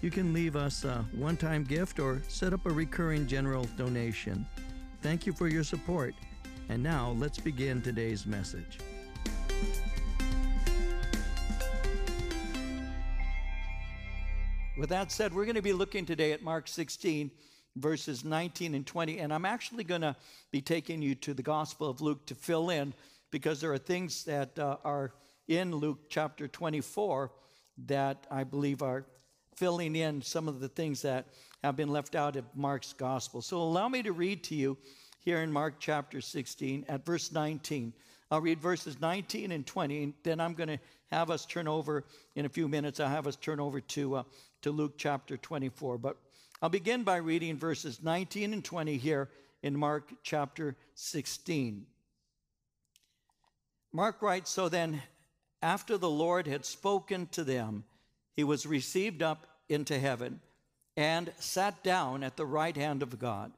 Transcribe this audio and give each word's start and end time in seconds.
You 0.00 0.12
can 0.12 0.32
leave 0.32 0.54
us 0.54 0.84
a 0.84 1.04
one 1.12 1.36
time 1.36 1.64
gift 1.64 1.98
or 1.98 2.22
set 2.28 2.52
up 2.52 2.66
a 2.66 2.70
recurring 2.70 3.26
general 3.26 3.64
donation. 3.76 4.46
Thank 5.02 5.26
you 5.26 5.32
for 5.32 5.48
your 5.48 5.64
support. 5.64 6.14
And 6.68 6.80
now 6.80 7.16
let's 7.18 7.38
begin 7.38 7.82
today's 7.82 8.24
message. 8.24 8.78
With 14.78 14.90
that 14.90 15.10
said, 15.10 15.34
we're 15.34 15.46
going 15.46 15.56
to 15.56 15.62
be 15.62 15.72
looking 15.72 16.06
today 16.06 16.30
at 16.30 16.44
Mark 16.44 16.68
16, 16.68 17.32
verses 17.74 18.24
19 18.24 18.76
and 18.76 18.86
20. 18.86 19.18
And 19.18 19.34
I'm 19.34 19.44
actually 19.44 19.82
going 19.82 20.02
to 20.02 20.14
be 20.52 20.60
taking 20.60 21.02
you 21.02 21.16
to 21.16 21.34
the 21.34 21.42
Gospel 21.42 21.90
of 21.90 22.00
Luke 22.00 22.24
to 22.26 22.36
fill 22.36 22.70
in 22.70 22.94
because 23.32 23.60
there 23.60 23.72
are 23.72 23.78
things 23.78 24.22
that 24.24 24.56
uh, 24.60 24.76
are 24.84 25.14
in 25.48 25.74
Luke 25.74 26.08
chapter 26.08 26.46
24 26.46 27.32
that 27.86 28.28
I 28.30 28.44
believe 28.44 28.80
are 28.82 29.04
filling 29.58 29.96
in 29.96 30.22
some 30.22 30.46
of 30.46 30.60
the 30.60 30.68
things 30.68 31.02
that 31.02 31.26
have 31.64 31.74
been 31.74 31.88
left 31.88 32.14
out 32.14 32.36
of 32.36 32.44
Mark's 32.54 32.92
gospel. 32.92 33.42
So 33.42 33.58
allow 33.58 33.88
me 33.88 34.04
to 34.04 34.12
read 34.12 34.44
to 34.44 34.54
you 34.54 34.78
here 35.24 35.38
in 35.42 35.50
Mark 35.50 35.74
chapter 35.80 36.20
16 36.20 36.84
at 36.88 37.04
verse 37.04 37.32
19. 37.32 37.92
I'll 38.30 38.40
read 38.40 38.60
verses 38.60 39.00
19 39.00 39.50
and 39.50 39.66
20, 39.66 40.02
and 40.04 40.14
then 40.22 40.38
I'm 40.38 40.54
going 40.54 40.68
to 40.68 40.78
have 41.10 41.30
us 41.30 41.44
turn 41.44 41.66
over 41.66 42.04
in 42.36 42.46
a 42.46 42.48
few 42.48 42.68
minutes. 42.68 43.00
I'll 43.00 43.08
have 43.08 43.26
us 43.26 43.34
turn 43.34 43.58
over 43.58 43.80
to, 43.80 44.16
uh, 44.16 44.22
to 44.62 44.70
Luke 44.70 44.94
chapter 44.96 45.36
24. 45.36 45.98
But 45.98 46.18
I'll 46.62 46.68
begin 46.68 47.02
by 47.02 47.16
reading 47.16 47.56
verses 47.56 48.00
19 48.00 48.52
and 48.52 48.64
20 48.64 48.96
here 48.96 49.28
in 49.64 49.76
Mark 49.76 50.12
chapter 50.22 50.76
16. 50.94 51.84
Mark 53.92 54.22
writes 54.22 54.50
So 54.50 54.68
then, 54.68 55.02
after 55.62 55.98
the 55.98 56.10
Lord 56.10 56.46
had 56.46 56.64
spoken 56.64 57.26
to 57.32 57.42
them, 57.42 57.82
he 58.38 58.44
was 58.44 58.66
received 58.66 59.20
up 59.20 59.48
into 59.68 59.98
heaven 59.98 60.38
and 60.96 61.32
sat 61.40 61.82
down 61.82 62.22
at 62.22 62.36
the 62.36 62.46
right 62.46 62.76
hand 62.76 63.02
of 63.02 63.18
God. 63.18 63.50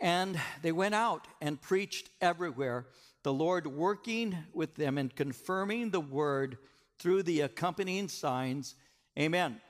And 0.00 0.40
they 0.62 0.72
went 0.72 0.94
out 0.94 1.28
and 1.42 1.60
preached 1.60 2.08
everywhere, 2.22 2.86
the 3.22 3.34
Lord 3.34 3.66
working 3.66 4.34
with 4.54 4.76
them 4.76 4.96
and 4.96 5.14
confirming 5.14 5.90
the 5.90 6.00
word 6.00 6.56
through 6.98 7.24
the 7.24 7.42
accompanying 7.42 8.08
signs. 8.08 8.76
Amen. 9.18 9.60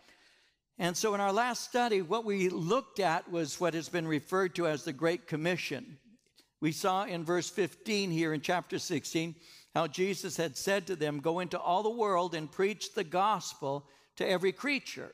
And 0.79 0.97
so, 0.97 1.13
in 1.15 1.21
our 1.21 1.33
last 1.33 1.65
study, 1.65 2.01
what 2.01 2.25
we 2.25 2.49
looked 2.49 3.01
at 3.01 3.29
was 3.29 3.59
what 3.59 3.75
has 3.75 3.89
been 3.89 4.07
referred 4.07 4.55
to 4.55 4.69
as 4.69 4.85
the 4.85 4.93
Great 4.93 5.27
Commission. 5.27 5.99
We 6.61 6.71
saw 6.71 7.07
in 7.07 7.25
verse 7.25 7.51
15 7.51 8.13
here 8.13 8.33
in 8.33 8.41
chapter 8.41 8.79
16 8.79 9.35
how 9.77 9.87
Jesus 9.87 10.39
had 10.39 10.57
said 10.57 10.87
to 10.87 10.97
them, 10.97 11.21
Go 11.21 11.41
into 11.41 11.61
all 11.61 11.83
the 11.83 11.91
world 11.91 12.35
and 12.35 12.51
preach 12.51 12.95
the 12.95 13.05
gospel 13.05 13.87
to 14.17 14.27
every 14.27 14.51
creature. 14.51 15.13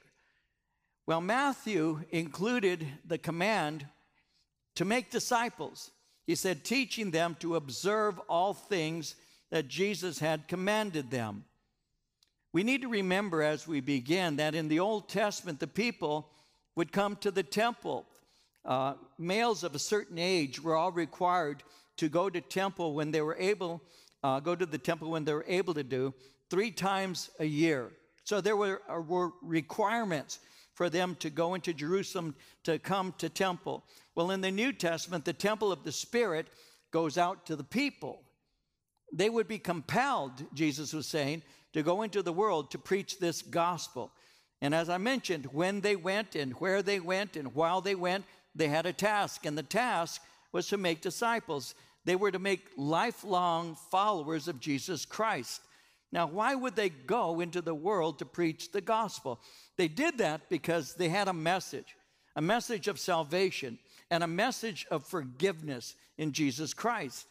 Well, 1.05 1.21
Matthew 1.21 2.05
included 2.13 2.87
the 3.05 3.19
command 3.19 3.85
to 4.77 4.85
make 4.85 5.11
disciples. 5.11 5.91
He 6.29 6.37
said, 6.37 6.63
teaching 6.63 7.11
them 7.11 7.37
to 7.41 7.57
observe 7.57 8.21
all 8.29 8.55
things 8.55 9.17
that 9.51 9.67
Jesus 9.67 10.21
had 10.21 10.47
commanded 10.47 11.11
them. 11.11 11.45
We 12.53 12.63
need 12.63 12.83
to 12.83 12.89
remember 12.89 13.43
as 13.43 13.67
we 13.67 13.81
begin 13.81 14.37
that 14.37 14.55
in 14.55 14.69
the 14.69 14.79
Old 14.79 15.09
Testament, 15.09 15.59
the 15.59 15.67
people 15.67 16.29
would 16.77 16.93
come 16.93 17.17
to 17.17 17.33
the 17.33 17.43
temple. 17.43 18.07
Uh, 18.65 18.95
males 19.19 19.65
of 19.65 19.75
a 19.75 19.81
certain 19.81 20.21
age 20.21 20.63
were 20.63 20.77
all 20.77 20.93
required 20.93 21.65
to 21.97 22.09
go 22.09 22.31
to 22.31 22.41
temple 22.41 22.95
when 22.95 23.11
they 23.11 23.23
were 23.23 23.37
able, 23.41 23.83
uh, 24.23 24.41
go 24.41 24.55
to 24.55 24.67
the 24.67 24.79
temple 24.79 25.11
when 25.11 25.25
they 25.25 25.35
were 25.35 25.45
able 25.49 25.75
to 25.75 25.83
do 25.83 26.15
three 26.51 26.71
times 26.71 27.31
a 27.39 27.45
year. 27.45 27.91
So 28.25 28.41
there 28.41 28.57
were, 28.57 28.83
uh, 28.89 29.01
were 29.01 29.33
requirements 29.43 30.39
for 30.75 30.89
them 30.89 31.17
to 31.17 31.31
go 31.31 31.55
into 31.55 31.75
Jerusalem 31.75 32.35
to 32.65 32.79
come 32.79 33.15
to 33.19 33.29
temple. 33.29 33.85
Well, 34.15 34.31
in 34.31 34.41
the 34.41 34.51
New 34.51 34.73
Testament, 34.73 35.25
the 35.25 35.33
temple 35.33 35.73
of 35.73 35.85
the 35.85 35.93
Spirit 35.93 36.49
goes 36.91 37.19
out 37.19 37.47
to 37.47 37.57
the 37.57 37.65
people. 37.65 38.23
They 39.13 39.29
would 39.29 39.49
be 39.49 39.59
compelled, 39.59 40.45
Jesus 40.55 40.93
was 40.93 41.07
saying, 41.07 41.43
to 41.73 41.83
go 41.83 42.03
into 42.03 42.23
the 42.23 42.33
world 42.33 42.71
to 42.71 42.79
preach 42.79 43.19
this 43.19 43.43
gospel. 43.43 44.13
And 44.61 44.75
as 44.75 44.89
I 44.89 44.99
mentioned, 44.99 45.47
when 45.47 45.81
they 45.81 45.97
went 45.97 46.35
and 46.37 46.53
where 46.53 46.83
they 46.83 47.01
went 47.01 47.37
and 47.37 47.55
while 47.55 47.81
they 47.81 47.95
went, 47.95 48.25
they 48.55 48.69
had 48.69 48.87
a 48.87 48.93
task. 48.93 49.45
And 49.45 49.57
the 49.59 49.63
task 49.63 50.23
was 50.53 50.69
to 50.69 50.77
make 50.77 51.01
disciples. 51.01 51.75
They 52.05 52.17
were 52.17 52.31
to 52.31 52.39
make 52.39 52.69
lifelong 52.77 53.77
followers 53.91 54.49
of 54.49 54.61
Jesus 54.61 55.05
Christ. 55.05 55.61
Now, 56.11 56.27
why 56.27 56.55
would 56.55 56.77
they 56.77 56.91
go 56.91 57.41
into 57.41 57.63
the 57.63 57.75
world 57.75 58.19
to 58.19 58.27
preach 58.27 58.71
the 58.71 58.81
gospel? 58.81 59.41
They 59.77 59.89
did 59.89 60.19
that 60.19 60.49
because 60.51 60.95
they 60.95 61.09
had 61.09 61.29
a 61.29 61.33
message, 61.33 61.97
a 62.37 62.43
message 62.43 62.89
of 62.89 62.99
salvation 62.99 63.79
and 64.11 64.23
a 64.23 64.27
message 64.27 64.87
of 64.91 65.07
forgiveness 65.07 65.95
in 66.19 66.33
Jesus 66.33 66.75
Christ. 66.75 67.27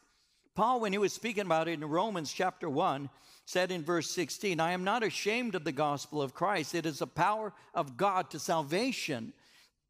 Paul, 0.55 0.79
when 0.79 0.91
he 0.91 0.97
was 0.97 1.13
speaking 1.13 1.45
about 1.45 1.67
it 1.67 1.73
in 1.73 1.85
Romans 1.85 2.33
chapter 2.33 2.69
1, 2.69 3.09
said 3.45 3.71
in 3.71 3.83
verse 3.83 4.09
16, 4.09 4.59
I 4.59 4.71
am 4.71 4.83
not 4.83 5.03
ashamed 5.03 5.55
of 5.55 5.63
the 5.63 5.71
gospel 5.71 6.21
of 6.21 6.33
Christ. 6.33 6.73
It 6.73 6.85
is 6.85 6.99
the 6.99 7.07
power 7.07 7.53
of 7.73 7.97
God 7.97 8.29
to 8.31 8.39
salvation 8.39 9.33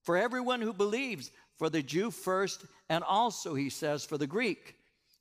for 0.04 0.18
everyone 0.18 0.62
who 0.62 0.74
believes, 0.74 1.32
for 1.62 1.70
the 1.70 1.84
Jew 1.84 2.10
first, 2.10 2.66
and 2.90 3.04
also, 3.04 3.54
he 3.54 3.70
says, 3.70 4.04
for 4.04 4.18
the 4.18 4.26
Greek. 4.26 4.78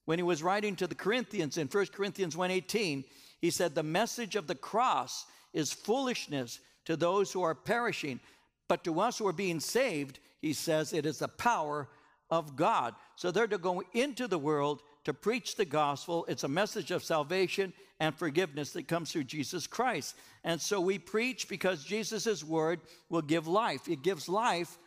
When 0.06 0.18
he 0.18 0.22
was 0.22 0.42
writing 0.42 0.74
to 0.76 0.86
the 0.86 0.94
Corinthians 0.94 1.58
in 1.58 1.66
1 1.66 1.86
Corinthians 1.88 2.34
1:18, 2.34 3.04
he 3.42 3.50
said, 3.50 3.74
The 3.74 3.82
message 3.82 4.36
of 4.36 4.46
the 4.46 4.54
cross 4.54 5.26
is 5.52 5.70
foolishness 5.70 6.60
to 6.86 6.96
those 6.96 7.30
who 7.30 7.42
are 7.42 7.54
perishing, 7.54 8.20
but 8.68 8.84
to 8.84 9.00
us 9.00 9.18
who 9.18 9.26
are 9.26 9.34
being 9.34 9.60
saved, 9.60 10.18
he 10.40 10.54
says, 10.54 10.94
it 10.94 11.04
is 11.04 11.18
the 11.18 11.28
power 11.28 11.88
of 12.30 12.56
God. 12.56 12.94
So 13.16 13.30
they're 13.30 13.46
to 13.46 13.58
go 13.58 13.82
into 13.92 14.26
the 14.26 14.38
world 14.38 14.80
to 15.04 15.12
preach 15.12 15.56
the 15.56 15.66
gospel. 15.66 16.24
It's 16.26 16.44
a 16.44 16.48
message 16.48 16.90
of 16.90 17.04
salvation 17.04 17.74
and 17.98 18.14
forgiveness 18.14 18.72
that 18.72 18.88
comes 18.88 19.12
through 19.12 19.24
Jesus 19.24 19.66
Christ. 19.66 20.16
And 20.42 20.58
so 20.58 20.80
we 20.80 20.98
preach 20.98 21.50
because 21.50 21.84
Jesus' 21.84 22.42
word 22.42 22.80
will 23.10 23.20
give 23.20 23.46
life. 23.46 23.88
It 23.88 24.02
gives 24.02 24.26
life 24.26 24.78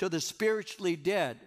to 0.00 0.08
the 0.08 0.20
spiritually 0.20 0.96
dead. 0.96 1.38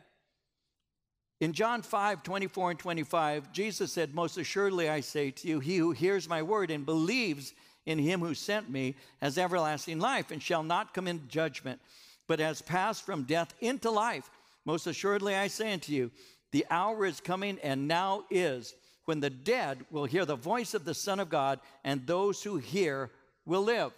In 1.41 1.53
John 1.53 1.81
5 1.81 2.22
24 2.22 2.72
and 2.72 2.80
25, 2.80 3.52
Jesus 3.52 3.91
said, 3.91 4.14
Most 4.14 4.38
assuredly 4.38 4.88
I 4.88 5.02
say 5.02 5.31
to 5.31 5.47
you, 5.47 5.59
he 5.59 5.78
who 5.78 5.91
hears 5.91 6.30
my 6.30 6.44
word 6.44 6.69
and 6.69 6.86
believes 6.86 7.53
in 7.88 7.97
him 7.97 8.19
who 8.19 8.36
sent 8.36 8.69
me 8.69 8.96
has 9.24 9.40
everlasting 9.40 10.00
life 10.00 10.30
and 10.30 10.41
shall 10.41 10.62
not 10.62 10.94
come 10.94 11.08
into 11.08 11.28
judgment, 11.28 11.81
but 12.28 12.40
has 12.40 12.62
passed 12.62 13.03
from 13.03 13.24
death 13.24 13.56
into 13.59 13.90
life. 13.90 14.30
Most 14.66 14.85
assuredly 14.85 15.35
I 15.35 15.47
say 15.47 15.74
unto 15.74 15.91
you, 15.91 16.12
the 16.52 16.68
hour 16.70 17.08
is 17.08 17.20
coming 17.20 17.58
and 17.64 17.88
now 17.88 18.24
is 18.30 18.75
when 19.06 19.20
the 19.20 19.31
dead 19.31 19.84
will 19.90 20.06
hear 20.06 20.25
the 20.25 20.35
voice 20.35 20.75
of 20.75 20.85
the 20.85 20.94
Son 20.94 21.20
of 21.20 21.28
God, 21.28 21.59
and 21.84 22.06
those 22.06 22.44
who 22.44 22.58
hear 22.58 23.09
will 23.46 23.64
live. 23.64 23.91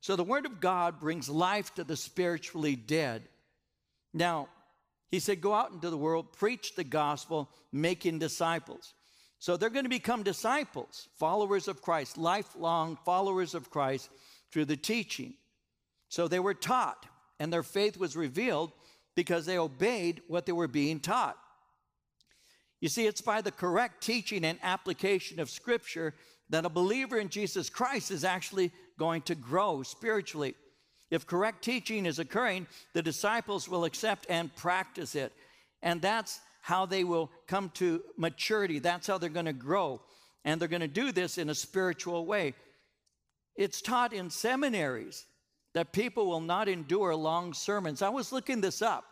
So 0.00 0.14
the 0.14 0.22
Word 0.22 0.46
of 0.46 0.60
God 0.60 1.00
brings 1.00 1.28
life 1.28 1.74
to 1.74 1.82
the 1.82 1.96
spiritually 1.96 2.76
dead. 2.76 3.28
Now, 4.16 4.48
he 5.10 5.20
said, 5.20 5.42
Go 5.42 5.52
out 5.52 5.72
into 5.72 5.90
the 5.90 5.98
world, 5.98 6.32
preach 6.32 6.74
the 6.74 6.84
gospel, 6.84 7.50
making 7.70 8.18
disciples. 8.18 8.94
So 9.38 9.56
they're 9.56 9.70
going 9.70 9.84
to 9.84 9.90
become 9.90 10.22
disciples, 10.22 11.08
followers 11.18 11.68
of 11.68 11.82
Christ, 11.82 12.16
lifelong 12.16 12.96
followers 13.04 13.54
of 13.54 13.70
Christ 13.70 14.08
through 14.50 14.64
the 14.64 14.76
teaching. 14.76 15.34
So 16.08 16.26
they 16.26 16.40
were 16.40 16.54
taught, 16.54 17.04
and 17.38 17.52
their 17.52 17.62
faith 17.62 17.98
was 17.98 18.16
revealed 18.16 18.72
because 19.14 19.44
they 19.44 19.58
obeyed 19.58 20.22
what 20.28 20.46
they 20.46 20.52
were 20.52 20.68
being 20.68 20.98
taught. 20.98 21.36
You 22.80 22.88
see, 22.88 23.06
it's 23.06 23.20
by 23.20 23.42
the 23.42 23.52
correct 23.52 24.02
teaching 24.02 24.44
and 24.44 24.58
application 24.62 25.40
of 25.40 25.50
Scripture 25.50 26.14
that 26.48 26.64
a 26.64 26.70
believer 26.70 27.18
in 27.18 27.28
Jesus 27.28 27.68
Christ 27.68 28.10
is 28.10 28.24
actually 28.24 28.72
going 28.98 29.20
to 29.22 29.34
grow 29.34 29.82
spiritually. 29.82 30.54
If 31.10 31.26
correct 31.26 31.62
teaching 31.62 32.06
is 32.06 32.18
occurring, 32.18 32.66
the 32.92 33.02
disciples 33.02 33.68
will 33.68 33.84
accept 33.84 34.26
and 34.28 34.54
practice 34.56 35.14
it. 35.14 35.32
And 35.82 36.02
that's 36.02 36.40
how 36.62 36.86
they 36.86 37.04
will 37.04 37.30
come 37.46 37.70
to 37.74 38.02
maturity. 38.16 38.80
That's 38.80 39.06
how 39.06 39.18
they're 39.18 39.30
going 39.30 39.46
to 39.46 39.52
grow. 39.52 40.00
And 40.44 40.60
they're 40.60 40.68
going 40.68 40.80
to 40.80 40.88
do 40.88 41.12
this 41.12 41.38
in 41.38 41.48
a 41.48 41.54
spiritual 41.54 42.26
way. 42.26 42.54
It's 43.54 43.80
taught 43.80 44.12
in 44.12 44.30
seminaries, 44.30 45.24
that 45.74 45.92
people 45.92 46.26
will 46.26 46.40
not 46.40 46.68
endure 46.68 47.14
long 47.14 47.52
sermons. 47.52 48.02
I 48.02 48.08
was 48.08 48.32
looking 48.32 48.60
this 48.60 48.82
up. 48.82 49.04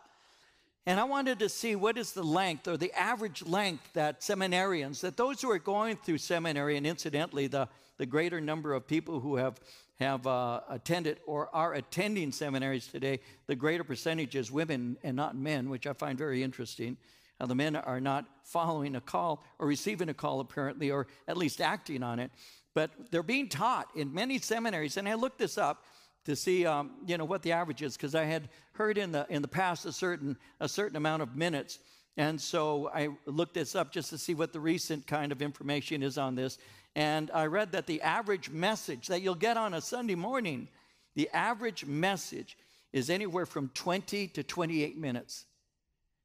And 0.87 0.99
I 0.99 1.03
wanted 1.03 1.39
to 1.39 1.49
see 1.49 1.75
what 1.75 1.97
is 1.97 2.11
the 2.11 2.23
length 2.23 2.67
or 2.67 2.77
the 2.77 2.91
average 2.93 3.43
length 3.43 3.93
that 3.93 4.21
seminarians, 4.21 5.01
that 5.01 5.17
those 5.17 5.41
who 5.41 5.49
are 5.49 5.59
going 5.59 5.97
through 5.97 6.19
seminary, 6.19 6.77
and 6.77 6.85
incidentally, 6.85 7.47
the, 7.47 7.67
the 7.97 8.05
greater 8.05 8.41
number 8.41 8.73
of 8.73 8.87
people 8.87 9.19
who 9.19 9.35
have, 9.37 9.59
have 9.99 10.27
uh, 10.27 10.61
attended 10.69 11.19
or 11.25 11.49
are 11.53 11.73
attending 11.73 12.31
seminaries 12.31 12.87
today, 12.87 13.19
the 13.47 13.55
greater 13.55 13.83
percentage 13.83 14.35
is 14.35 14.51
women 14.51 14.97
and 15.03 15.15
not 15.15 15.35
men, 15.35 15.69
which 15.69 15.87
I 15.87 15.93
find 15.93 16.17
very 16.17 16.43
interesting. 16.43 16.97
Now, 17.39 17.47
the 17.47 17.55
men 17.55 17.75
are 17.75 17.99
not 17.99 18.25
following 18.43 18.95
a 18.95 19.01
call 19.01 19.43
or 19.59 19.67
receiving 19.67 20.09
a 20.09 20.13
call, 20.13 20.39
apparently, 20.39 20.91
or 20.91 21.07
at 21.27 21.37
least 21.37 21.59
acting 21.61 22.03
on 22.03 22.19
it. 22.19 22.31
But 22.73 22.91
they're 23.11 23.23
being 23.23 23.49
taught 23.49 23.87
in 23.95 24.13
many 24.13 24.37
seminaries, 24.39 24.97
and 24.97 25.07
I 25.07 25.15
looked 25.15 25.39
this 25.39 25.57
up 25.57 25.83
to 26.25 26.35
see, 26.35 26.65
um, 26.65 26.91
you 27.05 27.17
know, 27.17 27.25
what 27.25 27.41
the 27.41 27.51
average 27.51 27.81
is, 27.81 27.95
because 27.95 28.15
I 28.15 28.23
had 28.23 28.49
heard 28.73 28.97
in 28.97 29.11
the 29.11 29.25
in 29.29 29.41
the 29.41 29.47
past 29.47 29.85
a 29.85 29.91
certain 29.91 30.37
a 30.59 30.67
certain 30.67 30.97
amount 30.97 31.21
of 31.21 31.35
minutes, 31.35 31.79
and 32.17 32.39
so 32.39 32.89
I 32.93 33.09
looked 33.25 33.53
this 33.53 33.75
up 33.75 33.91
just 33.91 34.09
to 34.09 34.17
see 34.17 34.33
what 34.33 34.51
the 34.51 34.59
recent 34.59 35.07
kind 35.07 35.31
of 35.31 35.41
information 35.41 36.03
is 36.03 36.17
on 36.17 36.35
this, 36.35 36.57
and 36.95 37.29
I 37.33 37.45
read 37.47 37.73
that 37.73 37.87
the 37.87 38.01
average 38.01 38.49
message 38.49 39.07
that 39.07 39.21
you'll 39.21 39.35
get 39.35 39.57
on 39.57 39.73
a 39.73 39.81
Sunday 39.81 40.15
morning, 40.15 40.69
the 41.15 41.29
average 41.33 41.85
message 41.85 42.57
is 42.93 43.09
anywhere 43.09 43.45
from 43.45 43.69
20 43.73 44.29
to 44.29 44.43
28 44.43 44.97
minutes. 44.97 45.45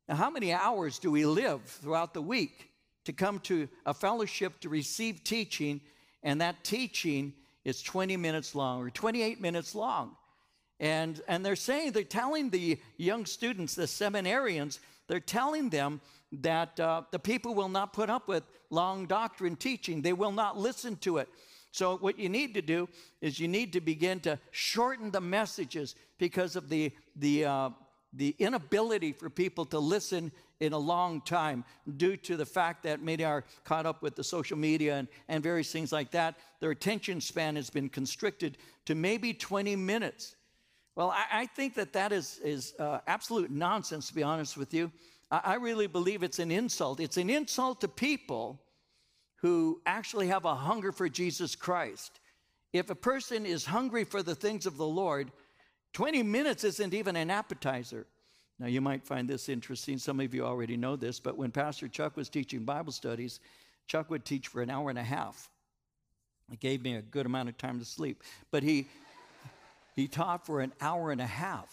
Now, 0.08 0.14
how 0.14 0.30
many 0.30 0.52
hours 0.52 1.00
do 1.00 1.10
we 1.10 1.26
live 1.26 1.62
throughout 1.64 2.14
the 2.14 2.22
week 2.22 2.70
to 3.04 3.12
come 3.12 3.40
to 3.40 3.68
a 3.84 3.92
fellowship 3.92 4.60
to 4.60 4.68
receive 4.68 5.24
teaching, 5.24 5.80
and 6.22 6.40
that 6.40 6.62
teaching 6.62 7.32
is 7.64 7.82
20 7.82 8.16
minutes 8.16 8.54
long 8.54 8.80
or 8.80 8.90
28 8.90 9.40
minutes 9.40 9.74
long? 9.74 10.16
And, 10.78 11.20
and 11.26 11.44
they're 11.44 11.56
saying, 11.56 11.92
they're 11.92 12.04
telling 12.04 12.50
the 12.50 12.78
young 12.96 13.26
students, 13.26 13.74
the 13.74 13.82
seminarians, 13.82 14.78
they're 15.08 15.20
telling 15.20 15.68
them 15.68 16.00
that 16.32 16.78
uh, 16.78 17.02
the 17.10 17.18
people 17.18 17.54
will 17.54 17.68
not 17.68 17.92
put 17.92 18.08
up 18.08 18.28
with 18.28 18.44
long 18.70 19.06
doctrine 19.06 19.56
teaching. 19.56 20.02
They 20.02 20.12
will 20.12 20.32
not 20.32 20.56
listen 20.56 20.96
to 20.96 21.18
it. 21.18 21.28
So, 21.72 21.98
what 21.98 22.18
you 22.18 22.28
need 22.28 22.54
to 22.54 22.62
do 22.62 22.88
is 23.20 23.38
you 23.38 23.46
need 23.46 23.72
to 23.74 23.80
begin 23.80 24.18
to 24.20 24.38
shorten 24.50 25.10
the 25.10 25.20
messages 25.20 25.94
because 26.18 26.56
of 26.56 26.68
the, 26.68 26.92
the 27.16 27.44
uh, 27.44 27.70
the 28.12 28.34
inability 28.38 29.12
for 29.12 29.30
people 29.30 29.64
to 29.66 29.78
listen 29.78 30.32
in 30.58 30.72
a 30.72 30.78
long 30.78 31.20
time 31.22 31.64
due 31.96 32.16
to 32.16 32.36
the 32.36 32.44
fact 32.44 32.82
that 32.82 33.02
many 33.02 33.24
are 33.24 33.44
caught 33.64 33.86
up 33.86 34.02
with 34.02 34.16
the 34.16 34.24
social 34.24 34.58
media 34.58 34.96
and, 34.96 35.08
and 35.28 35.42
various 35.42 35.72
things 35.72 35.92
like 35.92 36.10
that. 36.10 36.36
Their 36.60 36.70
attention 36.70 37.20
span 37.20 37.56
has 37.56 37.70
been 37.70 37.88
constricted 37.88 38.58
to 38.86 38.94
maybe 38.94 39.32
20 39.32 39.76
minutes. 39.76 40.36
Well, 40.96 41.10
I, 41.10 41.42
I 41.42 41.46
think 41.46 41.74
that 41.76 41.92
that 41.92 42.12
is, 42.12 42.40
is 42.44 42.74
uh, 42.78 42.98
absolute 43.06 43.50
nonsense, 43.50 44.08
to 44.08 44.14
be 44.14 44.22
honest 44.22 44.56
with 44.56 44.74
you. 44.74 44.90
I, 45.30 45.54
really 45.54 45.86
believe 45.86 46.22
it's 46.22 46.40
an 46.40 46.50
insult. 46.50 46.98
It's 46.98 47.16
an 47.16 47.30
insult 47.30 47.82
to 47.82 47.88
people 47.88 48.60
who 49.36 49.80
actually 49.86 50.26
have 50.26 50.44
a 50.44 50.54
hunger 50.54 50.90
for 50.90 51.08
Jesus 51.08 51.54
Christ. 51.54 52.18
If 52.72 52.90
a 52.90 52.94
person 52.94 53.46
is 53.46 53.64
hungry 53.64 54.04
for 54.04 54.22
the 54.22 54.34
things 54.34 54.66
of 54.66 54.76
the 54.76 54.86
Lord, 54.86 55.30
20 55.92 56.22
minutes 56.24 56.64
isn't 56.64 56.94
even 56.94 57.16
an 57.16 57.30
appetizer. 57.30 58.06
Now, 58.58 58.66
you 58.66 58.80
might 58.80 59.06
find 59.06 59.28
this 59.28 59.48
interesting. 59.48 59.98
Some 59.98 60.20
of 60.20 60.34
you 60.34 60.44
already 60.44 60.76
know 60.76 60.96
this, 60.96 61.18
but 61.18 61.38
when 61.38 61.50
Pastor 61.50 61.88
Chuck 61.88 62.16
was 62.16 62.28
teaching 62.28 62.64
Bible 62.64 62.92
studies, 62.92 63.40
Chuck 63.86 64.10
would 64.10 64.24
teach 64.24 64.48
for 64.48 64.62
an 64.62 64.70
hour 64.70 64.90
and 64.90 64.98
a 64.98 65.02
half. 65.02 65.48
It 66.52 66.60
gave 66.60 66.82
me 66.82 66.96
a 66.96 67.02
good 67.02 67.26
amount 67.26 67.48
of 67.48 67.56
time 67.56 67.78
to 67.78 67.84
sleep. 67.84 68.22
But 68.50 68.62
he, 68.62 68.88
he 69.96 70.08
taught 70.08 70.44
for 70.44 70.60
an 70.60 70.72
hour 70.80 71.10
and 71.10 71.20
a 71.20 71.26
half, 71.26 71.72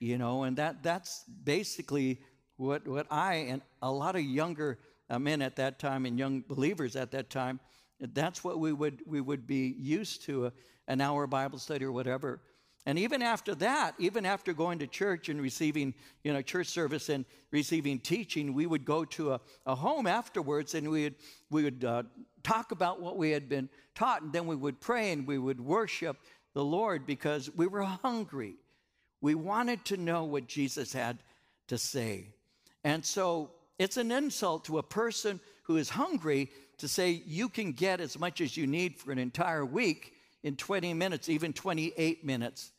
you 0.00 0.18
know, 0.18 0.42
and 0.42 0.56
that, 0.56 0.82
that's 0.82 1.22
basically 1.44 2.20
what, 2.56 2.86
what 2.86 3.06
I 3.10 3.34
and 3.34 3.62
a 3.82 3.90
lot 3.90 4.16
of 4.16 4.22
younger 4.22 4.78
uh, 5.08 5.18
men 5.18 5.42
at 5.42 5.56
that 5.56 5.78
time 5.78 6.06
and 6.06 6.18
young 6.18 6.42
believers 6.46 6.96
at 6.96 7.10
that 7.12 7.30
time, 7.30 7.60
that's 8.00 8.42
what 8.44 8.58
we 8.58 8.72
would, 8.72 9.00
we 9.06 9.20
would 9.20 9.46
be 9.46 9.74
used 9.78 10.24
to, 10.24 10.46
a, 10.46 10.52
an 10.88 11.00
hour 11.00 11.26
Bible 11.26 11.58
study 11.58 11.84
or 11.84 11.92
whatever. 11.92 12.40
And 12.88 13.00
even 13.00 13.20
after 13.20 13.54
that, 13.56 13.94
even 13.98 14.24
after 14.24 14.52
going 14.52 14.78
to 14.78 14.86
church 14.86 15.28
and 15.28 15.42
receiving, 15.42 15.92
you 16.22 16.32
know, 16.32 16.40
church 16.40 16.68
service 16.68 17.08
and 17.08 17.24
receiving 17.50 17.98
teaching, 17.98 18.54
we 18.54 18.66
would 18.66 18.84
go 18.84 19.04
to 19.04 19.32
a, 19.32 19.40
a 19.66 19.74
home 19.74 20.06
afterwards 20.06 20.74
and 20.74 20.88
we 20.88 21.04
would, 21.04 21.14
we 21.50 21.64
would 21.64 21.84
uh, 21.84 22.04
talk 22.44 22.70
about 22.70 23.00
what 23.00 23.16
we 23.16 23.32
had 23.32 23.48
been 23.48 23.68
taught. 23.96 24.22
And 24.22 24.32
then 24.32 24.46
we 24.46 24.54
would 24.54 24.80
pray 24.80 25.10
and 25.10 25.26
we 25.26 25.36
would 25.36 25.60
worship 25.60 26.16
the 26.54 26.64
Lord 26.64 27.06
because 27.06 27.50
we 27.56 27.66
were 27.66 27.82
hungry. 27.82 28.54
We 29.20 29.34
wanted 29.34 29.84
to 29.86 29.96
know 29.96 30.24
what 30.24 30.46
Jesus 30.46 30.92
had 30.92 31.18
to 31.66 31.78
say. 31.78 32.35
And 32.86 33.04
so 33.04 33.50
it's 33.80 33.96
an 33.96 34.12
insult 34.12 34.66
to 34.66 34.78
a 34.78 34.82
person 34.84 35.40
who 35.64 35.76
is 35.76 35.88
hungry 35.88 36.52
to 36.78 36.86
say 36.86 37.20
you 37.26 37.48
can 37.48 37.72
get 37.72 38.00
as 38.00 38.16
much 38.16 38.40
as 38.40 38.56
you 38.56 38.64
need 38.64 38.96
for 38.96 39.10
an 39.10 39.18
entire 39.18 39.66
week 39.66 40.12
in 40.44 40.54
20 40.54 40.94
minutes, 40.94 41.28
even 41.28 41.52
28 41.52 42.24
minutes. 42.24 42.70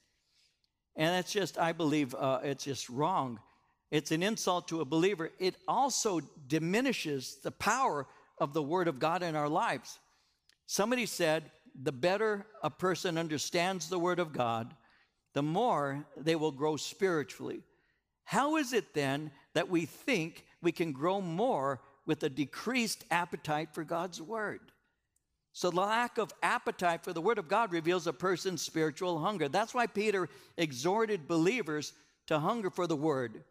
And 0.96 1.10
that's 1.10 1.34
just, 1.34 1.60
I 1.60 1.74
believe, 1.74 2.16
uh, 2.16 2.40
it's 2.42 2.64
just 2.64 2.88
wrong. 2.88 3.42
It's 3.92 4.12
an 4.12 4.24
insult 4.24 4.70
to 4.70 4.80
a 4.80 4.86
believer. 4.86 5.30
It 5.40 5.58
also 5.68 6.22
diminishes 6.48 7.40
the 7.44 7.52
power 7.52 8.08
of 8.38 8.54
the 8.54 8.64
Word 8.64 8.88
of 8.88 9.00
God 9.00 9.24
in 9.24 9.36
our 9.36 9.50
lives. 9.50 10.00
Somebody 10.68 11.06
said, 11.06 11.52
the 11.76 11.92
better 11.92 12.46
a 12.64 12.70
person 12.70 13.18
understands 13.18 13.90
the 13.90 14.00
Word 14.00 14.20
of 14.20 14.32
God, 14.32 14.74
the 15.34 15.44
more 15.44 16.06
they 16.16 16.38
will 16.38 16.54
grow 16.54 16.78
spiritually. 16.78 17.62
How 18.28 18.58
is 18.58 18.74
it 18.74 18.94
then 18.94 19.32
that 19.54 19.70
we 19.70 19.86
think 19.86 20.44
we 20.62 20.74
can 20.74 20.92
grow 20.92 21.22
more 21.22 21.80
with 22.06 22.24
a 22.24 22.30
decreased 22.30 23.06
appetite 23.10 23.70
for 23.74 23.86
God's 23.86 24.22
Word? 24.22 24.60
So, 25.54 25.70
the 25.70 25.78
lack 25.78 26.18
of 26.18 26.34
appetite 26.44 27.06
for 27.06 27.14
the 27.14 27.22
Word 27.22 27.38
of 27.38 27.48
God 27.48 27.72
reveals 27.72 28.06
a 28.06 28.12
person's 28.12 28.62
spiritual 28.62 29.18
hunger. 29.20 29.48
That's 29.48 29.74
why 29.74 29.88
Peter 29.88 30.28
exhorted 30.58 31.26
believers 31.26 31.94
to 32.26 32.38
hunger 32.38 32.70
for 32.70 32.86
the 32.86 32.98
Word. 32.98 33.46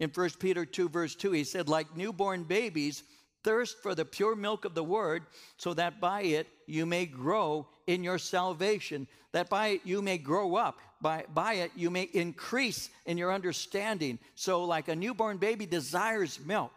In 0.00 0.08
1 0.08 0.30
Peter 0.40 0.64
2, 0.64 0.88
verse 0.88 1.14
2, 1.14 1.32
he 1.32 1.44
said, 1.44 1.68
Like 1.68 1.94
newborn 1.94 2.44
babies, 2.44 3.02
thirst 3.44 3.82
for 3.82 3.94
the 3.94 4.04
pure 4.04 4.36
milk 4.36 4.64
of 4.64 4.74
the 4.74 4.84
Word, 4.84 5.24
so 5.56 5.74
that 5.74 6.00
by 6.00 6.22
it 6.22 6.46
you 6.66 6.86
may 6.86 7.06
grow 7.06 7.66
in 7.86 8.04
your 8.04 8.18
salvation, 8.18 9.06
that 9.32 9.48
by 9.48 9.68
it 9.68 9.80
you 9.84 10.02
may 10.02 10.18
grow 10.18 10.56
up, 10.56 10.78
by, 11.00 11.24
by 11.32 11.54
it 11.54 11.72
you 11.74 11.90
may 11.90 12.08
increase 12.12 12.90
in 13.06 13.18
your 13.18 13.32
understanding. 13.32 14.18
So, 14.34 14.64
like 14.64 14.88
a 14.88 14.96
newborn 14.96 15.38
baby 15.38 15.66
desires 15.66 16.38
milk, 16.44 16.72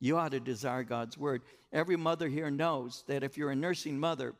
you 0.00 0.18
ought 0.18 0.32
to 0.32 0.40
desire 0.40 0.84
God's 0.84 1.16
Word. 1.16 1.42
Every 1.72 1.96
mother 1.96 2.28
here 2.28 2.50
knows 2.50 3.04
that 3.08 3.22
if 3.22 3.36
you're 3.36 3.50
a 3.50 3.56
nursing 3.56 3.98
mother, 3.98 4.34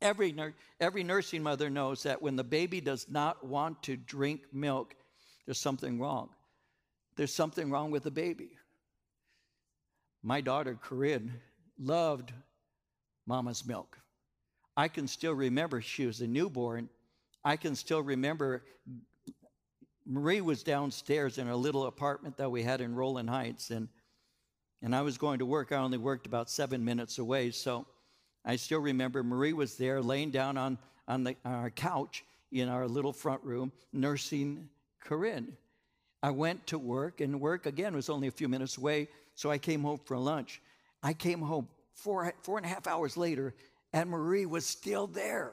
every, 0.00 0.34
every 0.80 1.04
nursing 1.04 1.42
mother 1.42 1.70
knows 1.70 2.02
that 2.02 2.20
when 2.20 2.36
the 2.36 2.44
baby 2.44 2.80
does 2.80 3.06
not 3.08 3.46
want 3.46 3.82
to 3.84 3.96
drink 3.96 4.42
milk, 4.52 4.94
there's 5.46 5.58
something 5.58 5.98
wrong. 5.98 6.28
There's 7.16 7.34
something 7.34 7.70
wrong 7.70 7.90
with 7.90 8.04
the 8.04 8.10
baby. 8.10 8.50
My 10.22 10.40
daughter, 10.40 10.78
Corinne, 10.80 11.32
loved 11.78 12.32
mama's 13.26 13.66
milk. 13.66 13.98
I 14.76 14.88
can 14.88 15.06
still 15.08 15.32
remember 15.34 15.80
she 15.80 16.06
was 16.06 16.20
a 16.20 16.26
newborn. 16.26 16.88
I 17.44 17.56
can 17.56 17.74
still 17.74 18.02
remember 18.02 18.62
Marie 20.06 20.40
was 20.40 20.62
downstairs 20.62 21.38
in 21.38 21.48
a 21.48 21.56
little 21.56 21.86
apartment 21.86 22.36
that 22.36 22.50
we 22.50 22.62
had 22.62 22.80
in 22.80 22.94
Rowland 22.94 23.30
Heights, 23.30 23.70
and 23.70 23.88
and 24.82 24.94
I 24.94 25.02
was 25.02 25.16
going 25.16 25.38
to 25.38 25.46
work. 25.46 25.70
I 25.70 25.76
only 25.76 25.98
worked 25.98 26.26
about 26.26 26.50
seven 26.50 26.84
minutes 26.84 27.18
away. 27.18 27.52
So 27.52 27.86
I 28.44 28.56
still 28.56 28.80
remember 28.80 29.22
Marie 29.22 29.52
was 29.52 29.76
there 29.76 30.02
laying 30.02 30.30
down 30.30 30.58
on, 30.58 30.76
on, 31.06 31.22
the, 31.24 31.36
on 31.44 31.52
our 31.52 31.70
couch 31.70 32.24
in 32.50 32.68
our 32.68 32.88
little 32.88 33.12
front 33.12 33.42
room 33.44 33.70
nursing 33.92 34.68
Corinne. 35.00 35.56
I 36.22 36.30
went 36.30 36.66
to 36.68 36.78
work, 36.78 37.20
and 37.20 37.40
work 37.40 37.66
again 37.66 37.94
was 37.94 38.10
only 38.10 38.28
a 38.28 38.32
few 38.32 38.48
minutes 38.48 38.76
away. 38.76 39.08
So 39.42 39.50
I 39.50 39.58
came 39.58 39.82
home 39.82 39.98
for 40.04 40.16
lunch. 40.16 40.62
I 41.02 41.14
came 41.14 41.40
home 41.40 41.66
four, 41.94 42.32
four 42.42 42.58
and 42.58 42.64
a 42.64 42.68
half 42.68 42.86
hours 42.86 43.16
later, 43.16 43.54
and 43.92 44.08
Marie 44.08 44.46
was 44.46 44.64
still 44.64 45.08
there. 45.08 45.50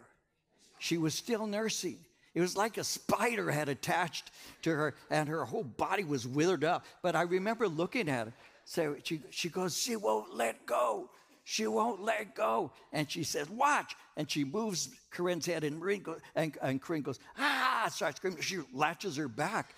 She 0.78 1.00
was 1.00 1.16
still 1.16 1.48
nursing. 1.48 1.98
It 2.36 2.42
was 2.42 2.56
like 2.56 2.78
a 2.78 2.84
spider 2.84 3.50
had 3.50 3.68
attached 3.68 4.30
to 4.62 4.70
her, 4.70 4.94
and 5.10 5.28
her 5.28 5.44
whole 5.44 5.64
body 5.64 6.04
was 6.04 6.28
withered 6.28 6.64
up. 6.64 6.86
But 7.02 7.16
I 7.16 7.24
remember 7.24 7.68
looking 7.68 8.10
at 8.10 8.28
her. 8.28 8.34
So 8.64 8.96
she, 9.04 9.22
she 9.32 9.50
goes, 9.50 9.76
She 9.76 9.96
won't 9.96 10.36
let 10.36 10.68
go. 10.68 11.10
She 11.44 11.66
won't 11.66 12.00
let 12.00 12.36
go. 12.36 12.72
And 12.94 13.10
she 13.10 13.24
says, 13.24 13.50
Watch. 13.50 13.96
And 14.18 14.30
she 14.30 14.44
moves 14.44 14.90
Corinne's 15.10 15.48
head, 15.48 15.64
and, 15.64 15.80
Marie 15.80 15.98
goes, 15.98 16.20
and, 16.36 16.56
and 16.62 16.80
Corinne 16.80 17.02
goes, 17.02 17.18
Ah, 17.40 17.90
starts 17.92 18.18
screaming. 18.18 18.42
She 18.42 18.60
latches 18.72 19.16
her 19.16 19.28
back. 19.28 19.74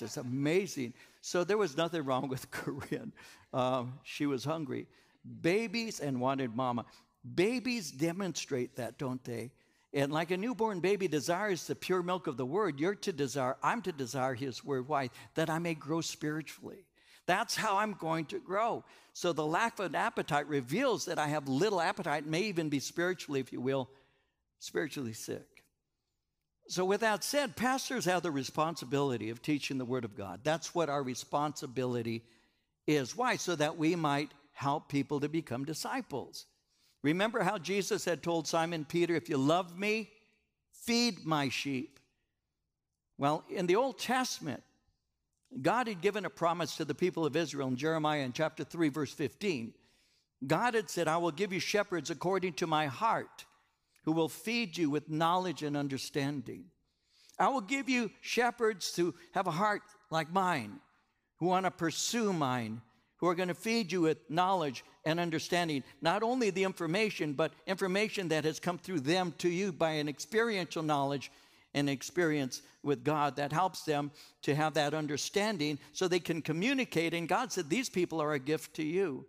It's 0.00 0.16
amazing. 0.16 0.92
So 1.26 1.42
there 1.42 1.56
was 1.56 1.74
nothing 1.74 2.04
wrong 2.04 2.28
with 2.28 2.50
Corinne. 2.50 3.14
Um, 3.54 3.94
she 4.02 4.26
was 4.26 4.44
hungry. 4.44 4.86
Babies 5.40 5.98
and 5.98 6.20
wanted 6.20 6.54
mama. 6.54 6.84
Babies 7.34 7.90
demonstrate 7.90 8.76
that, 8.76 8.98
don't 8.98 9.24
they? 9.24 9.50
And 9.94 10.12
like 10.12 10.32
a 10.32 10.36
newborn 10.36 10.80
baby 10.80 11.08
desires 11.08 11.66
the 11.66 11.74
pure 11.74 12.02
milk 12.02 12.26
of 12.26 12.36
the 12.36 12.44
word, 12.44 12.78
you're 12.78 12.94
to 12.96 13.12
desire, 13.12 13.56
I'm 13.62 13.80
to 13.82 13.92
desire 13.92 14.34
his 14.34 14.62
word. 14.62 14.86
Why? 14.86 15.08
That 15.34 15.48
I 15.48 15.58
may 15.58 15.72
grow 15.72 16.02
spiritually. 16.02 16.84
That's 17.24 17.56
how 17.56 17.78
I'm 17.78 17.94
going 17.94 18.26
to 18.26 18.38
grow. 18.38 18.84
So 19.14 19.32
the 19.32 19.46
lack 19.46 19.78
of 19.78 19.86
an 19.86 19.94
appetite 19.94 20.46
reveals 20.46 21.06
that 21.06 21.18
I 21.18 21.28
have 21.28 21.48
little 21.48 21.80
appetite, 21.80 22.26
may 22.26 22.42
even 22.42 22.68
be 22.68 22.80
spiritually, 22.80 23.40
if 23.40 23.50
you 23.50 23.62
will, 23.62 23.88
spiritually 24.58 25.14
sick. 25.14 25.53
So, 26.66 26.84
with 26.84 27.00
that 27.00 27.22
said, 27.22 27.56
pastors 27.56 28.06
have 28.06 28.22
the 28.22 28.30
responsibility 28.30 29.30
of 29.30 29.42
teaching 29.42 29.76
the 29.76 29.84
Word 29.84 30.04
of 30.04 30.16
God. 30.16 30.40
That's 30.42 30.74
what 30.74 30.88
our 30.88 31.02
responsibility 31.02 32.24
is. 32.86 33.16
Why? 33.16 33.36
So 33.36 33.54
that 33.56 33.76
we 33.76 33.96
might 33.96 34.32
help 34.52 34.88
people 34.88 35.20
to 35.20 35.28
become 35.28 35.64
disciples. 35.64 36.46
Remember 37.02 37.42
how 37.42 37.58
Jesus 37.58 38.06
had 38.06 38.22
told 38.22 38.46
Simon 38.48 38.86
Peter, 38.86 39.14
If 39.14 39.28
you 39.28 39.36
love 39.36 39.78
me, 39.78 40.10
feed 40.72 41.26
my 41.26 41.50
sheep. 41.50 42.00
Well, 43.18 43.44
in 43.50 43.66
the 43.66 43.76
Old 43.76 43.98
Testament, 43.98 44.62
God 45.60 45.86
had 45.86 46.00
given 46.00 46.24
a 46.24 46.30
promise 46.30 46.76
to 46.76 46.84
the 46.84 46.94
people 46.94 47.26
of 47.26 47.36
Israel 47.36 47.68
in 47.68 47.76
Jeremiah 47.76 48.20
in 48.20 48.32
chapter 48.32 48.64
3, 48.64 48.88
verse 48.88 49.12
15. 49.12 49.74
God 50.46 50.74
had 50.74 50.90
said, 50.90 51.08
I 51.08 51.16
will 51.18 51.30
give 51.30 51.52
you 51.52 51.60
shepherds 51.60 52.10
according 52.10 52.54
to 52.54 52.66
my 52.66 52.86
heart, 52.86 53.44
who 54.04 54.12
will 54.12 54.28
feed 54.28 54.76
you 54.76 54.90
with 54.90 55.10
knowledge 55.10 55.62
and 55.62 55.76
understanding. 55.76 56.66
I 57.38 57.48
will 57.48 57.60
give 57.60 57.88
you 57.88 58.10
shepherds 58.20 58.92
to 58.92 59.14
have 59.32 59.46
a 59.46 59.52
heart 59.52 59.82
like 60.10 60.32
mine, 60.32 60.78
who 61.38 61.46
want 61.46 61.64
to 61.64 61.70
pursue 61.70 62.32
mine, 62.32 62.80
who 63.16 63.26
are 63.26 63.34
going 63.34 63.48
to 63.48 63.54
feed 63.54 63.90
you 63.90 64.02
with 64.02 64.18
knowledge 64.30 64.84
and 65.04 65.18
understanding, 65.18 65.82
not 66.00 66.22
only 66.22 66.50
the 66.50 66.64
information, 66.64 67.32
but 67.32 67.52
information 67.66 68.28
that 68.28 68.44
has 68.44 68.60
come 68.60 68.78
through 68.78 69.00
them 69.00 69.34
to 69.38 69.48
you 69.48 69.72
by 69.72 69.92
an 69.92 70.08
experiential 70.08 70.82
knowledge 70.82 71.30
and 71.74 71.90
experience 71.90 72.62
with 72.82 73.02
God 73.02 73.36
that 73.36 73.52
helps 73.52 73.82
them 73.82 74.12
to 74.42 74.54
have 74.54 74.74
that 74.74 74.94
understanding 74.94 75.78
so 75.92 76.06
they 76.06 76.20
can 76.20 76.40
communicate. 76.40 77.14
And 77.14 77.28
God 77.28 77.50
said, 77.50 77.68
These 77.68 77.90
people 77.90 78.20
are 78.20 78.34
a 78.34 78.38
gift 78.38 78.74
to 78.74 78.84
you. 78.84 79.26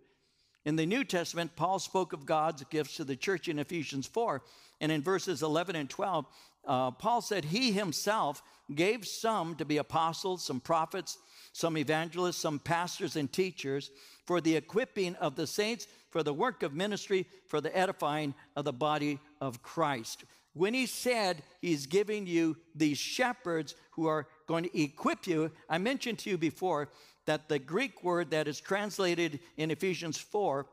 In 0.66 0.74
the 0.74 0.84
New 0.84 1.04
Testament, 1.04 1.54
Paul 1.54 1.78
spoke 1.78 2.12
of 2.12 2.26
God's 2.26 2.64
gifts 2.64 2.96
to 2.96 3.04
the 3.04 3.14
church 3.14 3.46
in 3.46 3.60
Ephesians 3.60 4.08
4. 4.08 4.42
And 4.80 4.90
in 4.90 5.00
verses 5.00 5.40
11 5.40 5.76
and 5.76 5.88
12, 5.88 6.26
uh, 6.66 6.90
Paul 6.90 7.22
said, 7.22 7.44
He 7.44 7.70
himself 7.70 8.42
gave 8.74 9.06
some 9.06 9.54
to 9.54 9.64
be 9.64 9.76
apostles, 9.76 10.44
some 10.44 10.58
prophets, 10.58 11.18
some 11.52 11.78
evangelists, 11.78 12.38
some 12.38 12.58
pastors 12.58 13.14
and 13.14 13.32
teachers, 13.32 13.92
for 14.26 14.40
the 14.40 14.56
equipping 14.56 15.14
of 15.16 15.36
the 15.36 15.46
saints, 15.46 15.86
for 16.10 16.24
the 16.24 16.34
work 16.34 16.64
of 16.64 16.74
ministry, 16.74 17.28
for 17.46 17.60
the 17.60 17.74
edifying 17.74 18.34
of 18.56 18.64
the 18.64 18.72
body 18.72 19.20
of 19.40 19.62
Christ. 19.62 20.24
When 20.52 20.74
he 20.74 20.86
said 20.86 21.44
he's 21.60 21.86
giving 21.86 22.26
you 22.26 22.56
these 22.74 22.98
shepherds 22.98 23.76
who 23.92 24.06
are 24.06 24.26
going 24.48 24.64
to 24.64 24.82
equip 24.82 25.28
you, 25.28 25.52
I 25.68 25.78
mentioned 25.78 26.18
to 26.20 26.30
you 26.30 26.38
before 26.38 26.88
that 27.26 27.48
the 27.48 27.58
Greek 27.58 28.02
word 28.02 28.30
that 28.30 28.48
is 28.48 28.60
translated 28.60 29.40
in 29.56 29.70
Ephesians 29.70 30.18
4 30.18 30.66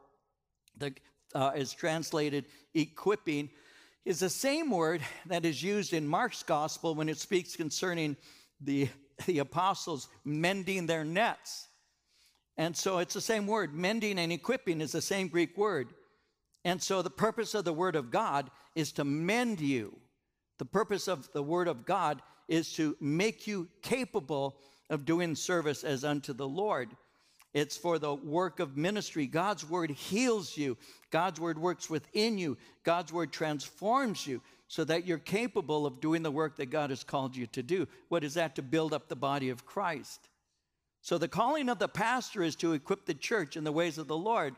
that 0.77 0.99
uh, 1.35 1.51
is 1.55 1.73
translated 1.73 2.45
equipping 2.73 3.49
is 4.05 4.19
the 4.19 4.29
same 4.29 4.69
word 4.69 5.01
that 5.27 5.45
is 5.45 5.63
used 5.63 5.93
in 5.93 6.07
Mark's 6.07 6.43
gospel 6.43 6.95
when 6.95 7.09
it 7.09 7.17
speaks 7.17 7.55
concerning 7.55 8.15
the 8.61 8.89
the 9.25 9.39
apostles 9.39 10.07
mending 10.23 10.85
their 10.85 11.03
nets. 11.03 11.67
And 12.57 12.75
so 12.75 12.99
it's 12.99 13.13
the 13.13 13.21
same 13.21 13.47
word. 13.47 13.73
Mending 13.73 14.19
and 14.19 14.31
equipping 14.31 14.81
is 14.81 14.91
the 14.91 15.01
same 15.01 15.27
Greek 15.27 15.57
word. 15.57 15.93
And 16.65 16.81
so 16.81 17.01
the 17.01 17.09
purpose 17.09 17.55
of 17.55 17.65
the 17.65 17.73
Word 17.73 17.95
of 17.95 18.11
God 18.11 18.49
is 18.75 18.91
to 18.93 19.03
mend 19.03 19.59
you. 19.59 19.97
The 20.59 20.65
purpose 20.65 21.07
of 21.07 21.31
the 21.33 21.43
Word 21.43 21.67
of 21.67 21.85
God 21.85 22.21
is 22.47 22.73
to 22.73 22.95
make 23.01 23.47
you 23.47 23.67
capable 23.81 24.57
of 24.93 25.05
doing 25.05 25.35
service 25.35 25.83
as 25.83 26.03
unto 26.03 26.31
the 26.33 26.47
Lord. 26.47 26.89
It's 27.53 27.77
for 27.77 27.99
the 27.99 28.15
work 28.15 28.59
of 28.59 28.77
ministry. 28.77 29.27
God's 29.27 29.67
Word 29.67 29.91
heals 29.91 30.57
you, 30.57 30.77
God's 31.11 31.39
Word 31.39 31.59
works 31.59 31.89
within 31.89 32.37
you, 32.37 32.57
God's 32.83 33.13
Word 33.13 33.31
transforms 33.31 34.25
you 34.25 34.41
so 34.67 34.83
that 34.85 35.05
you're 35.05 35.19
capable 35.19 35.85
of 35.85 36.01
doing 36.01 36.23
the 36.23 36.31
work 36.31 36.55
that 36.55 36.71
God 36.71 36.89
has 36.89 37.03
called 37.03 37.35
you 37.35 37.45
to 37.47 37.61
do. 37.61 37.87
What 38.09 38.23
is 38.23 38.33
that? 38.33 38.55
To 38.55 38.63
build 38.63 38.91
up 38.91 39.07
the 39.07 39.15
body 39.15 39.49
of 39.49 39.65
Christ. 39.65 40.29
So 41.01 41.17
the 41.17 41.27
calling 41.27 41.69
of 41.69 41.77
the 41.79 41.87
pastor 41.87 42.41
is 42.41 42.55
to 42.55 42.73
equip 42.73 43.05
the 43.05 43.13
church 43.13 43.55
in 43.55 43.65
the 43.65 43.71
ways 43.71 43.97
of 43.97 44.07
the 44.07 44.17
Lord. 44.17 44.55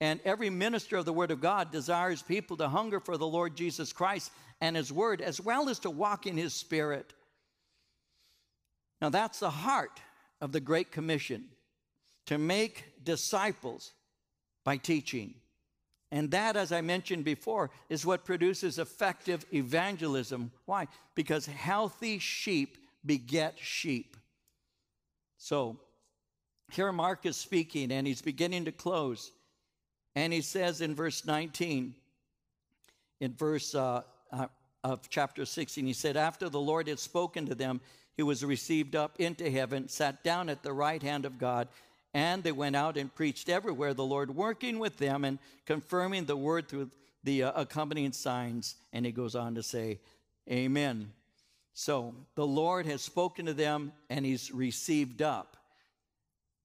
And 0.00 0.20
every 0.26 0.50
minister 0.50 0.98
of 0.98 1.06
the 1.06 1.12
Word 1.12 1.30
of 1.30 1.40
God 1.40 1.70
desires 1.70 2.20
people 2.20 2.58
to 2.58 2.68
hunger 2.68 3.00
for 3.00 3.16
the 3.16 3.26
Lord 3.26 3.56
Jesus 3.56 3.94
Christ 3.94 4.30
and 4.60 4.76
His 4.76 4.92
Word, 4.92 5.22
as 5.22 5.40
well 5.40 5.70
as 5.70 5.78
to 5.80 5.90
walk 5.90 6.26
in 6.26 6.36
His 6.36 6.52
Spirit. 6.52 7.14
Now, 9.00 9.10
that's 9.10 9.40
the 9.40 9.50
heart 9.50 10.00
of 10.40 10.52
the 10.52 10.60
Great 10.60 10.90
Commission 10.90 11.44
to 12.26 12.38
make 12.38 12.84
disciples 13.04 13.92
by 14.64 14.76
teaching. 14.76 15.34
And 16.12 16.30
that, 16.30 16.56
as 16.56 16.72
I 16.72 16.80
mentioned 16.80 17.24
before, 17.24 17.70
is 17.88 18.06
what 18.06 18.24
produces 18.24 18.78
effective 18.78 19.44
evangelism. 19.52 20.52
Why? 20.64 20.86
Because 21.14 21.46
healthy 21.46 22.18
sheep 22.18 22.78
beget 23.04 23.54
sheep. 23.58 24.16
So, 25.38 25.78
here 26.72 26.90
Mark 26.92 27.26
is 27.26 27.36
speaking 27.36 27.92
and 27.92 28.06
he's 28.06 28.22
beginning 28.22 28.64
to 28.64 28.72
close. 28.72 29.30
And 30.14 30.32
he 30.32 30.40
says 30.40 30.80
in 30.80 30.94
verse 30.94 31.24
19, 31.24 31.94
in 33.20 33.34
verse 33.34 33.74
uh, 33.74 34.02
uh, 34.32 34.46
of 34.82 35.08
chapter 35.08 35.44
16, 35.44 35.86
he 35.86 35.92
said, 35.92 36.16
After 36.16 36.48
the 36.48 36.60
Lord 36.60 36.88
had 36.88 36.98
spoken 36.98 37.46
to 37.46 37.54
them, 37.54 37.80
he 38.16 38.22
was 38.22 38.44
received 38.44 38.96
up 38.96 39.20
into 39.20 39.50
heaven, 39.50 39.88
sat 39.88 40.24
down 40.24 40.48
at 40.48 40.62
the 40.62 40.72
right 40.72 41.02
hand 41.02 41.24
of 41.24 41.38
God. 41.38 41.68
And 42.14 42.42
they 42.42 42.52
went 42.52 42.76
out 42.76 42.96
and 42.96 43.14
preached 43.14 43.50
everywhere, 43.50 43.92
the 43.92 44.02
Lord 44.02 44.34
working 44.34 44.78
with 44.78 44.96
them 44.96 45.22
and 45.22 45.38
confirming 45.66 46.24
the 46.24 46.36
word 46.36 46.66
through 46.66 46.90
the 47.24 47.42
uh, 47.42 47.52
accompanying 47.60 48.12
signs. 48.12 48.76
And 48.94 49.04
he 49.04 49.12
goes 49.12 49.34
on 49.34 49.54
to 49.56 49.62
say, 49.62 50.00
Amen. 50.50 51.12
So 51.74 52.14
the 52.34 52.46
Lord 52.46 52.86
has 52.86 53.02
spoken 53.02 53.44
to 53.46 53.52
them 53.52 53.92
and 54.08 54.24
he's 54.24 54.50
received 54.50 55.20
up. 55.20 55.58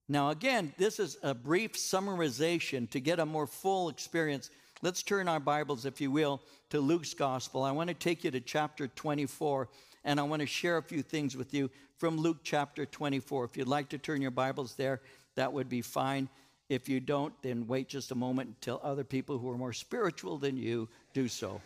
Now, 0.08 0.30
again, 0.30 0.74
this 0.78 1.00
is 1.00 1.18
a 1.22 1.34
brief 1.34 1.74
summarization 1.74 2.90
to 2.92 3.00
get 3.02 3.20
a 3.20 3.26
more 3.26 3.48
full 3.48 3.90
experience. 3.90 4.50
Let's 4.82 5.04
turn 5.04 5.28
our 5.28 5.40
Bibles, 5.40 5.86
if 5.86 6.00
you 6.00 6.12
will, 6.12 6.42
to 6.70 6.80
Luke's 6.80 7.14
Gospel. 7.14 7.64
I 7.64 7.72
want 7.72 7.90
to 7.90 7.94
take 7.94 8.24
you 8.24 8.32
to 8.32 8.40
chapter 8.40 8.88
24, 8.88 9.68
and 10.04 10.20
I 10.20 10.24
want 10.24 10.42
to 10.42 10.46
share 10.46 10.78
a 10.78 10.84
few 10.84 11.02
things 11.02 11.38
with 11.38 11.54
you 11.54 11.70
from 11.98 12.18
Luke 12.18 12.40
chapter 12.44 12.86
24. 12.86 13.46
If 13.46 13.58
you'd 13.58 13.68
like 13.68 13.90
to 13.90 13.98
turn 13.98 14.22
your 14.22 14.32
Bibles 14.32 14.76
there, 14.76 15.02
that 15.36 15.54
would 15.54 15.70
be 15.70 15.82
fine. 15.82 16.30
If 16.70 16.90
you 16.90 17.00
don't, 17.00 17.34
then 17.42 17.68
wait 17.68 17.90
just 17.90 18.12
a 18.12 18.16
moment 18.16 18.50
until 18.50 18.80
other 18.84 19.04
people 19.04 19.38
who 19.38 19.50
are 19.52 19.58
more 19.58 19.74
spiritual 19.74 20.38
than 20.38 20.58
you 20.58 20.90
do 21.14 21.28
so. 21.28 21.62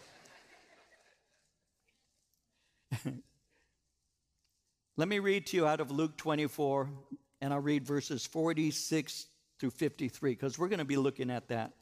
Let 4.98 5.08
me 5.08 5.20
read 5.20 5.46
to 5.48 5.58
you 5.58 5.68
out 5.68 5.80
of 5.80 5.92
Luke 5.92 6.18
24, 6.18 6.90
and 7.42 7.54
I'll 7.54 7.60
read 7.60 7.86
verses 7.86 8.26
46 8.26 9.28
through 9.60 9.72
53, 9.72 10.32
because 10.32 10.58
we're 10.58 10.70
going 10.70 10.80
to 10.80 10.86
be 10.86 10.98
looking 10.98 11.30
at 11.30 11.50
that. 11.50 11.74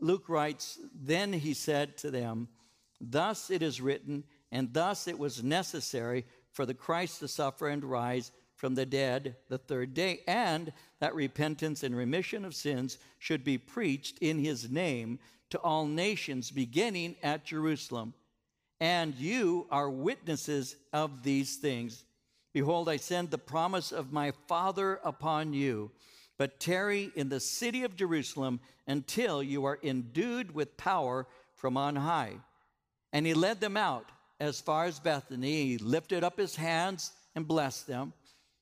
Luke 0.00 0.28
writes, 0.28 0.78
Then 0.94 1.32
he 1.32 1.54
said 1.54 1.96
to 1.98 2.10
them, 2.10 2.48
Thus 3.02 3.50
it 3.50 3.62
is 3.62 3.80
written, 3.80 4.22
and 4.52 4.72
thus 4.72 5.08
it 5.08 5.18
was 5.18 5.42
necessary 5.42 6.24
for 6.52 6.64
the 6.64 6.74
Christ 6.74 7.18
to 7.18 7.28
suffer 7.28 7.66
and 7.68 7.82
rise 7.84 8.30
from 8.54 8.76
the 8.76 8.86
dead 8.86 9.34
the 9.48 9.58
third 9.58 9.92
day, 9.92 10.20
and 10.28 10.72
that 11.00 11.16
repentance 11.16 11.82
and 11.82 11.96
remission 11.96 12.44
of 12.44 12.54
sins 12.54 12.98
should 13.18 13.42
be 13.42 13.58
preached 13.58 14.18
in 14.20 14.38
his 14.38 14.70
name 14.70 15.18
to 15.50 15.58
all 15.58 15.84
nations, 15.84 16.52
beginning 16.52 17.16
at 17.24 17.44
Jerusalem. 17.44 18.14
And 18.78 19.16
you 19.16 19.66
are 19.70 19.90
witnesses 19.90 20.76
of 20.92 21.24
these 21.24 21.56
things. 21.56 22.04
Behold, 22.52 22.88
I 22.88 22.98
send 22.98 23.30
the 23.30 23.38
promise 23.38 23.90
of 23.90 24.12
my 24.12 24.32
Father 24.46 25.00
upon 25.02 25.54
you, 25.54 25.90
but 26.38 26.60
tarry 26.60 27.10
in 27.16 27.30
the 27.30 27.40
city 27.40 27.82
of 27.82 27.96
Jerusalem 27.96 28.60
until 28.86 29.42
you 29.42 29.64
are 29.64 29.78
endued 29.82 30.54
with 30.54 30.76
power 30.76 31.26
from 31.54 31.76
on 31.76 31.96
high. 31.96 32.36
And 33.12 33.26
he 33.26 33.34
led 33.34 33.60
them 33.60 33.76
out 33.76 34.10
as 34.40 34.60
far 34.60 34.86
as 34.86 34.98
Bethany. 34.98 35.66
He 35.66 35.78
lifted 35.78 36.24
up 36.24 36.38
his 36.38 36.56
hands 36.56 37.12
and 37.34 37.46
blessed 37.46 37.86
them. 37.86 38.12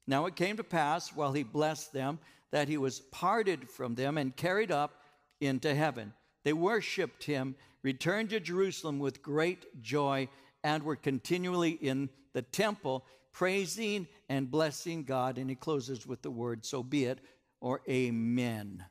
Now 0.07 0.27
it 0.27 0.37
came 0.37 0.57
to 0.57 0.65
pass, 0.65 1.15
while 1.15 1.33
he 1.33 1.43
blessed 1.43 1.93
them, 1.93 2.19
that 2.51 2.69
he 2.69 2.77
was 2.77 3.01
parted 3.01 3.71
from 3.71 3.95
them 3.95 4.19
and 4.19 4.35
carried 4.35 4.73
up 4.73 5.03
into 5.41 5.75
heaven. 5.75 6.13
They 6.45 6.53
worshiped 6.53 7.25
him, 7.25 7.55
returned 7.83 8.31
to 8.31 8.41
Jerusalem 8.41 8.99
with 8.99 9.23
great 9.23 9.83
joy, 9.83 10.29
and 10.65 10.83
were 10.83 10.97
continually 10.97 11.71
in 11.71 12.11
the 12.33 12.43
temple, 12.43 13.05
praising 13.33 14.07
and 14.29 14.51
blessing 14.51 15.05
God. 15.05 15.39
And 15.39 15.49
he 15.49 15.57
closes 15.57 16.07
with 16.07 16.23
the 16.23 16.31
word, 16.31 16.65
So 16.65 16.83
be 16.83 17.05
it, 17.05 17.21
or 17.61 17.81
Amen. 17.89 18.85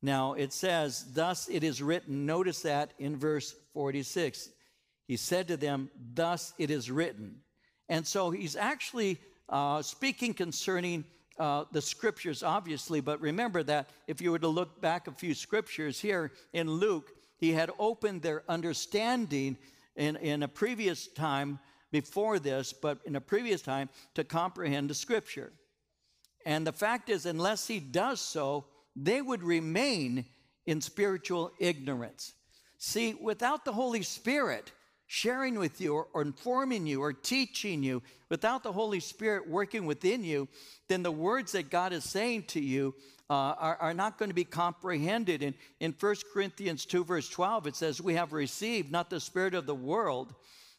Now 0.00 0.34
it 0.34 0.52
says, 0.52 1.12
Thus 1.12 1.48
it 1.48 1.64
is 1.64 1.82
written. 1.82 2.24
Notice 2.24 2.62
that 2.62 2.92
in 2.98 3.16
verse 3.16 3.54
46. 3.78 4.48
He 5.06 5.16
said 5.16 5.46
to 5.46 5.56
them, 5.56 5.88
Thus 6.12 6.52
it 6.58 6.68
is 6.68 6.90
written. 6.90 7.36
And 7.88 8.04
so 8.04 8.28
he's 8.30 8.56
actually 8.56 9.18
uh, 9.48 9.82
speaking 9.82 10.34
concerning 10.34 11.04
uh, 11.38 11.62
the 11.70 11.80
scriptures, 11.80 12.42
obviously, 12.42 13.00
but 13.00 13.20
remember 13.20 13.62
that 13.62 13.88
if 14.08 14.20
you 14.20 14.32
were 14.32 14.40
to 14.40 14.48
look 14.48 14.80
back 14.80 15.06
a 15.06 15.12
few 15.12 15.32
scriptures 15.32 16.00
here 16.00 16.32
in 16.52 16.68
Luke, 16.68 17.12
he 17.36 17.52
had 17.52 17.70
opened 17.78 18.20
their 18.20 18.42
understanding 18.48 19.56
in, 19.94 20.16
in 20.16 20.42
a 20.42 20.48
previous 20.48 21.06
time 21.06 21.60
before 21.92 22.40
this, 22.40 22.72
but 22.72 22.98
in 23.06 23.14
a 23.14 23.20
previous 23.20 23.62
time 23.62 23.88
to 24.14 24.24
comprehend 24.24 24.90
the 24.90 24.94
scripture. 24.94 25.52
And 26.44 26.66
the 26.66 26.72
fact 26.72 27.10
is, 27.10 27.26
unless 27.26 27.68
he 27.68 27.78
does 27.78 28.20
so, 28.20 28.64
they 28.96 29.22
would 29.22 29.44
remain 29.44 30.24
in 30.66 30.80
spiritual 30.80 31.52
ignorance. 31.60 32.32
See, 32.78 33.14
without 33.14 33.64
the 33.64 33.72
Holy 33.72 34.02
Spirit 34.02 34.72
sharing 35.06 35.58
with 35.58 35.80
you 35.80 35.94
or, 35.94 36.06
or, 36.12 36.22
informing 36.22 36.86
you 36.86 37.02
or 37.02 37.12
teaching 37.12 37.82
you, 37.82 38.02
without 38.28 38.62
the 38.62 38.72
Holy 38.72 39.00
Spirit 39.00 39.48
working 39.48 39.86
within 39.86 40.22
you, 40.22 40.46
then 40.86 41.02
the 41.02 41.10
words 41.10 41.52
that 41.52 41.70
God 41.70 41.92
is 41.92 42.04
saying 42.04 42.44
to 42.44 42.60
you 42.60 42.94
uh, 43.30 43.32
are, 43.58 43.76
are, 43.80 43.94
not 43.94 44.18
going 44.18 44.30
to 44.30 44.34
be 44.34 44.44
comprehended. 44.44 45.42
In, 45.42 45.54
in 45.80 45.94
1 45.98 46.16
Corinthians 46.32 46.84
2, 46.84 47.04
verse 47.04 47.28
12, 47.28 47.66
it 47.66 47.76
says, 47.76 48.00
We 48.00 48.14
have 48.14 48.32
received 48.32 48.92
not 48.92 49.10
the 49.10 49.20
Spirit 49.20 49.54
of 49.54 49.66
the 49.66 49.74
world, 49.74 50.34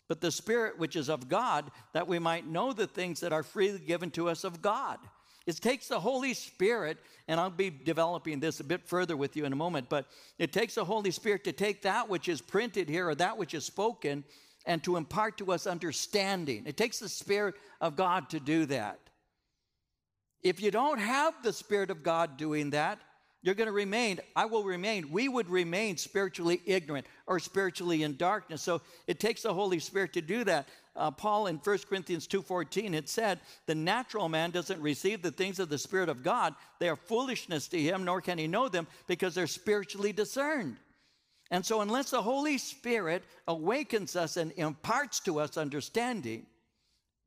but 0.07 0.21
the 0.21 0.31
Spirit 0.31 0.79
which 0.79 0.95
is 0.95 1.09
of 1.09 1.27
God, 1.27 1.69
that 1.93 2.07
we 2.07 2.17
might 2.17 2.47
know 2.47 2.71
the 2.71 2.87
things 2.87 3.19
that 3.19 3.33
are 3.33 3.43
freely 3.43 3.79
given 3.79 4.09
to 4.11 4.29
us 4.29 4.43
of 4.43 4.61
God. 4.61 4.99
It 5.45 5.55
takes 5.57 5.87
the 5.87 5.99
Holy 5.99 6.33
Spirit, 6.33 6.97
and 7.27 7.39
I'll 7.39 7.49
be 7.49 7.69
developing 7.69 8.39
this 8.39 8.59
a 8.59 8.63
bit 8.63 8.87
further 8.87 9.17
with 9.17 9.35
you 9.35 9.45
in 9.45 9.53
a 9.53 9.55
moment, 9.55 9.89
but 9.89 10.05
it 10.37 10.53
takes 10.53 10.75
the 10.75 10.85
Holy 10.85 11.11
Spirit 11.11 11.43
to 11.45 11.51
take 11.51 11.81
that 11.83 12.09
which 12.09 12.29
is 12.29 12.41
printed 12.41 12.89
here 12.89 13.09
or 13.09 13.15
that 13.15 13.37
which 13.37 13.53
is 13.53 13.65
spoken 13.65 14.23
and 14.65 14.83
to 14.83 14.97
impart 14.97 15.37
to 15.37 15.51
us 15.51 15.65
understanding. 15.65 16.63
It 16.65 16.77
takes 16.77 16.99
the 16.99 17.09
Spirit 17.09 17.55
of 17.81 17.95
God 17.95 18.29
to 18.31 18.39
do 18.39 18.65
that. 18.67 18.99
If 20.43 20.61
you 20.61 20.71
don't 20.71 20.99
have 20.99 21.33
the 21.43 21.53
Spirit 21.53 21.89
of 21.89 22.03
God 22.03 22.37
doing 22.37 22.69
that, 22.71 22.99
you're 23.41 23.55
going 23.55 23.67
to 23.67 23.73
remain, 23.73 24.19
I 24.35 24.45
will 24.45 24.63
remain, 24.63 25.11
we 25.11 25.29
would 25.29 25.49
remain 25.49 25.95
spiritually 25.95 26.61
ignorant 26.65 27.07
or 27.25 27.39
spiritually 27.39 28.03
in 28.03 28.17
darkness. 28.17 28.61
So 28.61 28.81
it 29.07 29.19
takes 29.19 29.43
the 29.43 29.53
Holy 29.53 29.79
Spirit 29.79 30.13
to 30.13 30.21
do 30.21 30.43
that 30.43 30.67
uh, 30.99 31.11
Paul 31.11 31.47
in 31.47 31.57
1 31.57 31.77
Corinthians 31.89 32.27
2.14 32.27 32.93
had 32.93 33.07
said, 33.09 33.39
the 33.65 33.75
natural 33.75 34.29
man 34.29 34.51
doesn't 34.51 34.81
receive 34.81 35.21
the 35.21 35.31
things 35.31 35.59
of 35.59 35.69
the 35.69 35.77
Spirit 35.77 36.09
of 36.09 36.23
God. 36.23 36.53
They 36.79 36.89
are 36.89 36.95
foolishness 36.95 37.67
to 37.69 37.81
him, 37.81 38.03
nor 38.03 38.21
can 38.21 38.37
he 38.37 38.47
know 38.47 38.67
them 38.67 38.85
because 39.07 39.33
they're 39.33 39.47
spiritually 39.47 40.13
discerned. 40.13 40.77
And 41.51 41.65
so 41.65 41.81
unless 41.81 42.11
the 42.11 42.21
Holy 42.21 42.57
Spirit 42.57 43.23
awakens 43.47 44.15
us 44.15 44.37
and 44.37 44.51
imparts 44.57 45.19
to 45.21 45.39
us 45.39 45.57
understanding, 45.57 46.45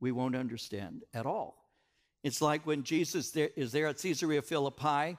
we 0.00 0.12
won't 0.12 0.36
understand 0.36 1.02
at 1.12 1.26
all. 1.26 1.56
It's 2.22 2.40
like 2.40 2.66
when 2.66 2.84
Jesus 2.84 3.34
is 3.34 3.72
there 3.72 3.88
at 3.88 3.98
Caesarea 3.98 4.42
Philippi, 4.42 5.16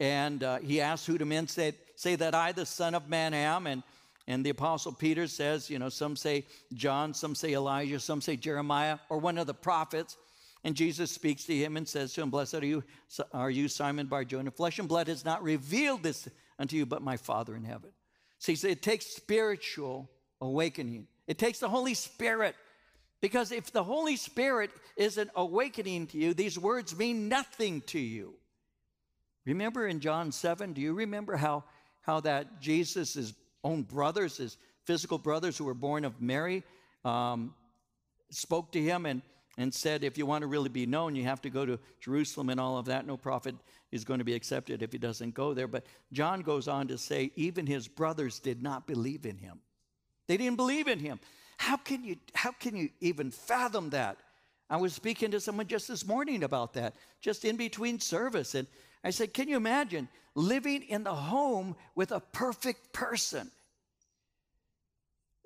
and 0.00 0.42
uh, 0.42 0.58
he 0.58 0.80
asks 0.80 1.06
who 1.06 1.18
do 1.18 1.24
men 1.24 1.46
say, 1.46 1.74
say 1.94 2.16
that 2.16 2.34
I, 2.34 2.52
the 2.52 2.66
Son 2.66 2.94
of 2.94 3.08
Man, 3.08 3.34
am, 3.34 3.66
and 3.66 3.82
and 4.30 4.46
the 4.46 4.50
Apostle 4.50 4.92
Peter 4.92 5.26
says, 5.26 5.68
you 5.68 5.80
know, 5.80 5.88
some 5.88 6.14
say 6.14 6.46
John, 6.72 7.14
some 7.14 7.34
say 7.34 7.54
Elijah, 7.54 7.98
some 7.98 8.20
say 8.20 8.36
Jeremiah, 8.36 8.98
or 9.08 9.18
one 9.18 9.38
of 9.38 9.48
the 9.48 9.54
prophets. 9.54 10.16
And 10.62 10.76
Jesus 10.76 11.10
speaks 11.10 11.46
to 11.46 11.56
him 11.56 11.76
and 11.76 11.88
says 11.88 12.12
to 12.12 12.22
him, 12.22 12.30
Blessed 12.30 12.54
are 12.54 12.64
you, 12.64 12.84
are 13.32 13.50
you 13.50 13.66
Simon 13.66 14.06
Bar 14.06 14.20
Barjona. 14.20 14.52
Flesh 14.52 14.78
and 14.78 14.86
blood 14.86 15.08
has 15.08 15.24
not 15.24 15.42
revealed 15.42 16.04
this 16.04 16.28
unto 16.60 16.76
you, 16.76 16.86
but 16.86 17.02
my 17.02 17.16
Father 17.16 17.56
in 17.56 17.64
heaven. 17.64 17.90
See, 18.38 18.54
so 18.54 18.68
it 18.68 18.82
takes 18.82 19.06
spiritual 19.06 20.08
awakening. 20.40 21.08
It 21.26 21.36
takes 21.36 21.58
the 21.58 21.68
Holy 21.68 21.94
Spirit. 21.94 22.54
Because 23.20 23.50
if 23.50 23.72
the 23.72 23.82
Holy 23.82 24.14
Spirit 24.14 24.70
isn't 24.96 25.30
awakening 25.34 26.06
to 26.08 26.18
you, 26.18 26.34
these 26.34 26.56
words 26.56 26.96
mean 26.96 27.28
nothing 27.28 27.80
to 27.88 27.98
you. 27.98 28.34
Remember 29.44 29.88
in 29.88 29.98
John 29.98 30.30
7, 30.30 30.72
do 30.72 30.80
you 30.80 30.94
remember 30.94 31.34
how, 31.34 31.64
how 32.02 32.20
that 32.20 32.60
Jesus 32.60 33.16
is 33.16 33.34
own 33.64 33.82
brothers, 33.82 34.38
his 34.38 34.56
physical 34.84 35.18
brothers 35.18 35.56
who 35.56 35.64
were 35.64 35.74
born 35.74 36.04
of 36.04 36.20
Mary, 36.20 36.62
um, 37.04 37.54
spoke 38.30 38.72
to 38.72 38.80
him 38.80 39.06
and, 39.06 39.22
and 39.58 39.72
said, 39.72 40.04
If 40.04 40.18
you 40.18 40.26
want 40.26 40.42
to 40.42 40.46
really 40.46 40.68
be 40.68 40.86
known, 40.86 41.14
you 41.14 41.24
have 41.24 41.40
to 41.42 41.50
go 41.50 41.66
to 41.66 41.78
Jerusalem 42.00 42.50
and 42.50 42.60
all 42.60 42.78
of 42.78 42.86
that. 42.86 43.06
No 43.06 43.16
prophet 43.16 43.54
is 43.92 44.04
going 44.04 44.18
to 44.18 44.24
be 44.24 44.34
accepted 44.34 44.82
if 44.82 44.92
he 44.92 44.98
doesn't 44.98 45.34
go 45.34 45.54
there. 45.54 45.68
But 45.68 45.84
John 46.12 46.42
goes 46.42 46.68
on 46.68 46.88
to 46.88 46.98
say, 46.98 47.32
Even 47.36 47.66
his 47.66 47.88
brothers 47.88 48.38
did 48.38 48.62
not 48.62 48.86
believe 48.86 49.26
in 49.26 49.36
him. 49.36 49.60
They 50.26 50.36
didn't 50.36 50.56
believe 50.56 50.88
in 50.88 50.98
him. 50.98 51.20
How 51.56 51.76
can 51.76 52.04
you, 52.04 52.16
how 52.34 52.52
can 52.52 52.76
you 52.76 52.88
even 53.00 53.30
fathom 53.30 53.90
that? 53.90 54.18
I 54.70 54.76
was 54.76 54.94
speaking 54.94 55.32
to 55.32 55.40
someone 55.40 55.66
just 55.66 55.88
this 55.88 56.06
morning 56.06 56.44
about 56.44 56.74
that, 56.74 56.94
just 57.20 57.44
in 57.44 57.56
between 57.56 57.98
service. 57.98 58.54
And 58.54 58.68
I 59.02 59.10
said, 59.10 59.32
Can 59.34 59.48
you 59.48 59.56
imagine 59.56 60.08
living 60.34 60.82
in 60.82 61.04
the 61.04 61.14
home 61.14 61.76
with 61.94 62.12
a 62.12 62.20
perfect 62.20 62.92
person? 62.92 63.50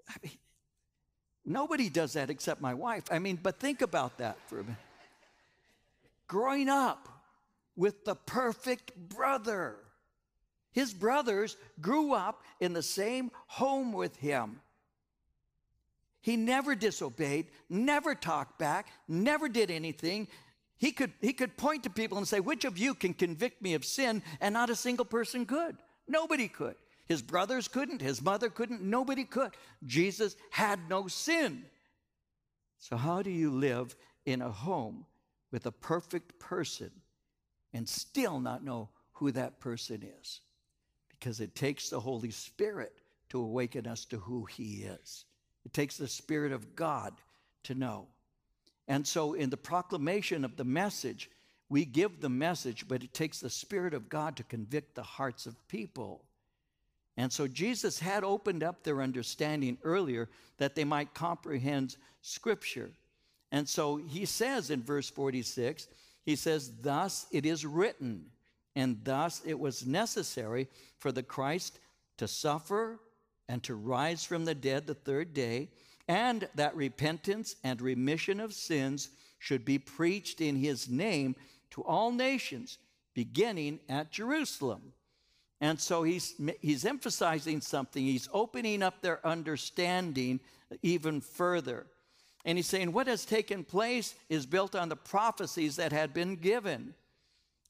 I 0.09 0.15
mean, 0.23 0.33
nobody 1.45 1.89
does 1.89 2.15
that 2.15 2.31
except 2.31 2.61
my 2.61 2.75
wife. 2.75 3.05
I 3.11 3.19
mean, 3.19 3.39
but 3.43 3.59
think 3.59 3.83
about 3.83 4.19
that 4.19 4.37
for 4.49 4.61
a 4.61 4.63
minute. 4.63 4.79
Growing 6.27 6.69
up 6.69 7.09
with 7.77 8.05
the 8.05 8.15
perfect 8.15 8.95
brother. 8.97 9.77
His 10.73 10.93
brothers 10.93 11.57
grew 11.81 12.13
up 12.13 12.43
in 12.61 12.73
the 12.73 12.83
same 12.83 13.31
home 13.47 13.93
with 13.93 14.17
him. 14.17 14.61
He 16.21 16.37
never 16.37 16.75
disobeyed, 16.75 17.49
never 17.69 18.15
talked 18.15 18.59
back, 18.59 18.89
never 19.07 19.49
did 19.49 19.71
anything. 19.71 20.27
He 20.77 20.93
could, 20.93 21.13
he 21.21 21.33
could 21.33 21.57
point 21.57 21.85
to 21.85 21.91
people 21.91 22.19
and 22.19 22.27
say, 22.27 22.41
Which 22.41 22.65
of 22.65 22.77
you 22.79 22.95
can 22.95 23.15
convict 23.15 23.63
me 23.63 23.75
of 23.75 23.85
sin? 23.85 24.23
And 24.41 24.55
not 24.55 24.71
a 24.71 24.77
single 24.77 25.05
person 25.05 25.47
could. 25.47 25.77
Nobody 26.09 26.49
could. 26.49 26.77
His 27.07 27.23
brothers 27.23 27.69
couldn't, 27.69 28.01
his 28.01 28.23
mother 28.23 28.49
couldn't, 28.49 28.83
nobody 28.83 29.25
could. 29.25 29.53
Jesus 29.85 30.37
had 30.51 30.81
no 30.89 31.07
sin. 31.07 31.65
So, 32.79 32.97
how 32.97 33.23
do 33.23 33.31
you 33.31 33.51
live 33.51 33.95
in 34.25 34.41
a 34.41 34.51
home 34.51 35.05
with 35.53 35.67
a 35.67 35.73
perfect 35.73 36.39
person 36.39 36.91
and 37.73 37.89
still 37.89 38.41
not 38.41 38.65
know 38.65 38.89
who 39.13 39.31
that 39.33 39.61
person 39.61 40.03
is? 40.21 40.41
Because 41.11 41.41
it 41.41 41.55
takes 41.55 41.91
the 41.91 42.01
Holy 42.01 42.31
Spirit 42.31 42.93
to 43.31 43.41
awaken 43.41 43.87
us 43.87 44.05
to 44.07 44.19
who 44.19 44.45
He 44.47 44.85
is, 44.85 45.27
it 45.65 45.73
takes 45.73 45.99
the 45.99 46.09
Spirit 46.09 46.53
of 46.53 46.75
God 46.75 47.15
to 47.65 47.75
know. 47.75 48.09
And 48.87 49.07
so, 49.07 49.35
in 49.35 49.51
the 49.51 49.57
proclamation 49.57 50.45
of 50.45 50.57
the 50.57 50.65
message, 50.65 51.31
we 51.69 51.85
give 51.85 52.21
the 52.21 52.29
message, 52.29 52.87
but 52.87 53.03
it 53.03 53.15
takes 53.15 53.41
the 53.41 53.51
Spirit 53.51 53.95
of 53.95 54.09
God 54.09 54.37
to 54.37 54.43
convict 54.45 54.95
the 54.95 55.03
hearts 55.03 55.47
of 55.47 55.69
people. 55.69 56.23
And 57.17 57.33
so, 57.33 57.47
Jesus 57.47 57.99
had 57.99 58.25
opened 58.25 58.63
up 58.63 58.83
their 58.83 59.01
understanding 59.01 59.79
earlier 59.83 60.29
that 60.59 60.75
they 60.75 60.85
might 60.85 61.15
comprehend 61.15 61.97
Scripture. 62.21 62.91
And 63.51 63.69
so, 63.69 63.97
he 63.97 64.27
says 64.27 64.71
in 64.71 64.83
verse 64.83 65.09
46, 65.09 65.89
he 66.25 66.37
says, 66.37 66.73
Thus 66.83 67.27
it 67.31 67.47
is 67.47 67.65
written, 67.65 68.27
and 68.77 68.99
thus 69.05 69.41
it 69.47 69.59
was 69.59 69.87
necessary 69.87 70.69
for 70.99 71.13
the 71.13 71.23
Christ 71.23 71.79
to 72.19 72.29
suffer 72.29 72.99
and 73.49 73.63
to 73.63 73.75
rise 73.75 74.25
from 74.25 74.45
the 74.45 74.55
dead 74.55 74.87
the 74.87 74.95
third 74.95 75.35
day 75.35 75.69
and 76.09 76.49
that 76.55 76.77
repentance 76.77 77.57
and 77.65 77.81
remission 77.81 78.41
of 78.41 78.53
sins 78.53 79.11
should 79.39 79.65
be 79.65 79.79
preached 79.79 80.41
in 80.41 80.57
his 80.57 80.89
name 80.89 81.37
to 81.71 81.83
all 81.83 82.13
nations, 82.13 82.79
beginning 83.15 83.81
at 83.89 84.11
Jerusalem. 84.11 84.93
And 85.61 85.81
so 85.81 86.03
he's, 86.03 86.35
he's 86.61 86.85
emphasizing 86.85 87.61
something. 87.61 88.05
He's 88.05 88.29
opening 88.33 88.83
up 88.83 89.01
their 89.01 89.25
understanding 89.27 90.41
even 90.83 91.21
further. 91.21 91.87
And 92.45 92.59
he's 92.59 92.67
saying 92.67 92.93
what 92.93 93.07
has 93.07 93.25
taken 93.25 93.65
place 93.65 94.15
is 94.29 94.45
built 94.45 94.75
on 94.75 94.89
the 94.89 94.97
prophecies 94.97 95.77
that 95.77 95.93
had 95.93 96.13
been 96.13 96.37
given. 96.37 96.95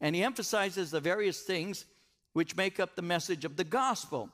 And 0.00 0.16
he 0.16 0.24
emphasizes 0.24 0.90
the 0.90 1.00
various 1.00 1.40
things 1.42 1.84
which 2.32 2.56
make 2.56 2.80
up 2.80 2.96
the 2.96 3.02
message 3.02 3.44
of 3.44 3.56
the 3.56 3.64
gospel. 3.64 4.28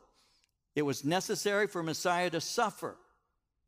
It 0.74 0.82
was 0.82 1.04
necessary 1.04 1.66
for 1.66 1.82
Messiah 1.82 2.30
to 2.30 2.40
suffer 2.40 2.96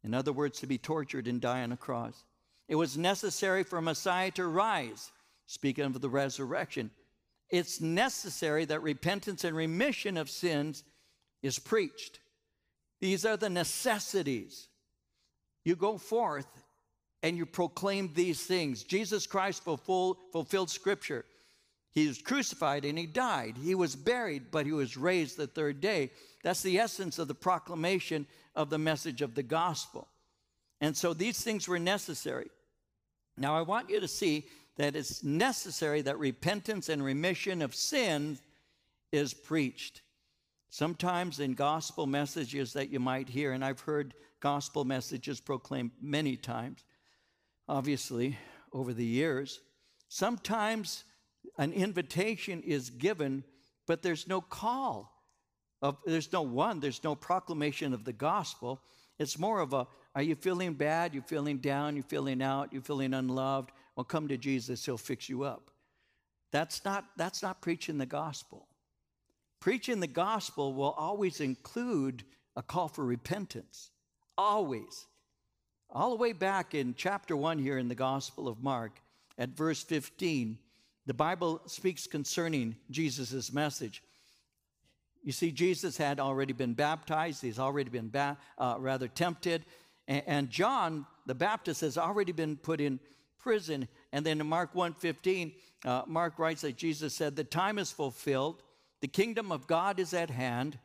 in 0.04 0.14
other 0.14 0.32
words, 0.32 0.60
to 0.60 0.66
be 0.66 0.78
tortured 0.78 1.28
and 1.28 1.40
die 1.40 1.62
on 1.62 1.72
a 1.72 1.76
cross. 1.76 2.24
It 2.68 2.74
was 2.74 2.96
necessary 2.96 3.62
for 3.62 3.80
Messiah 3.80 4.30
to 4.32 4.46
rise, 4.46 5.12
speaking 5.46 5.84
of 5.84 6.00
the 6.00 6.08
resurrection. 6.08 6.90
It's 7.50 7.80
necessary 7.80 8.64
that 8.64 8.82
repentance 8.82 9.44
and 9.44 9.56
remission 9.56 10.16
of 10.16 10.30
sins 10.30 10.84
is 11.42 11.58
preached. 11.58 12.20
These 13.00 13.24
are 13.26 13.36
the 13.36 13.50
necessities. 13.50 14.68
You 15.64 15.76
go 15.76 15.98
forth 15.98 16.46
and 17.22 17.36
you 17.36 17.46
proclaim 17.46 18.10
these 18.14 18.42
things. 18.42 18.82
Jesus 18.84 19.26
Christ 19.26 19.62
fulfilled, 19.62 20.16
fulfilled 20.32 20.70
Scripture. 20.70 21.24
He 21.94 22.08
was 22.08 22.22
crucified 22.22 22.84
and 22.84 22.98
he 22.98 23.06
died. 23.06 23.56
He 23.62 23.74
was 23.74 23.94
buried, 23.94 24.50
but 24.50 24.66
he 24.66 24.72
was 24.72 24.96
raised 24.96 25.36
the 25.36 25.46
third 25.46 25.80
day. 25.80 26.10
That's 26.42 26.62
the 26.62 26.78
essence 26.78 27.18
of 27.18 27.28
the 27.28 27.34
proclamation 27.34 28.26
of 28.54 28.70
the 28.70 28.78
message 28.78 29.22
of 29.22 29.34
the 29.34 29.42
gospel. 29.42 30.08
And 30.80 30.96
so 30.96 31.14
these 31.14 31.42
things 31.42 31.68
were 31.68 31.78
necessary. 31.78 32.48
Now, 33.36 33.56
I 33.56 33.62
want 33.62 33.90
you 33.90 34.00
to 34.00 34.08
see 34.08 34.46
that 34.76 34.96
it's 34.96 35.22
necessary 35.22 36.02
that 36.02 36.18
repentance 36.18 36.88
and 36.88 37.04
remission 37.04 37.62
of 37.62 37.74
sin 37.74 38.38
is 39.12 39.34
preached. 39.34 40.02
Sometimes 40.70 41.40
in 41.40 41.52
gospel 41.52 42.06
messages 42.06 42.72
that 42.72 42.90
you 42.90 42.98
might 42.98 43.28
hear, 43.28 43.52
and 43.52 43.62
I've 43.62 43.80
heard 43.80 44.14
gospel 44.40 44.84
messages 44.84 45.38
proclaimed 45.38 45.90
many 46.00 46.36
times, 46.36 46.84
obviously, 47.68 48.38
over 48.72 48.94
the 48.94 49.04
years, 49.04 49.60
sometimes 50.08 51.04
an 51.62 51.72
invitation 51.72 52.60
is 52.62 52.90
given, 52.90 53.44
but 53.86 54.02
there's 54.02 54.26
no 54.26 54.40
call. 54.40 55.12
Of, 55.80 55.96
there's 56.04 56.32
no 56.32 56.42
one, 56.42 56.80
there's 56.80 57.04
no 57.04 57.14
proclamation 57.14 57.94
of 57.94 58.04
the 58.04 58.12
gospel. 58.12 58.80
It's 59.20 59.38
more 59.38 59.60
of 59.60 59.72
a 59.72 59.86
are 60.16 60.22
you 60.22 60.34
feeling 60.34 60.74
bad? 60.74 61.14
You're 61.14 61.22
feeling 61.22 61.58
down? 61.58 61.94
You're 61.94 62.02
feeling 62.02 62.42
out? 62.42 62.72
You're 62.72 62.82
feeling 62.82 63.14
unloved? 63.14 63.70
Well, 63.94 64.02
come 64.02 64.26
to 64.26 64.36
Jesus, 64.36 64.84
he'll 64.84 64.98
fix 64.98 65.28
you 65.28 65.44
up. 65.44 65.70
That's 66.50 66.84
not 66.84 67.04
that's 67.16 67.44
not 67.44 67.62
preaching 67.62 67.98
the 67.98 68.06
gospel. 68.06 68.66
Preaching 69.60 70.00
the 70.00 70.08
gospel 70.08 70.74
will 70.74 70.90
always 70.90 71.40
include 71.40 72.24
a 72.56 72.62
call 72.62 72.88
for 72.88 73.04
repentance. 73.04 73.90
Always. 74.36 75.06
All 75.90 76.10
the 76.10 76.16
way 76.16 76.32
back 76.32 76.74
in 76.74 76.94
chapter 76.96 77.36
1 77.36 77.58
here 77.60 77.78
in 77.78 77.86
the 77.86 77.94
Gospel 77.94 78.48
of 78.48 78.62
Mark, 78.62 78.98
at 79.38 79.50
verse 79.50 79.82
15, 79.82 80.58
the 81.06 81.14
Bible 81.14 81.60
speaks 81.66 82.06
concerning 82.06 82.76
Jesus' 82.90 83.52
message. 83.52 84.02
You 85.22 85.32
see, 85.32 85.52
Jesus 85.52 85.96
had 85.96 86.18
already 86.18 86.52
been 86.52 86.74
baptized, 86.74 87.42
he's 87.42 87.58
already 87.58 87.90
been 87.90 88.10
ba- 88.10 88.38
uh, 88.58 88.76
rather 88.78 89.08
tempted, 89.08 89.64
and, 90.08 90.22
and, 90.26 90.50
John 90.50 91.06
the 91.26 91.34
Baptist 91.34 91.80
has 91.82 91.96
already 91.96 92.32
been 92.32 92.56
put 92.56 92.80
in 92.80 92.98
prison. 93.38 93.86
And 94.12 94.26
then 94.26 94.40
in 94.40 94.46
Mark 94.48 94.74
1:15, 94.74 95.54
uh, 95.84 96.02
Mark 96.06 96.38
writes 96.38 96.62
that 96.62 96.76
Jesus 96.76 97.14
said, 97.14 97.36
"The 97.36 97.44
time 97.44 97.78
is 97.78 97.92
fulfilled, 97.92 98.62
the 99.00 99.08
kingdom 99.08 99.52
of 99.52 99.66
God 99.66 100.00
is 100.00 100.12
at 100.12 100.30
hand." 100.30 100.78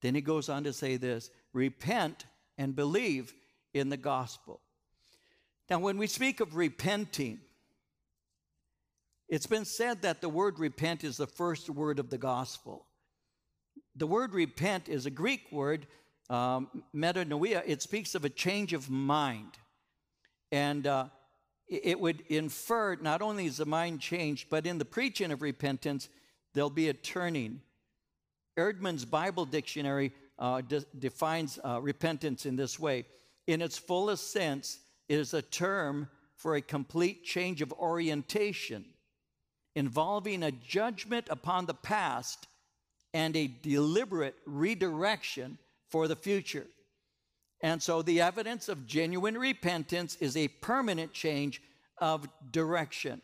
Then 0.00 0.14
he 0.14 0.20
goes 0.20 0.48
on 0.48 0.64
to 0.64 0.72
say 0.72 0.96
this: 0.96 1.30
"Repent 1.52 2.26
and 2.58 2.74
believe 2.74 3.32
in 3.72 3.90
the 3.90 3.96
gospel." 3.96 4.60
Now, 5.70 5.78
when 5.78 5.96
we 5.96 6.06
speak 6.08 6.40
of 6.40 6.56
repenting, 6.56 7.40
it's 9.34 9.48
been 9.48 9.64
said 9.64 10.02
that 10.02 10.20
the 10.20 10.28
word 10.28 10.60
repent 10.60 11.02
is 11.02 11.16
the 11.16 11.26
first 11.26 11.68
word 11.68 11.98
of 11.98 12.08
the 12.08 12.18
gospel. 12.18 12.86
The 13.96 14.06
word 14.06 14.32
repent 14.32 14.88
is 14.88 15.06
a 15.06 15.10
Greek 15.10 15.50
word, 15.50 15.88
um, 16.30 16.84
metanoia. 16.94 17.60
It 17.66 17.82
speaks 17.82 18.14
of 18.14 18.24
a 18.24 18.28
change 18.28 18.72
of 18.72 18.88
mind. 18.88 19.58
And 20.52 20.86
uh, 20.86 21.06
it 21.66 21.98
would 21.98 22.20
infer 22.28 22.94
not 22.94 23.22
only 23.22 23.46
is 23.46 23.56
the 23.56 23.66
mind 23.66 24.00
changed, 24.00 24.50
but 24.50 24.68
in 24.68 24.78
the 24.78 24.84
preaching 24.84 25.32
of 25.32 25.42
repentance, 25.42 26.08
there'll 26.52 26.70
be 26.70 26.88
a 26.88 26.94
turning. 26.94 27.60
Eerdmans 28.56 29.04
Bible 29.04 29.46
Dictionary 29.46 30.12
uh, 30.38 30.60
de- 30.60 30.86
defines 30.96 31.58
uh, 31.64 31.80
repentance 31.82 32.46
in 32.46 32.54
this 32.54 32.78
way 32.78 33.04
in 33.48 33.62
its 33.62 33.78
fullest 33.78 34.30
sense, 34.30 34.78
it 35.08 35.18
is 35.18 35.34
a 35.34 35.42
term 35.42 36.08
for 36.36 36.54
a 36.54 36.62
complete 36.62 37.24
change 37.24 37.62
of 37.62 37.72
orientation 37.72 38.84
involving 39.74 40.42
a 40.42 40.52
judgment 40.52 41.26
upon 41.30 41.66
the 41.66 41.74
past 41.74 42.46
and 43.12 43.36
a 43.36 43.46
deliberate 43.46 44.36
redirection 44.46 45.58
for 45.88 46.08
the 46.08 46.16
future. 46.16 46.66
And 47.60 47.82
so 47.82 48.02
the 48.02 48.20
evidence 48.20 48.68
of 48.68 48.86
genuine 48.86 49.38
repentance 49.38 50.16
is 50.20 50.36
a 50.36 50.48
permanent 50.48 51.12
change 51.12 51.62
of 51.98 52.28
direction. 52.50 53.22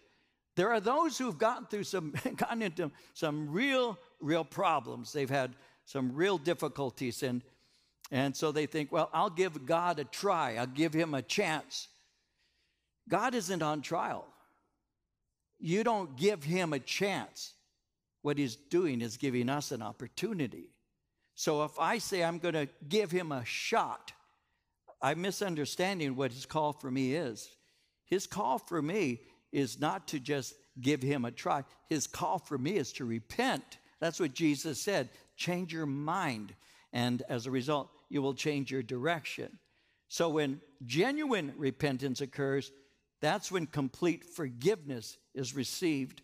There 0.56 0.72
are 0.72 0.80
those 0.80 1.18
who've 1.18 1.38
gotten 1.38 1.66
through 1.66 1.84
some 1.84 2.14
gotten 2.36 2.62
into 2.62 2.90
some 3.14 3.50
real 3.50 3.98
real 4.20 4.44
problems. 4.44 5.12
They've 5.12 5.30
had 5.30 5.54
some 5.84 6.14
real 6.14 6.38
difficulties 6.38 7.22
and 7.22 7.42
and 8.12 8.36
so 8.36 8.50
they 8.50 8.66
think, 8.66 8.90
well, 8.90 9.08
I'll 9.12 9.30
give 9.30 9.66
God 9.66 10.00
a 10.00 10.04
try. 10.04 10.56
I'll 10.56 10.66
give 10.66 10.92
him 10.92 11.14
a 11.14 11.22
chance. 11.22 11.86
God 13.08 13.34
isn't 13.36 13.62
on 13.62 13.82
trial 13.82 14.26
you 15.60 15.84
don't 15.84 16.16
give 16.16 16.42
him 16.42 16.72
a 16.72 16.78
chance. 16.78 17.54
What 18.22 18.38
he's 18.38 18.56
doing 18.56 19.00
is 19.00 19.16
giving 19.16 19.48
us 19.48 19.72
an 19.72 19.82
opportunity. 19.82 20.70
So 21.34 21.64
if 21.64 21.78
I 21.78 21.98
say 21.98 22.22
I'm 22.22 22.38
going 22.38 22.54
to 22.54 22.68
give 22.88 23.10
him 23.10 23.32
a 23.32 23.44
shot, 23.44 24.12
I'm 25.00 25.22
misunderstanding 25.22 26.16
what 26.16 26.32
his 26.32 26.44
call 26.44 26.72
for 26.72 26.90
me 26.90 27.14
is. 27.14 27.48
His 28.04 28.26
call 28.26 28.58
for 28.58 28.82
me 28.82 29.20
is 29.52 29.80
not 29.80 30.08
to 30.08 30.20
just 30.20 30.54
give 30.80 31.02
him 31.02 31.24
a 31.24 31.30
try, 31.30 31.64
his 31.88 32.06
call 32.06 32.38
for 32.38 32.58
me 32.58 32.76
is 32.76 32.92
to 32.94 33.04
repent. 33.04 33.78
That's 34.00 34.20
what 34.20 34.34
Jesus 34.34 34.80
said 34.80 35.10
change 35.36 35.72
your 35.72 35.86
mind. 35.86 36.54
And 36.92 37.22
as 37.28 37.46
a 37.46 37.50
result, 37.50 37.90
you 38.08 38.20
will 38.20 38.34
change 38.34 38.70
your 38.70 38.82
direction. 38.82 39.58
So 40.08 40.28
when 40.28 40.60
genuine 40.84 41.54
repentance 41.56 42.20
occurs, 42.20 42.70
that's 43.20 43.52
when 43.52 43.66
complete 43.66 44.24
forgiveness 44.24 45.18
is 45.34 45.54
received. 45.54 46.22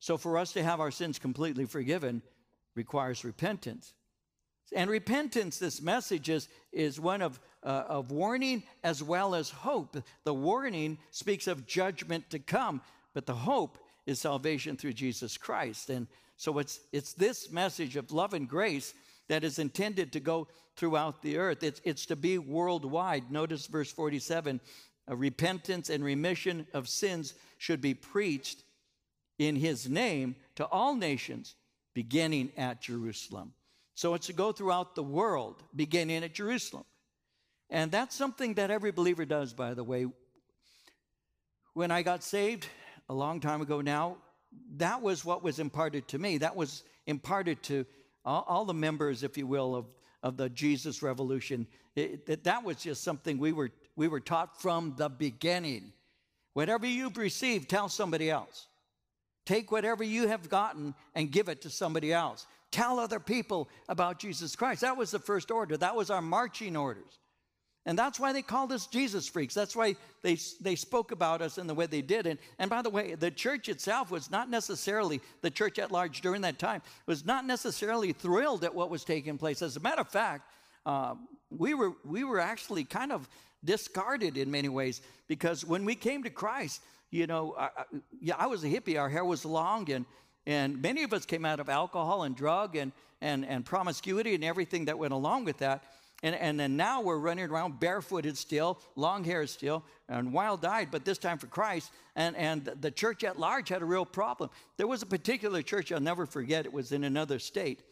So, 0.00 0.16
for 0.16 0.38
us 0.38 0.52
to 0.52 0.62
have 0.62 0.80
our 0.80 0.90
sins 0.90 1.18
completely 1.18 1.66
forgiven 1.66 2.22
requires 2.74 3.24
repentance. 3.24 3.92
And 4.74 4.90
repentance, 4.90 5.58
this 5.58 5.80
message 5.80 6.28
is, 6.28 6.48
is 6.72 7.00
one 7.00 7.22
of, 7.22 7.40
uh, 7.62 7.84
of 7.88 8.10
warning 8.10 8.62
as 8.84 9.02
well 9.02 9.34
as 9.34 9.50
hope. 9.50 9.96
The 10.24 10.34
warning 10.34 10.98
speaks 11.10 11.46
of 11.46 11.66
judgment 11.66 12.30
to 12.30 12.38
come, 12.38 12.82
but 13.14 13.26
the 13.26 13.34
hope 13.34 13.78
is 14.06 14.20
salvation 14.20 14.76
through 14.76 14.92
Jesus 14.92 15.36
Christ. 15.38 15.88
And 15.88 16.06
so 16.36 16.58
it's, 16.58 16.80
it's 16.92 17.14
this 17.14 17.50
message 17.50 17.96
of 17.96 18.12
love 18.12 18.34
and 18.34 18.48
grace 18.48 18.92
that 19.28 19.42
is 19.42 19.58
intended 19.58 20.12
to 20.12 20.20
go 20.20 20.48
throughout 20.76 21.22
the 21.22 21.38
earth. 21.38 21.62
It's, 21.62 21.80
it's 21.84 22.06
to 22.06 22.16
be 22.16 22.38
worldwide. 22.38 23.30
Notice 23.30 23.66
verse 23.66 23.90
47 23.90 24.56
a 24.56 24.60
repentance 25.16 25.90
and 25.90 26.04
remission 26.04 26.66
of 26.74 26.88
sins 26.88 27.34
should 27.56 27.80
be 27.80 27.94
preached 27.94 28.62
in 29.38 29.56
his 29.56 29.88
name 29.88 30.36
to 30.56 30.66
all 30.66 30.94
nations, 30.94 31.54
beginning 31.94 32.52
at 32.56 32.80
Jerusalem. 32.80 33.52
So 33.94 34.14
it's 34.14 34.26
to 34.26 34.32
go 34.32 34.52
throughout 34.52 34.94
the 34.94 35.02
world, 35.02 35.62
beginning 35.74 36.22
at 36.24 36.34
Jerusalem. 36.34 36.84
And 37.70 37.90
that's 37.90 38.14
something 38.14 38.54
that 38.54 38.70
every 38.70 38.92
believer 38.92 39.24
does, 39.24 39.52
by 39.52 39.74
the 39.74 39.84
way. 39.84 40.06
When 41.74 41.90
I 41.90 42.02
got 42.02 42.22
saved 42.22 42.66
a 43.08 43.14
long 43.14 43.40
time 43.40 43.60
ago 43.60 43.80
now, 43.80 44.16
that 44.76 45.02
was 45.02 45.24
what 45.24 45.42
was 45.42 45.58
imparted 45.58 46.08
to 46.08 46.18
me. 46.18 46.38
That 46.38 46.56
was 46.56 46.82
imparted 47.06 47.62
to 47.64 47.86
all, 48.24 48.44
all 48.48 48.64
the 48.64 48.74
members, 48.74 49.22
if 49.22 49.36
you 49.36 49.46
will, 49.46 49.74
of, 49.74 49.86
of 50.22 50.36
the 50.36 50.48
Jesus 50.48 51.02
Revolution. 51.02 51.66
It, 51.94 52.24
it, 52.26 52.44
that 52.44 52.64
was 52.64 52.76
just 52.76 53.02
something 53.02 53.38
we 53.38 53.52
were 53.52 53.70
we 53.98 54.06
were 54.06 54.20
taught 54.20 54.62
from 54.62 54.94
the 54.96 55.08
beginning. 55.08 55.92
Whatever 56.54 56.86
you've 56.86 57.16
received, 57.16 57.68
tell 57.68 57.88
somebody 57.88 58.30
else. 58.30 58.68
Take 59.44 59.72
whatever 59.72 60.04
you 60.04 60.28
have 60.28 60.48
gotten 60.48 60.94
and 61.16 61.32
give 61.32 61.48
it 61.48 61.62
to 61.62 61.70
somebody 61.70 62.12
else. 62.12 62.46
Tell 62.70 63.00
other 63.00 63.18
people 63.18 63.68
about 63.88 64.20
Jesus 64.20 64.54
Christ. 64.54 64.82
That 64.82 64.96
was 64.96 65.10
the 65.10 65.18
first 65.18 65.50
order. 65.50 65.76
That 65.76 65.96
was 65.96 66.10
our 66.10 66.22
marching 66.22 66.76
orders. 66.76 67.18
And 67.86 67.98
that's 67.98 68.20
why 68.20 68.32
they 68.32 68.42
called 68.42 68.70
us 68.70 68.86
Jesus 68.86 69.26
freaks. 69.26 69.54
That's 69.54 69.74
why 69.74 69.96
they, 70.22 70.36
they 70.60 70.76
spoke 70.76 71.10
about 71.10 71.42
us 71.42 71.58
in 71.58 71.66
the 71.66 71.74
way 71.74 71.86
they 71.86 72.02
did. 72.02 72.26
And, 72.26 72.38
and 72.58 72.70
by 72.70 72.82
the 72.82 72.90
way, 72.90 73.14
the 73.14 73.30
church 73.30 73.68
itself 73.68 74.12
was 74.12 74.30
not 74.30 74.48
necessarily, 74.48 75.20
the 75.40 75.50
church 75.50 75.78
at 75.78 75.90
large 75.90 76.20
during 76.20 76.42
that 76.42 76.58
time, 76.58 76.82
was 77.06 77.24
not 77.24 77.46
necessarily 77.46 78.12
thrilled 78.12 78.62
at 78.62 78.74
what 78.74 78.90
was 78.90 79.02
taking 79.02 79.38
place. 79.38 79.60
As 79.60 79.76
a 79.76 79.80
matter 79.80 80.02
of 80.02 80.08
fact, 80.08 80.48
uh, 80.86 81.14
we, 81.50 81.74
were, 81.74 81.94
we 82.04 82.24
were 82.24 82.38
actually 82.38 82.84
kind 82.84 83.10
of 83.10 83.28
discarded 83.64 84.36
in 84.36 84.50
many 84.50 84.68
ways 84.68 85.00
because 85.26 85.64
when 85.64 85.84
we 85.84 85.94
came 85.94 86.22
to 86.22 86.30
Christ, 86.30 86.80
you 87.10 87.26
know, 87.26 87.54
I, 87.58 87.70
yeah, 88.20 88.34
I 88.38 88.46
was 88.46 88.64
a 88.64 88.68
hippie. 88.68 88.98
Our 88.98 89.08
hair 89.08 89.24
was 89.24 89.44
long, 89.44 89.90
and 89.90 90.04
and 90.46 90.80
many 90.80 91.02
of 91.02 91.12
us 91.12 91.26
came 91.26 91.44
out 91.44 91.60
of 91.60 91.68
alcohol 91.68 92.22
and 92.24 92.36
drug 92.36 92.76
and 92.76 92.92
and 93.20 93.44
and 93.44 93.64
promiscuity 93.64 94.34
and 94.34 94.44
everything 94.44 94.86
that 94.86 94.98
went 94.98 95.12
along 95.12 95.44
with 95.44 95.58
that. 95.58 95.84
And 96.22 96.34
and 96.34 96.58
then 96.58 96.76
now 96.76 97.00
we're 97.00 97.18
running 97.18 97.48
around 97.48 97.80
barefooted 97.80 98.36
still, 98.36 98.78
long 98.96 99.24
hair 99.24 99.46
still, 99.46 99.84
and 100.08 100.32
wild-eyed, 100.32 100.90
but 100.90 101.04
this 101.04 101.18
time 101.18 101.38
for 101.38 101.46
Christ. 101.46 101.92
And 102.16 102.36
and 102.36 102.64
the 102.80 102.90
church 102.90 103.24
at 103.24 103.38
large 103.38 103.68
had 103.70 103.82
a 103.82 103.86
real 103.86 104.04
problem. 104.06 104.50
There 104.76 104.86
was 104.86 105.02
a 105.02 105.06
particular 105.06 105.62
church 105.62 105.92
I'll 105.92 106.00
never 106.00 106.26
forget. 106.26 106.66
It 106.66 106.72
was 106.72 106.92
in 106.92 107.04
another 107.04 107.38
state, 107.38 107.82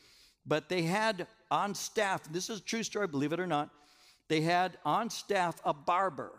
but 0.46 0.68
they 0.68 0.83
had 0.83 1.26
on 1.50 1.74
staff. 1.74 2.31
This 2.31 2.50
is 2.50 2.59
a 2.61 2.62
true 2.62 2.83
story, 2.83 3.07
believe 3.07 3.33
it 3.33 3.40
or 3.40 3.46
not 3.46 3.70
they 4.29 4.41
had 4.41 4.79
on 4.85 5.11
staff 5.11 5.61
a 5.65 5.73
barber 5.73 6.33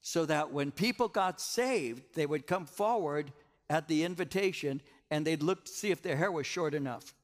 so 0.00 0.24
that 0.26 0.52
when 0.52 0.70
people 0.70 1.08
got 1.08 1.40
saved, 1.40 2.02
they 2.14 2.26
would 2.26 2.46
come 2.46 2.66
forward 2.66 3.32
at 3.68 3.88
the 3.88 4.04
invitation 4.04 4.80
and 5.10 5.26
they'd 5.26 5.42
look 5.42 5.64
to 5.64 5.70
see 5.70 5.90
if 5.90 6.02
their 6.02 6.16
hair 6.16 6.32
was 6.32 6.46
short 6.46 6.74
enough. 6.74 7.14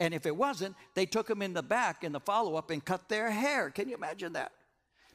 And 0.00 0.12
if 0.12 0.26
it 0.26 0.36
wasn't, 0.36 0.74
they 0.94 1.06
took 1.06 1.26
them 1.26 1.42
in 1.42 1.52
the 1.52 1.62
back 1.62 2.04
in 2.04 2.12
the 2.12 2.20
follow 2.20 2.56
up 2.56 2.70
and 2.70 2.84
cut 2.84 3.08
their 3.08 3.30
hair. 3.30 3.70
Can 3.70 3.88
you 3.88 3.94
imagine 3.94 4.32
that? 4.34 4.52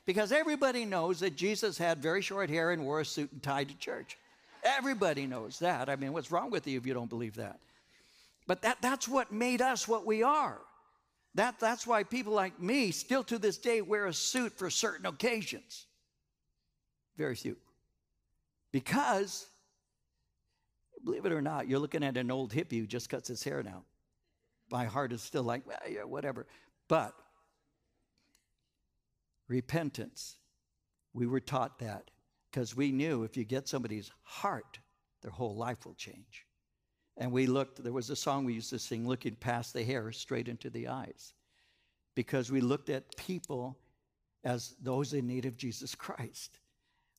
Because 0.06 0.32
everybody 0.32 0.86
knows 0.86 1.20
that 1.20 1.36
Jesus 1.36 1.78
had 1.78 2.02
very 2.02 2.22
short 2.22 2.50
hair 2.50 2.72
and 2.72 2.84
wore 2.84 3.02
a 3.02 3.06
suit 3.06 3.32
and 3.32 3.44
tie 3.44 3.66
to 3.66 3.78
church. 3.78 4.18
Everybody 4.64 5.28
knows 5.28 5.60
that. 5.60 5.90
I 5.90 5.96
mean, 5.96 6.14
what's 6.14 6.32
wrong 6.32 6.50
with 6.50 6.66
you 6.68 6.78
if 6.78 6.86
you 6.86 6.94
don't 6.94 7.10
believe 7.10 7.36
that? 7.36 7.60
But 8.48 8.64
that, 8.64 8.78
that's 8.82 9.08
what 9.08 9.32
made 9.32 9.62
us 9.62 9.88
what 9.88 10.06
we 10.06 10.24
are. 10.24 10.60
That, 11.36 11.60
that's 11.60 11.86
why 11.86 12.04
people 12.04 12.34
like 12.34 12.60
me 12.60 12.92
still 12.92 13.24
to 13.26 13.38
this 13.38 13.58
day 13.58 13.82
wear 13.82 14.08
a 14.08 14.14
suit 14.14 14.58
for 14.58 14.70
certain 14.70 15.06
occasions. 15.06 15.86
Very 17.18 17.36
few. 17.36 17.58
Because, 18.72 19.48
believe 21.04 21.26
it 21.26 21.32
or 21.32 21.42
not, 21.42 21.68
you're 21.68 21.80
looking 21.80 22.04
at 22.04 22.18
an 22.18 22.32
old 22.32 22.52
hippie 22.52 22.80
who 22.80 22.88
just 22.88 23.10
cuts 23.10 23.28
his 23.28 23.44
hair 23.44 23.64
now. 23.64 23.84
My 24.72 24.86
heart 24.86 25.12
is 25.12 25.22
still 25.22 25.44
like, 25.44 25.66
well, 25.66 25.80
yeah, 25.90 26.04
whatever. 26.04 26.46
But 26.88 27.14
repentance, 29.48 30.36
we 31.14 31.28
were 31.28 31.40
taught 31.40 31.80
that 31.80 32.12
because 32.50 32.76
we 32.76 32.92
knew 32.92 33.24
if 33.24 33.38
you 33.38 33.44
get 33.44 33.68
somebody's 33.68 34.12
heart, 34.24 34.80
their 35.22 35.32
whole 35.32 35.56
life 35.56 35.86
will 35.86 35.96
change. 35.96 36.46
And 37.20 37.32
we 37.32 37.48
looked, 37.48 37.84
there 37.84 37.94
was 37.94 38.10
a 38.10 38.16
song 38.16 38.46
we 38.46 38.54
used 38.54 38.70
to 38.70 38.80
sing, 38.80 39.08
looking 39.08 39.36
past 39.36 39.74
the 39.74 39.84
hair 39.84 40.12
straight 40.12 40.48
into 40.48 40.70
the 40.70 40.88
eyes, 40.88 41.34
because 42.16 42.50
we 42.52 42.62
looked 42.62 42.90
at 42.90 43.16
people 43.18 43.78
as 44.46 44.76
those 44.82 45.14
in 45.14 45.28
need 45.28 45.46
of 45.46 45.58
Jesus 45.58 45.94
Christ. 45.94 46.60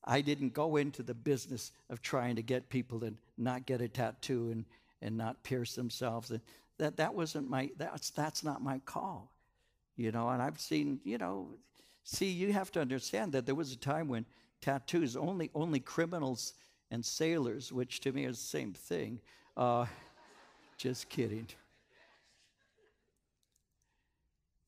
I 0.04 0.22
didn't 0.22 0.54
go 0.54 0.76
into 0.76 1.02
the 1.02 1.14
business 1.14 1.72
of 1.90 2.00
trying 2.00 2.36
to 2.36 2.42
get 2.42 2.70
people 2.70 2.98
to 3.00 3.12
not 3.36 3.66
get 3.66 3.82
a 3.82 3.88
tattoo 3.88 4.48
and, 4.50 4.64
and 5.02 5.18
not 5.18 5.42
pierce 5.42 5.74
themselves. 5.74 6.30
And 6.30 6.40
that, 6.78 6.96
that 6.96 7.14
wasn't 7.14 7.50
my, 7.50 7.70
that's, 7.76 8.08
that's 8.08 8.42
not 8.42 8.62
my 8.62 8.78
call. 8.86 9.30
You 9.96 10.12
know, 10.12 10.30
and 10.30 10.40
I've 10.40 10.58
seen, 10.58 11.00
you 11.04 11.18
know, 11.18 11.50
see, 12.04 12.30
you 12.30 12.54
have 12.54 12.72
to 12.72 12.80
understand 12.80 13.32
that 13.32 13.44
there 13.44 13.54
was 13.54 13.72
a 13.72 13.76
time 13.76 14.08
when 14.08 14.24
tattoos, 14.62 15.14
only, 15.14 15.50
only 15.54 15.80
criminals 15.80 16.54
and 16.90 17.04
sailors, 17.04 17.70
which 17.70 18.00
to 18.00 18.12
me 18.12 18.24
is 18.24 18.38
the 18.38 18.46
same 18.46 18.72
thing, 18.72 19.20
uh, 19.60 19.84
just 20.78 21.08
kidding. 21.10 21.46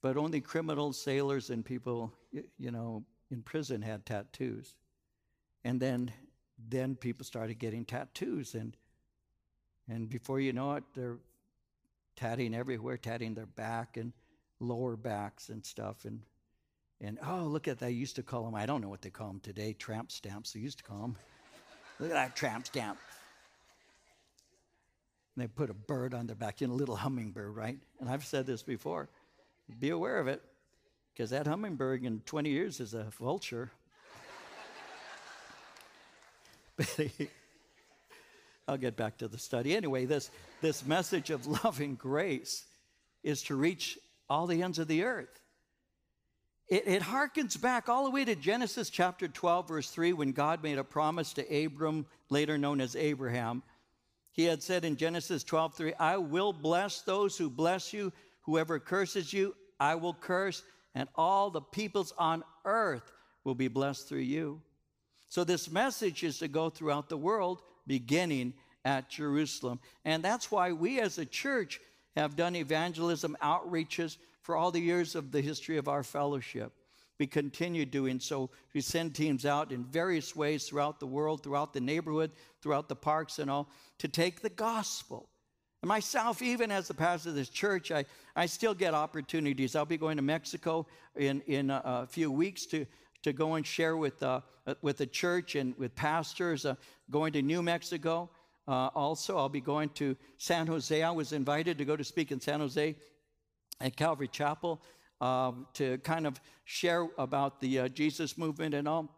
But 0.03 0.17
only 0.17 0.41
criminals, 0.41 1.01
sailors, 1.01 1.51
and 1.51 1.65
people, 1.65 2.13
you 2.59 2.71
know, 2.71 3.05
in 3.31 3.43
prison 3.43 3.81
had 3.81 4.05
tattoos. 4.05 4.75
And 5.65 5.81
then, 5.81 6.13
then 6.69 6.95
people 6.95 7.25
started 7.25 7.59
getting 7.59 7.85
tattoos, 7.85 8.55
and 8.55 8.77
and 9.89 10.09
before 10.09 10.41
you 10.41 10.53
know 10.53 10.75
it, 10.75 10.85
they're 10.95 11.19
tatting 12.17 12.55
everywhere, 12.55 12.97
tatting 12.97 13.35
their 13.35 13.47
back 13.47 13.97
and 13.97 14.13
lower 14.61 14.97
backs 14.97 15.49
and 15.49 15.65
stuff. 15.65 16.05
And 16.05 16.21
and 17.01 17.19
oh, 17.27 17.45
look 17.45 17.69
at 17.69 17.79
that! 17.79 17.87
I 17.87 17.91
used 17.91 18.17
to 18.17 18.23
call 18.23 18.45
them. 18.45 18.57
I 18.57 18.67
don't 18.67 18.81
know 18.81 18.89
what 18.89 19.03
they 19.03 19.11
call 19.11 19.29
them 19.29 19.41
today. 19.41 19.73
Tramp 19.73 20.11
stamps. 20.11 20.53
They 20.53 20.61
used 20.61 20.79
to 20.79 20.85
call 20.85 21.01
them. 21.01 21.17
look 22.01 22.11
at 22.11 22.15
that 22.15 22.37
tramp 22.37 22.67
stamp. 22.67 22.99
And 25.35 25.43
they 25.43 25.49
put 25.49 25.71
a 25.71 25.75
bird 25.75 26.15
on 26.15 26.27
their 26.27 26.37
back, 26.37 26.61
you 26.61 26.67
know, 26.67 26.75
a 26.75 26.77
little 26.77 26.97
hummingbird, 26.97 27.55
right? 27.55 27.79
And 28.01 28.09
I've 28.09 28.25
said 28.25 28.47
this 28.47 28.63
before. 28.63 29.09
Be 29.79 29.91
aware 29.91 30.19
of 30.19 30.29
it, 30.29 30.43
because 31.13 31.31
that 31.31 31.47
hummingbird 31.47 32.05
in 32.05 32.21
20 32.27 32.51
years 32.51 32.81
is 32.81 32.95
a 32.95 33.05
vulture. 33.19 33.71
I'll 38.69 38.77
get 38.77 38.97
back 38.97 39.19
to 39.19 39.29
the 39.29 39.39
study. 39.39 39.75
Anyway, 39.75 40.05
this, 40.05 40.31
this 40.61 40.85
message 40.85 41.31
of 41.31 41.47
loving 41.65 41.95
grace 41.95 42.65
is 43.23 43.43
to 43.45 43.55
reach 43.55 43.99
all 44.29 44.47
the 44.47 44.63
ends 44.63 44.79
of 44.79 44.89
the 44.89 45.05
earth. 45.05 45.41
It, 46.69 46.87
it 46.87 47.03
harkens 47.03 47.61
back 47.61 47.89
all 47.89 48.05
the 48.05 48.11
way 48.11 48.25
to 48.25 48.35
Genesis 48.35 48.89
chapter 48.89 49.29
12, 49.29 49.69
verse 49.69 49.91
3, 49.91 50.13
when 50.15 50.33
God 50.33 50.63
made 50.63 50.79
a 50.79 50.85
promise 50.85 51.33
to 51.35 51.65
Abram, 51.65 52.07
later 52.31 52.57
known 52.57 52.81
as 52.81 52.97
Abraham. 52.97 53.63
He 54.33 54.45
had 54.45 54.63
said 54.63 54.85
in 54.85 54.97
Genesis 54.97 55.45
12, 55.45 55.75
3, 55.75 55.95
I 55.95 56.17
will 56.17 56.53
bless 56.53 57.03
those 57.03 57.37
who 57.37 57.51
bless 57.51 57.93
you. 57.93 58.13
Whoever 58.43 58.79
curses 58.79 59.33
you, 59.33 59.55
I 59.79 59.95
will 59.95 60.15
curse, 60.15 60.63
and 60.95 61.09
all 61.15 61.51
the 61.51 61.61
peoples 61.61 62.13
on 62.19 62.43
earth 62.65 63.13
will 63.45 63.55
be 63.55 63.69
blessed 63.69 64.09
through 64.09 64.21
you. 64.21 64.61
So, 65.29 65.45
this 65.45 65.71
message 65.71 66.25
is 66.25 66.39
to 66.39 66.49
go 66.49 66.71
throughout 66.71 67.09
the 67.09 67.17
world, 67.17 67.63
beginning 67.87 68.55
at 68.85 69.09
Jerusalem. 69.09 69.81
And 70.05 70.23
that's 70.23 70.51
why 70.51 70.73
we 70.73 71.01
as 71.01 71.19
a 71.19 71.27
church 71.27 71.81
have 72.17 72.37
done 72.37 72.57
evangelism 72.57 73.37
outreaches 73.43 74.17
for 74.43 74.57
all 74.57 74.71
the 74.71 74.81
years 74.81 75.15
of 75.15 75.33
the 75.33 75.41
history 75.41 75.79
of 75.79 75.89
our 75.89 76.03
fellowship. 76.03 76.73
We 77.23 77.29
continue 77.29 77.87
doing 77.87 78.19
so. 78.19 78.51
We 78.75 78.81
send 78.81 79.15
teams 79.15 79.47
out 79.47 79.71
in 79.71 79.85
various 79.85 80.35
ways 80.35 80.67
throughout 80.67 80.99
the 80.99 81.07
world, 81.07 81.45
throughout 81.45 81.73
the 81.73 81.81
neighborhood, 81.81 82.33
throughout 82.61 82.89
the 82.89 82.97
parks 82.97 83.39
and 83.39 83.49
all, 83.49 83.71
to 83.99 84.09
take 84.09 84.41
the 84.41 84.49
gospel. 84.49 85.29
And 85.83 85.89
myself, 85.89 86.43
even 86.43 86.73
as 86.73 86.89
the 86.89 86.95
pastor 86.95 87.29
of 87.29 87.37
this 87.37 87.49
church, 87.49 87.93
I, 87.93 88.07
I 88.35 88.47
still 88.47 88.75
get 88.75 88.93
opportunities. 88.93 89.77
I'll 89.77 89.85
be 89.85 89.97
going 89.97 90.17
to 90.17 90.23
Mexico 90.23 90.85
in, 91.15 91.43
in 91.43 91.71
a, 91.71 91.81
a 91.85 92.07
few 92.09 92.29
weeks 92.29 92.67
to, 92.67 92.87
to 93.23 93.33
go 93.33 93.55
and 93.55 93.65
share 93.65 93.97
with, 93.97 94.21
uh, 94.21 94.41
with 94.81 94.97
the 94.99 95.07
church 95.07 95.55
and 95.55 95.79
with 95.79 95.95
pastors, 95.95 96.67
uh, 96.67 96.75
going 97.09 97.33
to 97.35 97.43
New 97.43 97.63
Mexico. 97.63 98.31
Uh, 98.67 98.89
also, 98.97 99.39
I'll 99.39 99.49
be 99.49 99.61
going 99.61 99.91
to 99.91 100.17
San 100.39 100.67
Jose. 100.67 101.01
I 101.01 101.11
was 101.13 101.33
invited 101.33 101.79
to 101.79 101.85
go 101.85 101.95
to 101.95 102.03
speak 102.03 102.33
in 102.33 102.41
San 102.41 102.59
Jose 102.59 102.97
at 103.81 103.95
Calvary 103.95 104.27
Chapel 104.27 104.83
um, 105.23 105.67
to 105.75 105.99
kind 105.99 106.27
of 106.27 106.41
share 106.65 107.07
about 107.17 107.61
the 107.61 107.81
uh, 107.81 107.89
Jesus 107.89 108.37
movement 108.37 108.75
and 108.75 108.87
all. 108.87 109.09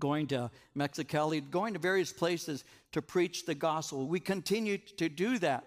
Going 0.00 0.26
to 0.28 0.50
Mexicali, 0.76 1.50
going 1.50 1.74
to 1.74 1.78
various 1.78 2.12
places 2.12 2.64
to 2.92 3.02
preach 3.02 3.44
the 3.46 3.54
gospel. 3.54 4.08
We 4.08 4.20
continue 4.20 4.78
to 4.96 5.08
do 5.08 5.38
that. 5.38 5.64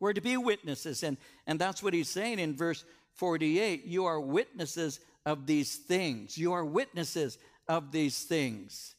We're 0.00 0.12
to 0.12 0.20
be 0.20 0.36
witnesses, 0.36 1.02
and, 1.02 1.16
and 1.46 1.58
that's 1.58 1.82
what 1.82 1.94
he's 1.94 2.08
saying 2.08 2.38
in 2.38 2.56
verse 2.56 2.84
48. 3.14 3.84
You 3.84 4.06
are 4.06 4.20
witnesses 4.20 5.00
of 5.26 5.46
these 5.46 5.76
things. 5.76 6.38
You 6.38 6.52
are 6.52 6.64
witnesses 6.64 7.38
of 7.68 7.92
these 7.92 8.24
things. 8.24 8.94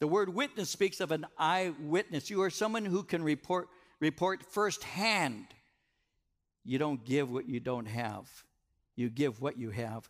The 0.00 0.06
word 0.06 0.34
witness 0.34 0.70
speaks 0.70 1.00
of 1.00 1.10
an 1.10 1.26
eyewitness. 1.38 2.28
You 2.28 2.42
are 2.42 2.50
someone 2.50 2.84
who 2.84 3.02
can 3.02 3.22
report, 3.22 3.68
report 4.00 4.42
firsthand 4.42 5.46
you 6.64 6.78
don't 6.78 7.04
give 7.04 7.30
what 7.30 7.48
you 7.48 7.60
don't 7.60 7.86
have, 7.86 8.28
you 8.96 9.10
give 9.10 9.40
what 9.40 9.58
you 9.58 9.70
have. 9.70 10.08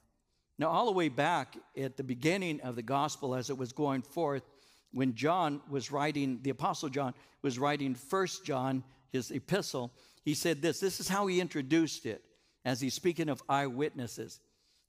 Now, 0.58 0.68
all 0.68 0.86
the 0.86 0.92
way 0.92 1.08
back 1.08 1.56
at 1.76 1.96
the 1.96 2.04
beginning 2.04 2.60
of 2.60 2.76
the 2.76 2.82
gospel, 2.82 3.34
as 3.34 3.50
it 3.50 3.58
was 3.58 3.72
going 3.72 4.02
forth, 4.02 4.42
when 4.92 5.14
John 5.14 5.60
was 5.68 5.90
writing, 5.90 6.38
the 6.42 6.50
Apostle 6.50 6.88
John 6.88 7.14
was 7.42 7.58
writing 7.58 7.94
First 7.94 8.44
John, 8.44 8.84
his 9.10 9.30
epistle, 9.30 9.92
he 10.24 10.34
said 10.34 10.62
this. 10.62 10.80
This 10.80 11.00
is 11.00 11.08
how 11.08 11.26
he 11.26 11.40
introduced 11.40 12.06
it 12.06 12.22
as 12.64 12.80
he's 12.80 12.94
speaking 12.94 13.28
of 13.28 13.42
eyewitnesses. 13.48 14.40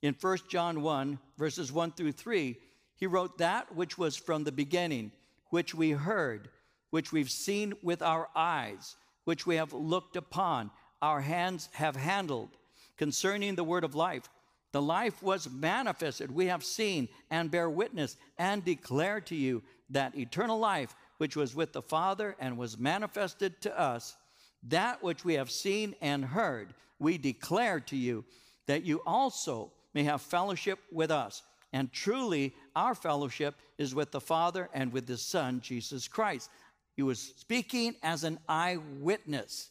In 0.02 0.14
First 0.14 0.50
John 0.50 0.82
1, 0.82 1.20
verses 1.38 1.72
1 1.72 1.94
through 1.94 2.12
3, 2.12 2.56
he 2.96 3.08
wrote 3.08 3.40
that 3.40 3.76
which 3.76 3.98
was 3.98 4.16
from 4.16 4.44
the 4.44 4.52
beginning, 4.52 5.12
which 5.50 5.74
we 5.74 5.92
heard, 5.92 6.50
which 6.92 7.12
we've 7.12 7.30
seen 7.30 7.74
with 7.82 8.02
our 8.02 8.30
eyes, 8.36 8.96
which 9.26 9.46
we 9.46 9.56
have 9.56 9.74
looked 9.74 10.16
upon, 10.16 10.70
our 11.02 11.22
hands 11.22 11.70
have 11.74 11.96
handled 11.96 12.50
concerning 12.98 13.56
the 13.56 13.64
word 13.64 13.84
of 13.84 13.96
life. 13.96 14.30
The 14.72 14.82
life 14.82 15.24
was 15.24 15.50
manifested. 15.50 16.32
We 16.32 16.48
have 16.48 16.64
seen 16.64 17.08
and 17.30 17.50
bear 17.50 17.70
witness 17.70 18.18
and 18.38 18.64
declare 18.64 19.22
to 19.22 19.36
you 19.36 19.64
that 19.90 20.18
eternal 20.18 20.60
life 20.60 20.96
which 21.18 21.36
was 21.36 21.56
with 21.56 21.72
the 21.72 21.82
Father 21.82 22.36
and 22.40 22.58
was 22.58 22.78
manifested 22.78 23.62
to 23.62 23.80
us, 23.80 24.18
that 24.64 25.02
which 25.02 25.24
we 25.24 25.36
have 25.36 25.50
seen 25.50 25.96
and 26.02 26.26
heard, 26.26 26.74
we 27.00 27.18
declare 27.18 27.80
to 27.82 27.96
you 27.96 28.26
that 28.68 28.84
you 28.84 29.02
also 29.06 29.72
may 29.94 30.04
have 30.04 30.22
fellowship 30.22 30.80
with 30.92 31.12
us. 31.12 31.44
And 31.72 31.92
truly, 31.92 32.54
our 32.76 32.96
fellowship 32.96 33.56
is 33.78 33.96
with 33.96 34.12
the 34.12 34.22
Father 34.22 34.70
and 34.74 34.92
with 34.92 35.08
the 35.08 35.18
Son, 35.18 35.62
Jesus 35.62 36.08
Christ. 36.08 36.50
He 36.96 37.04
was 37.04 37.34
speaking 37.38 37.96
as 38.04 38.24
an 38.24 38.40
eyewitness. 38.48 39.70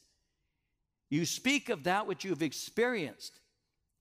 You 1.11 1.25
speak 1.25 1.69
of 1.69 1.85
that 1.85 2.07
which 2.07 2.25
you've 2.25 2.43
experienced. 2.43 3.41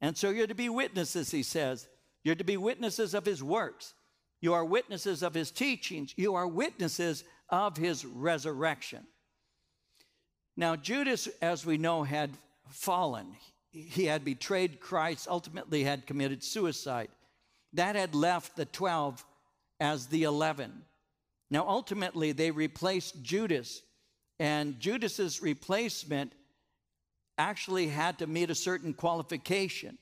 And 0.02 0.18
so 0.18 0.30
you're 0.30 0.48
to 0.48 0.56
be 0.56 0.70
witnesses, 0.70 1.32
he 1.32 1.44
says. 1.44 1.88
You're 2.24 2.36
to 2.36 2.44
be 2.44 2.58
witnesses 2.58 3.14
of 3.14 3.26
his 3.26 3.44
works. 3.44 3.94
You 4.42 4.54
are 4.54 4.66
witnesses 4.66 5.24
of 5.24 5.34
his 5.34 5.52
teachings. 5.52 6.14
You 6.18 6.36
are 6.36 6.48
witnesses 6.48 7.24
of 7.50 7.78
his 7.78 8.06
resurrection. 8.06 9.06
Now, 10.58 10.76
Judas, 10.76 11.28
as 11.42 11.66
we 11.66 11.78
know, 11.78 12.04
had 12.04 12.32
fallen. 12.70 13.28
He 13.72 14.06
had 14.06 14.24
betrayed 14.24 14.80
Christ, 14.80 15.28
ultimately, 15.30 15.84
had 15.84 16.06
committed 16.06 16.44
suicide. 16.44 17.10
That 17.74 17.96
had 17.96 18.14
left 18.14 18.56
the 18.56 18.66
12 18.66 19.24
as 19.80 20.08
the 20.08 20.24
11. 20.24 20.84
Now, 21.50 21.68
ultimately, 21.68 22.32
they 22.32 22.52
replaced 22.52 23.24
Judas 23.24 23.82
And 24.40 24.80
Judas's 24.80 25.42
replacement 25.42 26.34
actually 27.38 27.88
had 27.88 28.20
to 28.20 28.28
meet 28.28 28.50
a 28.50 28.56
certain 28.56 28.94
qualification. 28.94 29.98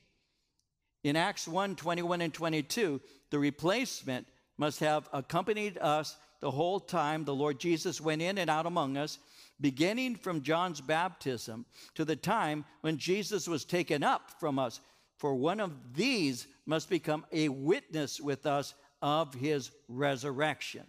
In 1.04 1.16
Acts 1.16 1.48
1 1.48 1.76
21 1.76 2.20
and 2.20 2.32
22, 2.32 3.00
the 3.30 3.38
replacement 3.38 4.26
must 4.58 4.80
have 4.80 5.08
accompanied 5.12 5.78
us 5.78 6.16
the 6.40 6.50
whole 6.50 6.80
time 6.80 7.24
the 7.24 7.34
Lord 7.34 7.58
Jesus 7.58 8.00
went 8.00 8.22
in 8.22 8.38
and 8.38 8.50
out 8.50 8.66
among 8.66 8.96
us, 8.96 9.18
beginning 9.60 10.16
from 10.16 10.42
John's 10.42 10.80
baptism 10.80 11.64
to 11.94 12.04
the 12.04 12.16
time 12.16 12.64
when 12.80 12.98
Jesus 12.98 13.48
was 13.48 13.64
taken 13.64 14.02
up 14.02 14.32
from 14.38 14.58
us. 14.58 14.80
For 15.18 15.34
one 15.34 15.60
of 15.60 15.94
these 15.94 16.48
must 16.66 16.90
become 16.90 17.24
a 17.32 17.48
witness 17.48 18.20
with 18.20 18.44
us 18.44 18.74
of 19.00 19.34
his 19.34 19.70
resurrection. 19.88 20.84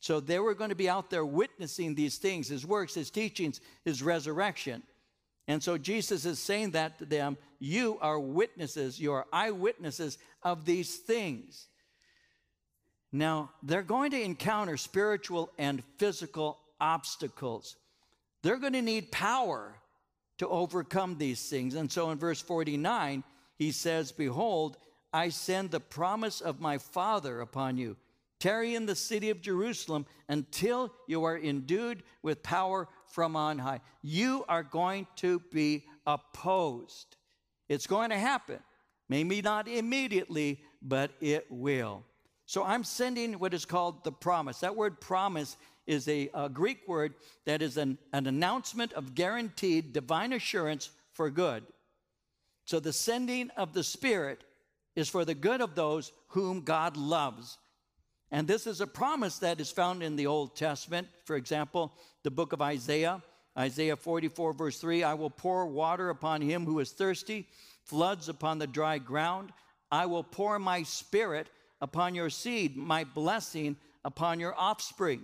So 0.00 0.20
they 0.20 0.38
were 0.38 0.54
going 0.54 0.70
to 0.70 0.76
be 0.76 0.88
out 0.88 1.10
there 1.10 1.24
witnessing 1.24 1.94
these 1.94 2.18
things, 2.18 2.48
his 2.48 2.66
works, 2.66 2.94
his 2.94 3.10
teachings, 3.10 3.60
his 3.84 4.02
resurrection. 4.02 4.82
And 5.46 5.62
so 5.62 5.76
Jesus 5.76 6.24
is 6.24 6.38
saying 6.38 6.70
that 6.70 6.98
to 6.98 7.04
them 7.04 7.36
you 7.58 7.98
are 8.00 8.18
witnesses, 8.18 8.98
you 8.98 9.12
are 9.12 9.26
eyewitnesses 9.32 10.18
of 10.42 10.64
these 10.64 10.96
things. 10.96 11.66
Now, 13.12 13.50
they're 13.62 13.82
going 13.82 14.10
to 14.10 14.20
encounter 14.20 14.76
spiritual 14.76 15.50
and 15.56 15.82
physical 15.98 16.58
obstacles. 16.80 17.76
They're 18.42 18.58
going 18.58 18.72
to 18.72 18.82
need 18.82 19.12
power 19.12 19.76
to 20.38 20.48
overcome 20.48 21.16
these 21.16 21.48
things. 21.48 21.74
And 21.74 21.90
so 21.90 22.10
in 22.10 22.18
verse 22.18 22.40
49, 22.40 23.22
he 23.56 23.70
says, 23.70 24.10
Behold, 24.10 24.76
I 25.12 25.28
send 25.28 25.70
the 25.70 25.80
promise 25.80 26.40
of 26.40 26.60
my 26.60 26.78
Father 26.78 27.40
upon 27.40 27.76
you. 27.76 27.96
Tarry 28.40 28.74
in 28.74 28.84
the 28.84 28.96
city 28.96 29.30
of 29.30 29.40
Jerusalem 29.40 30.06
until 30.28 30.92
you 31.06 31.22
are 31.24 31.38
endued 31.38 32.02
with 32.20 32.42
power 32.42 32.88
from 33.14 33.36
on 33.36 33.60
high. 33.60 33.80
You 34.02 34.44
are 34.48 34.64
going 34.64 35.06
to 35.16 35.40
be 35.52 35.84
opposed. 36.04 37.16
It's 37.68 37.86
going 37.86 38.10
to 38.10 38.18
happen. 38.18 38.58
Maybe 39.08 39.40
not 39.40 39.68
immediately, 39.68 40.60
but 40.82 41.12
it 41.20 41.46
will. 41.48 42.02
So 42.46 42.64
I'm 42.64 42.82
sending 42.82 43.34
what 43.34 43.54
is 43.54 43.64
called 43.64 44.02
the 44.02 44.10
promise. 44.10 44.58
That 44.60 44.74
word 44.74 45.00
promise 45.00 45.56
is 45.86 46.08
a, 46.08 46.28
a 46.34 46.48
Greek 46.48 46.80
word 46.88 47.14
that 47.46 47.62
is 47.62 47.76
an, 47.76 47.98
an 48.12 48.26
announcement 48.26 48.92
of 48.94 49.14
guaranteed 49.14 49.92
divine 49.92 50.32
assurance 50.32 50.90
for 51.12 51.30
good. 51.30 51.62
So 52.64 52.80
the 52.80 52.92
sending 52.92 53.50
of 53.50 53.74
the 53.74 53.84
Spirit 53.84 54.42
is 54.96 55.08
for 55.08 55.24
the 55.24 55.34
good 55.34 55.60
of 55.60 55.76
those 55.76 56.10
whom 56.28 56.62
God 56.62 56.96
loves. 56.96 57.58
And 58.34 58.48
this 58.48 58.66
is 58.66 58.80
a 58.80 58.86
promise 58.88 59.38
that 59.38 59.60
is 59.60 59.70
found 59.70 60.02
in 60.02 60.16
the 60.16 60.26
Old 60.26 60.56
Testament. 60.56 61.06
For 61.24 61.36
example, 61.36 61.92
the 62.24 62.32
book 62.32 62.52
of 62.52 62.60
Isaiah, 62.60 63.22
Isaiah 63.56 63.94
44, 63.94 64.52
verse 64.54 64.80
3 64.80 65.04
I 65.04 65.14
will 65.14 65.30
pour 65.30 65.66
water 65.66 66.10
upon 66.10 66.40
him 66.40 66.66
who 66.66 66.80
is 66.80 66.90
thirsty, 66.90 67.46
floods 67.84 68.28
upon 68.28 68.58
the 68.58 68.66
dry 68.66 68.98
ground. 68.98 69.52
I 69.92 70.06
will 70.06 70.24
pour 70.24 70.58
my 70.58 70.82
spirit 70.82 71.46
upon 71.80 72.16
your 72.16 72.28
seed, 72.28 72.76
my 72.76 73.04
blessing 73.04 73.76
upon 74.04 74.40
your 74.40 74.56
offspring. 74.58 75.22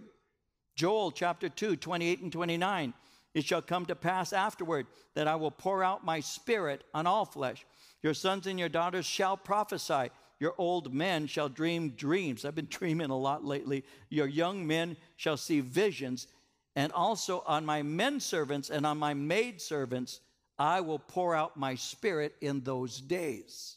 Joel 0.77 1.11
chapter 1.11 1.49
2, 1.49 1.75
28 1.75 2.21
and 2.21 2.31
29. 2.31 2.95
It 3.35 3.45
shall 3.45 3.61
come 3.61 3.87
to 3.87 3.97
pass 3.97 4.33
afterward 4.33 4.87
that 5.17 5.27
I 5.27 5.35
will 5.35 5.51
pour 5.51 5.83
out 5.83 6.05
my 6.05 6.21
spirit 6.21 6.85
on 6.95 7.09
all 7.09 7.25
flesh. 7.25 7.67
Your 8.05 8.15
sons 8.15 8.47
and 8.47 8.57
your 8.57 8.69
daughters 8.69 9.05
shall 9.05 9.37
prophesy. 9.37 10.11
Your 10.41 10.55
old 10.57 10.93
men 10.93 11.27
shall 11.27 11.51
dream 11.51 11.91
dreams. 11.91 12.45
I've 12.45 12.55
been 12.55 12.67
dreaming 12.71 13.11
a 13.11 13.17
lot 13.17 13.45
lately. 13.45 13.85
Your 14.09 14.27
young 14.27 14.67
men 14.67 14.97
shall 15.17 15.37
see 15.37 15.61
visions. 15.61 16.27
And 16.75 16.91
also 16.93 17.45
on 17.47 17.67
my 17.67 17.83
men 17.83 18.21
servants 18.21 18.71
and 18.71 18.87
on 18.87 18.99
my 18.99 19.13
maid 19.15 19.61
servants, 19.61 20.21
I 20.59 20.81
will 20.81 20.99
pour 20.99 21.35
out 21.35 21.57
my 21.57 21.75
spirit 21.75 22.35
in 22.41 22.63
those 22.63 23.01
days. 23.01 23.77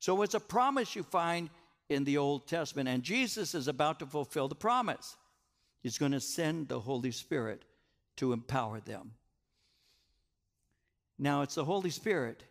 So 0.00 0.22
it's 0.22 0.34
a 0.34 0.40
promise 0.40 0.96
you 0.96 1.04
find 1.04 1.48
in 1.88 2.04
the 2.04 2.18
Old 2.18 2.48
Testament. 2.48 2.88
And 2.88 3.02
Jesus 3.02 3.54
is 3.54 3.68
about 3.68 4.00
to 4.00 4.06
fulfill 4.06 4.48
the 4.48 4.54
promise. 4.54 5.16
He's 5.82 5.98
going 5.98 6.12
to 6.12 6.20
send 6.20 6.68
the 6.68 6.80
Holy 6.80 7.10
Spirit 7.10 7.64
to 8.16 8.32
empower 8.32 8.80
them. 8.80 9.12
Now, 11.18 11.42
it's 11.42 11.54
the 11.54 11.64
Holy 11.64 11.90
Spirit 11.90 12.42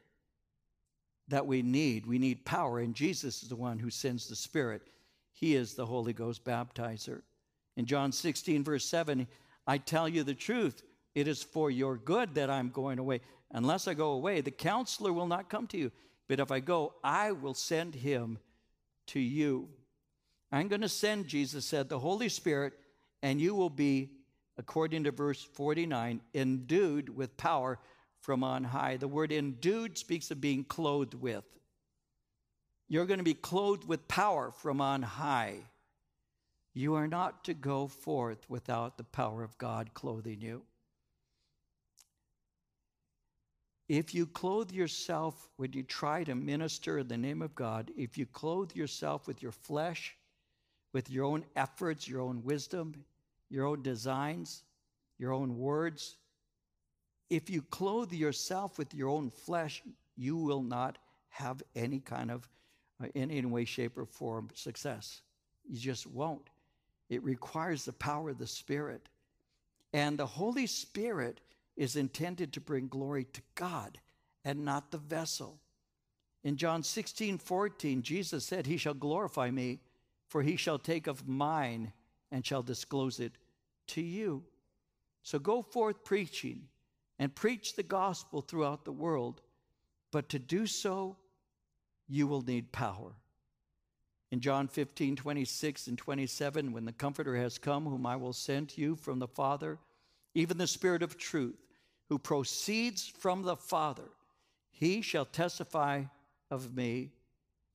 that 1.32 1.48
we 1.48 1.62
need. 1.62 2.06
We 2.06 2.20
need 2.20 2.46
power, 2.46 2.80
and 2.80 2.94
Jesus 2.94 3.42
is 3.44 3.50
the 3.50 3.56
one 3.56 3.80
who 3.80 3.90
sends 3.90 4.28
the 4.28 4.36
Spirit. 4.36 4.84
He 5.34 5.56
is 5.56 5.74
the 5.74 5.86
Holy 5.86 6.14
Ghost 6.14 6.44
baptizer. 6.44 7.24
In 7.76 7.86
John 7.86 8.12
16, 8.12 8.64
verse 8.64 8.86
7, 8.86 9.28
I 9.66 9.78
tell 9.78 10.08
you 10.08 10.24
the 10.24 10.34
truth. 10.34 10.84
It 11.16 11.28
is 11.28 11.42
for 11.42 11.72
your 11.72 11.98
good 11.98 12.36
that 12.36 12.50
I'm 12.50 12.70
going 12.70 13.00
away. 13.00 13.22
Unless 13.52 13.88
I 13.88 13.94
go 13.94 14.12
away, 14.12 14.42
the 14.42 14.52
counselor 14.52 15.12
will 15.12 15.28
not 15.28 15.50
come 15.50 15.68
to 15.68 15.78
you. 15.78 15.92
But 16.28 16.40
if 16.40 16.52
I 16.52 16.60
go, 16.60 16.94
I 17.04 17.32
will 17.32 17.54
send 17.54 17.96
him 17.96 18.38
to 19.08 19.20
you. 19.20 19.68
I'm 20.52 20.68
going 20.68 20.82
to 20.82 20.90
send, 20.90 21.28
Jesus 21.28 21.66
said, 21.66 21.90
the 21.90 22.00
Holy 22.00 22.30
Spirit, 22.30 22.74
and 23.24 23.42
you 23.42 23.56
will 23.56 23.70
be, 23.70 24.12
according 24.58 25.06
to 25.06 25.12
verse 25.12 25.42
49, 25.42 26.22
endued 26.34 27.16
with 27.16 27.36
power 27.38 27.80
from 28.22 28.44
on 28.44 28.64
high. 28.64 28.98
The 28.98 29.08
word 29.08 29.32
endued 29.32 29.98
speaks 29.98 30.32
of 30.32 30.40
being 30.40 30.64
clothed 30.64 31.16
with. 31.16 31.44
You're 32.88 33.06
going 33.06 33.20
to 33.20 33.24
be 33.24 33.34
clothed 33.34 33.88
with 33.88 34.08
power 34.08 34.52
from 34.52 34.82
on 34.82 35.02
high. 35.02 35.60
You 36.74 36.96
are 36.96 37.08
not 37.08 37.44
to 37.46 37.54
go 37.54 37.88
forth 37.88 38.50
without 38.50 38.98
the 38.98 39.04
power 39.04 39.44
of 39.44 39.58
God 39.58 39.94
clothing 39.94 40.42
you. 40.42 40.64
If 43.90 44.14
you 44.16 44.26
clothe 44.26 44.72
yourself 44.72 45.50
when 45.58 45.74
you 45.74 45.84
try 45.84 46.24
to 46.24 46.34
minister 46.34 47.00
in 47.00 47.10
the 47.10 47.18
name 47.18 47.42
of 47.42 47.56
God, 47.56 47.92
if 47.98 48.18
you 48.18 48.26
clothe 48.26 48.74
yourself 48.74 49.28
with 49.28 49.42
your 49.42 49.52
flesh, 49.52 50.16
with 50.94 51.10
your 51.10 51.26
own 51.26 51.44
efforts, 51.58 52.08
your 52.08 52.22
own 52.22 52.42
wisdom, 52.44 53.04
your 53.50 53.66
own 53.66 53.82
designs, 53.82 54.64
your 55.18 55.34
own 55.34 55.58
words, 55.58 56.16
if 57.32 57.50
you 57.50 57.62
clothe 57.62 58.12
yourself 58.12 58.78
with 58.78 58.94
your 58.94 59.08
own 59.08 59.30
flesh, 59.30 59.82
you 60.18 60.36
will 60.36 60.62
not 60.62 60.98
have 61.30 61.64
any 61.78 62.02
kind 62.02 62.30
of, 62.30 62.48
uh, 63.02 63.08
in 63.16 63.32
any 63.32 63.48
way, 63.48 63.64
shape, 63.64 63.98
or 63.98 64.06
form, 64.06 64.50
success. 64.54 65.22
You 65.66 65.80
just 65.80 66.06
won't. 66.06 66.50
It 67.08 67.24
requires 67.24 67.86
the 67.86 67.94
power 67.94 68.32
of 68.32 68.38
the 68.38 68.46
Spirit. 68.46 69.08
And 69.94 70.20
the 70.20 70.26
Holy 70.26 70.68
Spirit 70.68 71.40
is 71.78 71.96
intended 71.96 72.52
to 72.52 72.60
bring 72.60 72.90
glory 72.90 73.24
to 73.32 73.42
God 73.56 73.98
and 74.44 74.66
not 74.66 74.92
the 74.92 74.98
vessel. 74.98 75.58
In 76.44 76.58
John 76.58 76.84
16, 76.84 77.38
14, 77.38 78.02
Jesus 78.02 78.44
said, 78.44 78.68
He 78.68 78.76
shall 78.76 78.94
glorify 78.94 79.52
me, 79.52 79.80
for 80.28 80.42
he 80.42 80.58
shall 80.58 80.80
take 80.80 81.08
of 81.08 81.30
mine 81.30 81.94
and 82.30 82.46
shall 82.46 82.62
disclose 82.62 83.22
it 83.22 83.32
to 83.88 84.02
you. 84.02 84.44
So 85.24 85.40
go 85.40 85.62
forth 85.62 86.04
preaching 86.04 86.68
and 87.22 87.36
preach 87.36 87.76
the 87.76 87.84
gospel 87.84 88.42
throughout 88.42 88.84
the 88.84 88.92
world. 88.92 89.42
But 90.12 90.30
to 90.30 90.40
do 90.40 90.66
so, 90.66 91.18
you 92.10 92.26
will 92.26 92.42
need 92.42 92.72
power. 92.72 93.14
In 94.32 94.40
John 94.40 94.68
15, 94.68 95.18
26 95.18 95.86
and 95.86 96.00
27, 96.00 96.72
when 96.72 96.86
the 96.86 96.92
Comforter 96.92 97.36
has 97.36 97.60
come, 97.60 97.86
whom 97.86 98.08
I 98.08 98.16
will 98.16 98.34
send 98.34 98.70
to 98.70 98.82
you 98.82 98.96
from 98.96 99.20
the 99.20 99.28
Father, 99.28 99.78
even 100.34 100.58
the 100.58 100.66
Spirit 100.66 101.04
of 101.04 101.16
truth, 101.16 101.60
who 102.10 102.18
proceeds 102.18 103.08
from 103.08 103.44
the 103.44 103.56
Father, 103.56 104.10
he 104.72 105.04
shall 105.04 105.26
testify 105.26 106.06
of 106.50 106.76
me, 106.76 107.12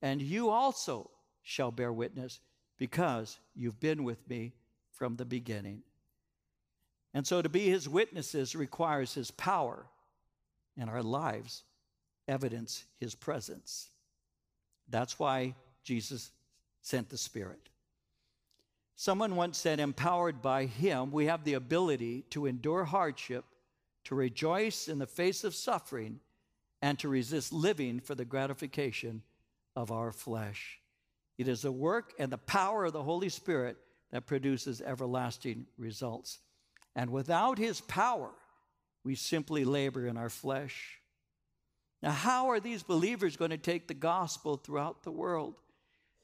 and 0.02 0.20
you 0.20 0.50
also 0.50 1.09
shall 1.44 1.70
bear 1.70 1.92
witness, 1.92 2.40
because 2.78 3.38
you've 3.54 3.78
been 3.78 4.02
with 4.02 4.28
me 4.28 4.54
from 4.90 5.14
the 5.14 5.24
beginning. 5.24 5.82
And 7.16 7.26
so 7.26 7.40
to 7.40 7.48
be 7.48 7.71
his 7.71 7.88
witnesses 7.88 8.54
requires 8.54 9.14
his 9.14 9.31
power, 9.31 9.87
and 10.77 10.90
our 10.90 11.02
lives 11.02 11.62
evidence 12.29 12.85
his 13.00 13.14
presence. 13.14 13.88
That's 14.90 15.19
why 15.19 15.54
Jesus 15.83 16.31
sent 16.83 17.08
the 17.08 17.17
Spirit. 17.17 17.71
Someone 18.96 19.35
once 19.35 19.56
said, 19.56 19.81
empowered 19.81 20.42
by 20.42 20.67
him, 20.67 21.10
we 21.10 21.25
have 21.25 21.42
the 21.42 21.54
ability 21.54 22.27
to 22.33 22.44
endure 22.44 22.85
hardship, 22.85 23.46
to 24.04 24.14
rejoice 24.14 24.87
in 24.87 24.98
the 24.98 25.06
face 25.06 25.42
of 25.42 25.54
suffering, 25.54 26.21
and 26.83 26.98
to 26.98 27.08
resist 27.08 27.50
living 27.50 27.98
for 27.98 28.14
the 28.14 28.27
gratification 28.27 29.23
of 29.75 29.90
our 29.90 30.12
flesh. 30.12 30.81
It 31.38 31.48
is 31.48 31.62
the 31.62 31.73
work 31.73 32.12
and 32.19 32.31
the 32.31 32.37
power 32.37 32.85
of 32.85 32.92
the 32.92 33.02
Holy 33.02 33.31
Spirit 33.31 33.79
that 34.10 34.27
produces 34.27 34.83
everlasting 34.83 35.64
results. 35.79 36.40
And 36.97 37.11
without 37.11 37.59
his 37.59 37.81
power, 37.83 38.31
we 39.05 39.15
simply 39.15 39.65
labor 39.65 40.09
in 40.09 40.17
our 40.17 40.31
flesh. 40.31 40.99
Now, 42.03 42.11
how 42.11 42.49
are 42.49 42.59
these 42.59 42.83
believers 42.83 43.37
going 43.37 43.53
to 43.53 43.59
take 43.59 43.87
the 43.87 43.94
gospel 43.94 44.57
throughout 44.57 45.05
the 45.05 45.13
world? 45.13 45.61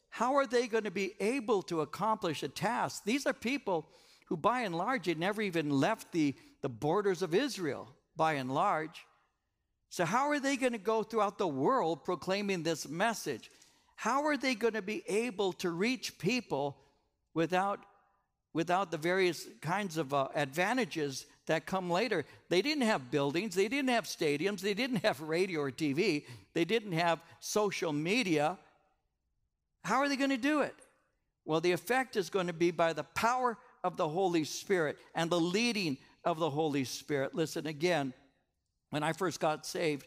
How 0.09 0.35
are 0.35 0.47
they 0.47 0.66
going 0.66 0.85
to 0.85 0.91
be 0.91 1.14
able 1.20 1.62
to 1.62 1.83
accomplish 1.83 2.43
a 2.43 2.49
task? 2.49 3.05
These 3.05 3.27
are 3.27 3.33
people 3.33 3.89
who 4.27 4.37
by 4.37 4.62
and 4.62 4.75
large 4.75 5.07
had 5.07 5.18
never 5.18 5.43
even 5.43 5.70
left 5.70 6.11
the, 6.12 6.35
the 6.62 6.68
borders 6.68 7.23
of 7.23 7.35
Israel, 7.35 7.95
by 8.16 8.35
and 8.35 8.53
large. 8.53 9.05
So, 9.91 10.07
how 10.07 10.29
are 10.31 10.41
they 10.41 10.57
going 10.57 10.73
to 10.73 10.79
go 10.79 11.03
throughout 11.03 11.37
the 11.37 11.47
world 11.47 12.05
proclaiming 12.05 12.62
this 12.62 12.89
message? 12.89 13.51
How 13.97 14.25
are 14.25 14.39
they 14.39 14.55
going 14.55 14.75
to 14.75 14.83
be 14.83 15.03
able 15.07 15.53
to 15.55 15.70
reach 15.70 16.18
people 16.18 16.79
without, 17.35 17.81
without 18.53 18.90
the 18.90 18.98
various 18.98 19.46
kinds 19.61 19.96
of 19.96 20.12
uh, 20.12 20.28
advantages 20.34 21.26
that 21.46 21.66
come 21.66 21.90
later? 21.90 22.24
They 22.48 22.62
didn't 22.62 22.84
have 22.84 23.11
buildings, 23.11 23.55
they 23.55 23.68
didn't 23.68 23.90
have 23.90 24.05
stadiums, 24.05 24.61
they 24.61 24.74
didn't 24.74 25.05
have 25.05 25.20
radio 25.20 25.61
or 25.61 25.70
TV, 25.70 26.24
they 26.55 26.64
didn't 26.64 26.92
have 26.92 27.20
social 27.40 27.92
media. 27.92 28.59
How 29.84 29.96
are 29.96 30.09
they 30.09 30.16
going 30.16 30.30
to 30.30 30.36
do 30.36 30.61
it? 30.61 30.74
Well, 31.44 31.61
the 31.61 31.72
effect 31.72 32.16
is 32.16 32.30
going 32.30 32.46
to 32.46 32.53
be 32.53 32.70
by 32.70 32.92
the 32.92 33.03
power 33.03 33.59
of 33.82 33.96
the 33.96 34.09
Holy 34.09 34.44
Spirit 34.44 34.96
and 35.14 35.28
the 35.28 35.40
leading 35.40 35.98
of 36.24 36.38
the 36.38 36.50
Holy 36.50 36.84
Spirit. 36.84 37.34
Listen 37.34 37.66
again, 37.66 38.12
when 38.90 39.03
I 39.03 39.12
first 39.12 39.40
got 39.40 39.66
saved, 39.66 40.07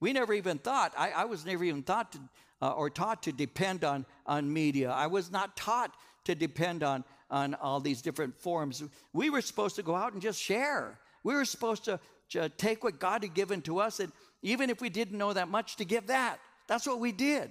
we 0.00 0.12
never 0.12 0.32
even 0.32 0.58
thought, 0.58 0.94
I, 0.96 1.10
I 1.10 1.24
was 1.26 1.44
never 1.44 1.64
even 1.64 1.82
thought 1.82 2.12
to, 2.12 2.20
uh, 2.62 2.70
or 2.70 2.88
taught 2.88 3.22
to 3.24 3.32
depend 3.32 3.84
on, 3.84 4.06
on 4.26 4.50
media. 4.50 4.90
I 4.90 5.06
was 5.06 5.30
not 5.30 5.56
taught 5.56 5.94
to 6.24 6.34
depend 6.34 6.82
on, 6.82 7.04
on 7.30 7.54
all 7.54 7.80
these 7.80 8.02
different 8.02 8.36
forms. 8.36 8.82
We 9.12 9.30
were 9.30 9.40
supposed 9.40 9.76
to 9.76 9.82
go 9.82 9.94
out 9.94 10.12
and 10.12 10.20
just 10.20 10.40
share. 10.40 10.98
We 11.22 11.34
were 11.34 11.44
supposed 11.44 11.84
to, 11.84 12.00
to 12.30 12.48
take 12.48 12.82
what 12.82 12.98
God 12.98 13.22
had 13.22 13.34
given 13.34 13.62
to 13.62 13.78
us, 13.78 14.00
and 14.00 14.12
even 14.42 14.70
if 14.70 14.80
we 14.80 14.88
didn't 14.88 15.18
know 15.18 15.32
that 15.32 15.48
much, 15.48 15.76
to 15.76 15.84
give 15.84 16.08
that. 16.08 16.38
That's 16.66 16.86
what 16.86 17.00
we 17.00 17.12
did. 17.12 17.50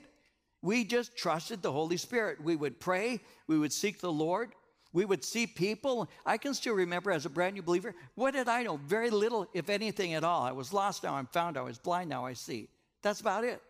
We 0.61 0.83
just 0.83 1.15
trusted 1.15 1.61
the 1.61 1.71
Holy 1.71 1.97
Spirit. 1.97 2.43
We 2.43 2.55
would 2.55 2.79
pray, 2.79 3.21
we 3.47 3.57
would 3.57 3.71
seek 3.71 3.99
the 3.99 4.11
Lord, 4.11 4.53
we 4.91 5.05
would 5.05 5.23
see 5.23 5.45
people. 5.45 6.09
I 6.25 6.37
can 6.37 6.53
still 6.53 6.73
remember 6.73 7.11
as 7.11 7.25
a 7.25 7.29
brand 7.29 7.55
new 7.55 7.61
believer, 7.61 7.93
what 8.15 8.33
did 8.33 8.49
I 8.49 8.63
know? 8.63 8.77
Very 8.77 9.09
little, 9.09 9.47
if 9.53 9.69
anything 9.69 10.15
at 10.15 10.23
all. 10.23 10.41
I 10.41 10.51
was 10.51 10.73
lost, 10.73 11.03
now 11.03 11.13
I'm 11.13 11.27
found. 11.27 11.57
I 11.57 11.61
was 11.61 11.77
blind, 11.77 12.09
now 12.09 12.25
I 12.25 12.33
see. 12.33 12.69
That's 13.01 13.21
about 13.21 13.43
it. 13.43 13.61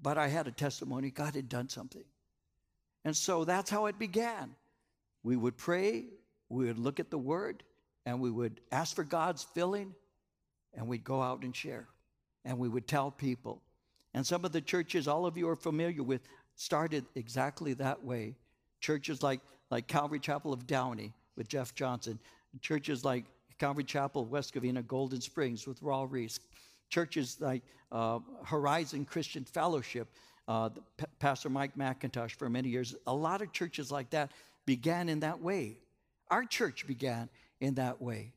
But 0.00 0.18
I 0.18 0.28
had 0.28 0.46
a 0.46 0.52
testimony 0.52 1.10
God 1.10 1.34
had 1.34 1.48
done 1.48 1.68
something. 1.68 2.04
And 3.04 3.16
so 3.16 3.44
that's 3.44 3.68
how 3.70 3.86
it 3.86 3.98
began. 3.98 4.54
We 5.22 5.36
would 5.36 5.56
pray, 5.56 6.06
we 6.48 6.66
would 6.66 6.78
look 6.78 7.00
at 7.00 7.10
the 7.10 7.18
word, 7.18 7.62
and 8.06 8.20
we 8.20 8.30
would 8.30 8.60
ask 8.70 8.94
for 8.96 9.04
God's 9.04 9.42
filling, 9.42 9.94
and 10.74 10.86
we'd 10.88 11.04
go 11.04 11.22
out 11.22 11.42
and 11.42 11.54
share. 11.54 11.86
And 12.44 12.58
we 12.58 12.68
would 12.68 12.88
tell 12.88 13.10
people. 13.10 13.62
And 14.14 14.26
some 14.26 14.44
of 14.44 14.52
the 14.52 14.60
churches 14.60 15.06
all 15.06 15.26
of 15.26 15.38
you 15.38 15.48
are 15.48 15.56
familiar 15.56 16.02
with 16.02 16.22
started 16.56 17.04
exactly 17.14 17.74
that 17.74 18.04
way. 18.04 18.34
Churches 18.80 19.22
like 19.22 19.40
like 19.70 19.86
Calvary 19.86 20.18
Chapel 20.18 20.52
of 20.52 20.66
Downey 20.66 21.14
with 21.34 21.48
Jeff 21.48 21.74
Johnson, 21.74 22.18
churches 22.60 23.04
like 23.04 23.24
Calvary 23.58 23.84
Chapel, 23.84 24.26
West 24.26 24.52
Covina, 24.54 24.86
Golden 24.86 25.20
Springs 25.20 25.66
with 25.66 25.80
Raul 25.80 26.06
Ries, 26.10 26.40
churches 26.90 27.40
like 27.40 27.62
uh, 27.90 28.18
Horizon 28.44 29.06
Christian 29.06 29.44
Fellowship, 29.44 30.08
uh, 30.46 30.68
P- 30.68 31.06
Pastor 31.18 31.48
Mike 31.48 31.74
MacIntosh 31.76 32.32
for 32.32 32.50
many 32.50 32.68
years. 32.68 32.94
A 33.06 33.14
lot 33.14 33.40
of 33.40 33.50
churches 33.52 33.90
like 33.90 34.10
that 34.10 34.32
began 34.66 35.08
in 35.08 35.20
that 35.20 35.40
way. 35.40 35.78
Our 36.30 36.44
church 36.44 36.86
began 36.86 37.28
in 37.60 37.74
that 37.74 38.00
way. 38.00 38.32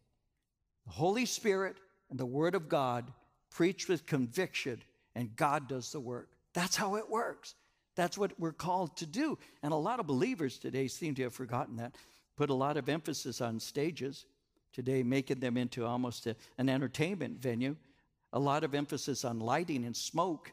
The 0.86 0.93
Holy 0.93 1.26
Spirit 1.26 1.78
and 2.09 2.19
the 2.19 2.26
Word 2.26 2.55
of 2.55 2.69
God 2.69 3.11
preached 3.49 3.88
with 3.88 4.05
conviction, 4.05 4.82
and 5.15 5.36
God 5.36 5.67
does 5.67 5.91
the 5.91 5.99
work. 5.99 6.30
That's 6.53 6.76
how 6.76 6.95
it 6.95 7.09
works. 7.09 7.55
That's 7.95 8.17
what 8.17 8.38
we're 8.39 8.51
called 8.51 8.97
to 8.97 9.05
do. 9.05 9.38
And 9.63 9.71
a 9.71 9.78
lot 9.78 9.99
of 9.99 10.07
believers 10.07 10.57
today 10.57 10.88
seem 10.88 11.15
to 11.15 11.23
have 11.23 11.34
forgotten 11.34 11.78
that, 11.78 11.95
put 12.36 12.49
a 12.49 12.53
lot 12.53 12.78
of 12.78 12.89
emphasis 12.89 13.41
on 13.41 13.59
stages 13.59 14.26
today, 14.73 15.03
making 15.03 15.39
them 15.39 15.55
into 15.55 15.86
almost 15.86 16.28
a, 16.28 16.36
an 16.57 16.67
entertainment 16.67 17.41
venue, 17.41 17.76
a 18.34 18.39
lot 18.39 18.65
of 18.65 18.76
emphasis 18.76 19.23
on 19.23 19.39
lighting 19.39 19.86
and 19.86 19.95
smoke, 19.95 20.51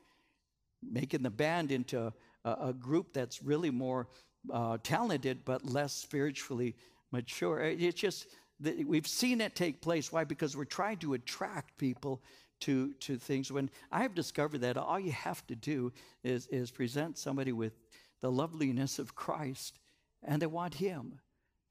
making 0.80 1.22
the 1.22 1.30
band 1.30 1.72
into 1.72 2.12
a, 2.44 2.52
a 2.68 2.72
group 2.72 3.12
that's 3.12 3.42
really 3.42 3.70
more 3.70 4.06
uh, 4.50 4.78
talented 4.82 5.44
but 5.44 5.64
less 5.64 5.92
spiritually 5.92 6.74
mature. 7.10 7.60
It's 7.60 8.00
just, 8.00 8.26
that 8.60 8.86
we've 8.86 9.06
seen 9.06 9.40
it 9.40 9.54
take 9.54 9.80
place. 9.80 10.12
Why? 10.12 10.24
Because 10.24 10.56
we're 10.56 10.64
trying 10.64 10.98
to 10.98 11.14
attract 11.14 11.76
people 11.78 12.22
to, 12.60 12.92
to 13.00 13.16
things 13.16 13.50
when 13.50 13.68
I 13.90 14.02
have 14.02 14.14
discovered 14.14 14.60
that 14.60 14.76
all 14.76 15.00
you 15.00 15.10
have 15.12 15.44
to 15.48 15.56
do 15.56 15.92
is, 16.22 16.46
is 16.46 16.70
present 16.70 17.18
somebody 17.18 17.52
with 17.52 17.72
the 18.20 18.30
loveliness 18.30 19.00
of 19.00 19.16
Christ 19.16 19.78
and 20.22 20.40
they 20.40 20.46
want 20.46 20.74
Him. 20.74 21.18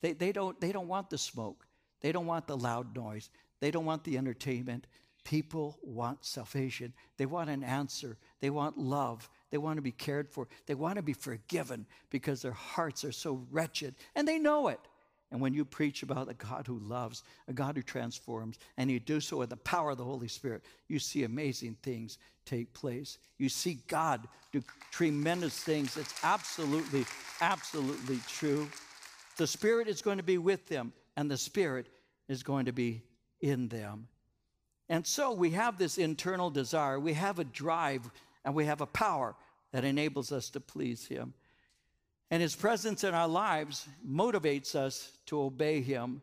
They, 0.01 0.13
they, 0.13 0.34
don't, 0.34 0.59
they 0.59 0.74
don't 0.74 0.89
want 0.89 1.09
the 1.09 1.17
smoke, 1.17 1.65
they 2.01 2.11
don't 2.11 2.26
want 2.26 2.45
the 2.47 2.57
loud 2.57 2.95
noise, 2.95 3.30
they 3.61 3.72
don't 3.72 3.86
want 3.86 4.03
the 4.03 4.17
entertainment. 4.17 4.88
People 5.24 5.78
want 5.84 6.26
salvation. 6.26 6.93
They 7.17 7.28
want 7.28 7.51
an 7.51 7.63
answer. 7.63 8.17
They 8.39 8.49
want 8.49 8.80
love. 8.80 9.30
They 9.52 9.58
want 9.58 9.78
to 9.78 9.82
be 9.82 9.91
cared 9.91 10.30
for. 10.30 10.47
They 10.66 10.76
want 10.76 10.95
to 10.95 11.02
be 11.02 11.14
forgiven 11.14 11.86
because 12.10 12.41
their 12.41 12.52
hearts 12.52 13.04
are 13.04 13.12
so 13.12 13.45
wretched 13.52 13.95
and 14.16 14.28
they 14.28 14.39
know 14.39 14.70
it. 14.70 14.80
And 15.32 15.39
when 15.39 15.54
you 15.54 15.64
preach 15.64 16.04
about 16.04 16.30
a 16.30 16.34
God 16.34 16.68
who 16.68 16.80
loves, 16.80 17.24
a 17.47 17.54
God 17.54 17.78
who 17.78 17.82
transforms, 17.82 18.60
and 18.78 18.91
you 18.91 18.99
do 18.99 19.22
so 19.22 19.38
with 19.38 19.49
the 19.49 19.58
power 19.58 19.91
of 19.91 19.97
the 19.97 20.04
Holy 20.04 20.28
Spirit, 20.28 20.62
you 20.89 20.99
see 20.99 21.24
amazing 21.24 21.78
things 21.82 22.18
take 22.45 22.74
place. 22.74 23.18
You 23.38 23.47
see 23.47 23.80
God 23.88 24.28
do 24.52 24.62
tremendous 24.91 25.58
things. 25.58 25.95
It's 25.95 26.14
absolutely, 26.24 27.06
absolutely 27.39 28.20
true. 28.28 28.68
The 29.38 29.47
Spirit 29.47 29.88
is 29.88 30.02
going 30.02 30.18
to 30.18 30.24
be 30.24 30.38
with 30.38 30.68
them, 30.68 30.91
and 31.16 31.32
the 31.32 31.38
Spirit 31.38 31.88
is 32.28 32.43
going 32.43 32.66
to 32.66 32.74
be 32.74 33.02
in 33.39 33.70
them. 33.70 34.08
And 34.89 35.08
so 35.08 35.32
we 35.32 35.52
have 35.52 35.78
this 35.78 35.97
internal 35.97 36.49
desire, 36.49 36.99
we 36.99 37.14
have 37.14 37.39
a 37.39 37.45
drive, 37.45 38.12
and 38.44 38.56
we 38.56 38.66
have 38.66 38.82
a 38.82 38.86
power 38.86 39.36
that 39.72 39.86
enables 39.86 40.32
us 40.32 40.50
to 40.52 40.60
please 40.60 41.08
Him. 41.08 41.34
And 42.32 42.42
his 42.42 42.56
presence 42.56 43.04
in 43.04 43.14
our 43.14 43.28
lives 43.28 43.88
motivates 44.08 44.74
us 44.74 45.12
to 45.26 45.42
obey 45.42 45.82
him. 45.82 46.22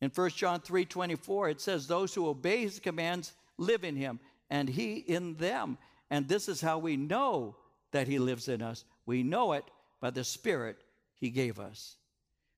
In 0.00 0.10
1 0.14 0.30
John 0.30 0.60
3 0.60 0.84
24, 0.84 1.48
it 1.50 1.60
says, 1.60 1.86
Those 1.86 2.14
who 2.14 2.28
obey 2.28 2.62
his 2.62 2.78
commands 2.78 3.32
live 3.58 3.82
in 3.82 3.96
him, 3.96 4.20
and 4.48 4.68
he 4.68 4.94
in 4.94 5.34
them. 5.34 5.78
And 6.10 6.28
this 6.28 6.48
is 6.48 6.60
how 6.60 6.78
we 6.78 6.96
know 6.96 7.56
that 7.90 8.06
he 8.06 8.20
lives 8.20 8.46
in 8.46 8.62
us. 8.62 8.84
We 9.04 9.24
know 9.24 9.54
it 9.54 9.64
by 10.00 10.10
the 10.10 10.22
Spirit 10.22 10.76
he 11.16 11.30
gave 11.30 11.58
us. 11.58 11.96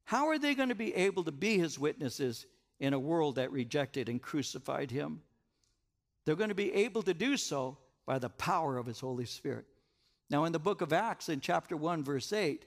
How 0.05 0.29
are 0.29 0.39
they 0.39 0.55
going 0.55 0.69
to 0.69 0.75
be 0.75 0.95
able 0.95 1.25
to 1.25 1.33
be 1.33 1.57
his 1.59 1.79
witnesses 1.79 2.45
in 2.81 2.93
a 2.93 2.99
world 2.99 3.37
that 3.37 3.51
rejected 3.51 4.11
and 4.11 4.21
crucified 4.21 4.91
him? 4.91 5.23
They're 6.25 6.37
going 6.37 6.51
to 6.51 6.55
be 6.55 6.75
able 6.75 7.03
to 7.05 7.15
do 7.15 7.39
so 7.39 7.79
by 8.09 8.19
the 8.19 8.31
power 8.31 8.79
of 8.79 8.87
his 8.87 9.01
Holy 9.01 9.27
Spirit. 9.27 9.67
Now, 10.31 10.47
in 10.47 10.53
the 10.53 10.59
book 10.59 10.81
of 10.81 10.95
Acts, 10.95 11.29
in 11.29 11.41
chapter 11.41 11.77
1, 11.77 12.03
verse 12.03 12.33
8, 12.33 12.65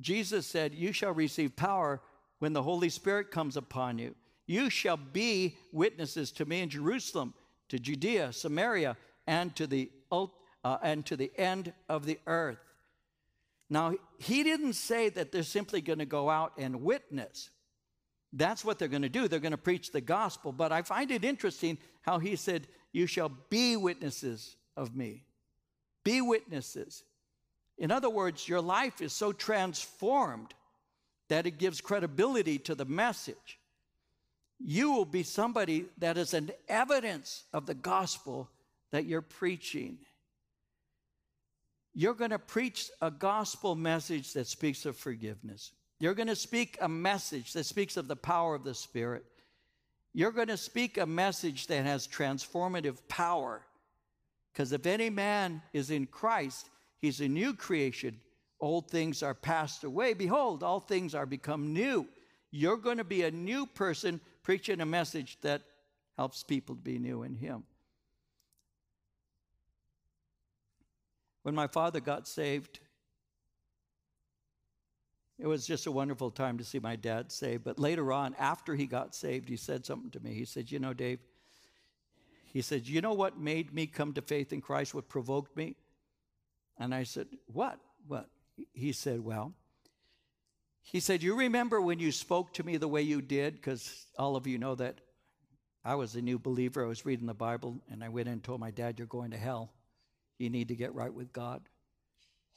Jesus 0.00 0.46
said, 0.46 0.74
You 0.74 0.92
shall 0.92 1.12
receive 1.12 1.54
power 1.54 2.00
when 2.38 2.54
the 2.54 2.62
Holy 2.62 2.88
Spirit 2.88 3.30
comes 3.30 3.58
upon 3.58 3.98
you. 3.98 4.14
You 4.46 4.70
shall 4.70 4.96
be 4.96 5.58
witnesses 5.72 6.32
to 6.32 6.46
me 6.46 6.62
in 6.62 6.70
Jerusalem, 6.70 7.34
to 7.68 7.78
Judea, 7.78 8.32
Samaria, 8.32 8.96
and 9.26 9.54
to 9.56 9.66
the, 9.66 9.90
uh, 10.10 10.78
and 10.82 11.04
to 11.04 11.16
the 11.16 11.30
end 11.36 11.74
of 11.90 12.06
the 12.06 12.18
earth. 12.26 12.58
Now, 13.68 13.92
he 14.16 14.42
didn't 14.42 14.72
say 14.72 15.10
that 15.10 15.32
they're 15.32 15.42
simply 15.42 15.82
going 15.82 15.98
to 15.98 16.06
go 16.06 16.30
out 16.30 16.54
and 16.56 16.82
witness. 16.82 17.50
That's 18.32 18.64
what 18.64 18.78
they're 18.78 18.88
going 18.88 19.02
to 19.02 19.10
do. 19.10 19.28
They're 19.28 19.38
going 19.38 19.52
to 19.52 19.58
preach 19.58 19.92
the 19.92 20.00
gospel. 20.00 20.50
But 20.50 20.72
I 20.72 20.80
find 20.80 21.10
it 21.10 21.26
interesting 21.26 21.76
how 22.00 22.18
he 22.20 22.36
said, 22.36 22.68
You 22.92 23.06
shall 23.06 23.30
be 23.50 23.76
witnesses 23.76 24.56
of 24.78 24.96
me. 24.96 25.24
Be 26.04 26.22
witnesses. 26.22 27.02
In 27.76 27.90
other 27.90 28.08
words, 28.08 28.48
your 28.48 28.62
life 28.62 29.02
is 29.02 29.12
so 29.12 29.32
transformed 29.32 30.54
that 31.28 31.46
it 31.46 31.58
gives 31.58 31.80
credibility 31.80 32.58
to 32.60 32.74
the 32.74 32.86
message. 32.86 33.58
You 34.58 34.92
will 34.92 35.04
be 35.04 35.22
somebody 35.22 35.86
that 35.98 36.16
is 36.16 36.32
an 36.32 36.50
evidence 36.68 37.44
of 37.52 37.66
the 37.66 37.74
gospel 37.74 38.48
that 38.90 39.04
you're 39.04 39.20
preaching. 39.20 39.98
You're 41.94 42.14
going 42.14 42.30
to 42.30 42.38
preach 42.38 42.90
a 43.02 43.10
gospel 43.10 43.74
message 43.74 44.32
that 44.32 44.46
speaks 44.46 44.86
of 44.86 44.96
forgiveness. 44.96 45.72
You're 46.00 46.14
going 46.14 46.28
to 46.28 46.36
speak 46.36 46.78
a 46.80 46.88
message 46.88 47.52
that 47.52 47.66
speaks 47.66 47.96
of 47.96 48.08
the 48.08 48.16
power 48.16 48.54
of 48.54 48.64
the 48.64 48.74
Spirit. 48.74 49.24
You're 50.14 50.32
going 50.32 50.48
to 50.48 50.56
speak 50.56 50.96
a 50.96 51.06
message 51.06 51.66
that 51.66 51.84
has 51.84 52.08
transformative 52.08 52.96
power. 53.08 53.62
Because 54.58 54.72
if 54.72 54.86
any 54.86 55.08
man 55.08 55.62
is 55.72 55.92
in 55.92 56.06
Christ, 56.06 56.68
he's 57.00 57.20
a 57.20 57.28
new 57.28 57.54
creation. 57.54 58.18
Old 58.58 58.90
things 58.90 59.22
are 59.22 59.32
passed 59.32 59.84
away. 59.84 60.14
Behold, 60.14 60.64
all 60.64 60.80
things 60.80 61.14
are 61.14 61.26
become 61.26 61.72
new. 61.72 62.08
You're 62.50 62.76
going 62.76 62.96
to 62.96 63.04
be 63.04 63.22
a 63.22 63.30
new 63.30 63.66
person 63.66 64.20
preaching 64.42 64.80
a 64.80 64.84
message 64.84 65.38
that 65.42 65.62
helps 66.16 66.42
people 66.42 66.74
to 66.74 66.80
be 66.80 66.98
new 66.98 67.22
in 67.22 67.36
Him. 67.36 67.62
When 71.44 71.54
my 71.54 71.68
father 71.68 72.00
got 72.00 72.26
saved, 72.26 72.80
it 75.38 75.46
was 75.46 75.68
just 75.68 75.86
a 75.86 75.92
wonderful 75.92 76.32
time 76.32 76.58
to 76.58 76.64
see 76.64 76.80
my 76.80 76.96
dad 76.96 77.30
saved. 77.30 77.62
But 77.62 77.78
later 77.78 78.12
on, 78.12 78.34
after 78.40 78.74
he 78.74 78.86
got 78.86 79.14
saved, 79.14 79.48
he 79.48 79.56
said 79.56 79.86
something 79.86 80.10
to 80.10 80.18
me. 80.18 80.34
He 80.34 80.44
said, 80.44 80.68
You 80.68 80.80
know, 80.80 80.94
Dave, 80.94 81.20
he 82.52 82.62
said, 82.62 82.86
You 82.86 83.00
know 83.00 83.12
what 83.12 83.38
made 83.38 83.72
me 83.72 83.86
come 83.86 84.12
to 84.14 84.22
faith 84.22 84.52
in 84.52 84.60
Christ? 84.60 84.94
What 84.94 85.08
provoked 85.08 85.56
me? 85.56 85.76
And 86.78 86.94
I 86.94 87.04
said, 87.04 87.28
What? 87.46 87.78
What? 88.06 88.28
He 88.72 88.92
said, 88.92 89.24
Well, 89.24 89.52
he 90.82 91.00
said, 91.00 91.22
You 91.22 91.36
remember 91.36 91.80
when 91.80 91.98
you 91.98 92.12
spoke 92.12 92.52
to 92.54 92.64
me 92.64 92.76
the 92.76 92.88
way 92.88 93.02
you 93.02 93.20
did? 93.20 93.54
Because 93.54 94.06
all 94.18 94.36
of 94.36 94.46
you 94.46 94.58
know 94.58 94.74
that 94.76 95.00
I 95.84 95.94
was 95.94 96.14
a 96.14 96.22
new 96.22 96.38
believer. 96.38 96.84
I 96.84 96.88
was 96.88 97.06
reading 97.06 97.26
the 97.26 97.34
Bible, 97.34 97.80
and 97.90 98.02
I 98.02 98.08
went 98.08 98.28
in 98.28 98.34
and 98.34 98.44
told 98.44 98.60
my 98.60 98.70
dad, 98.70 98.98
You're 98.98 99.06
going 99.06 99.30
to 99.32 99.38
hell. 99.38 99.72
You 100.38 100.50
need 100.50 100.68
to 100.68 100.76
get 100.76 100.94
right 100.94 101.12
with 101.12 101.32
God. 101.32 101.62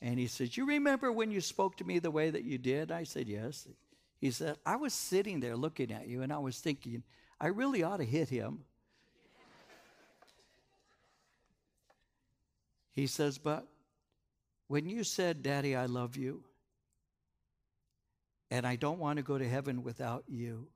And 0.02 0.18
he 0.18 0.28
said, 0.28 0.56
You 0.56 0.66
remember 0.66 1.12
when 1.12 1.32
you 1.32 1.42
spoke 1.42 1.78
to 1.78 1.84
me 1.84 2.00
the 2.00 2.12
way 2.12 2.30
that 2.30 2.44
you 2.44 2.58
did? 2.58 2.92
I 2.92 3.04
said, 3.04 3.28
Yes. 3.28 3.68
He 4.20 4.32
said, 4.32 4.58
I 4.66 4.76
was 4.76 4.94
sitting 4.94 5.40
there 5.40 5.58
looking 5.58 5.92
at 5.92 6.08
you 6.08 6.22
and 6.22 6.32
I 6.32 6.38
was 6.38 6.60
thinking, 6.60 7.04
I 7.40 7.48
really 7.48 7.82
ought 7.82 7.98
to 7.98 8.06
hit 8.06 8.30
him. 8.30 8.66
He 12.94 13.08
says, 13.08 13.38
But 13.38 13.68
when 14.68 14.88
you 14.88 15.04
said, 15.04 15.44
Daddy, 15.44 15.76
I 15.76 15.86
love 15.86 16.16
you, 16.16 16.44
and 18.50 18.66
I 18.66 18.76
don't 18.76 19.00
want 19.00 19.18
to 19.18 19.24
go 19.24 19.38
to 19.38 19.48
heaven 19.48 19.84
without 19.84 20.24
you, 20.28 20.68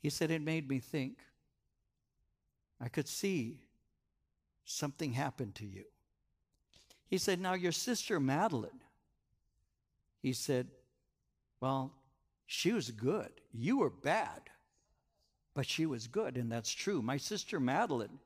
he 0.00 0.10
said, 0.10 0.30
It 0.30 0.42
made 0.42 0.68
me 0.68 0.80
think. 0.80 1.18
I 2.80 2.88
could 2.88 3.08
see 3.08 3.60
something 4.64 5.12
happened 5.12 5.54
to 5.56 5.66
you. 5.66 5.84
He 7.06 7.18
said, 7.18 7.40
Now 7.40 7.54
your 7.54 7.72
sister 7.72 8.18
Madeline. 8.18 8.80
He 10.20 10.32
said, 10.32 10.68
Well, 11.60 11.92
she 12.46 12.72
was 12.72 12.90
good. 12.90 13.30
You 13.52 13.78
were 13.78 13.90
bad, 13.90 14.42
but 15.54 15.66
she 15.66 15.86
was 15.86 16.06
good, 16.06 16.36
and 16.36 16.50
that's 16.50 16.72
true. 16.72 17.00
My 17.00 17.16
sister 17.16 17.60
Madeline 17.60 18.18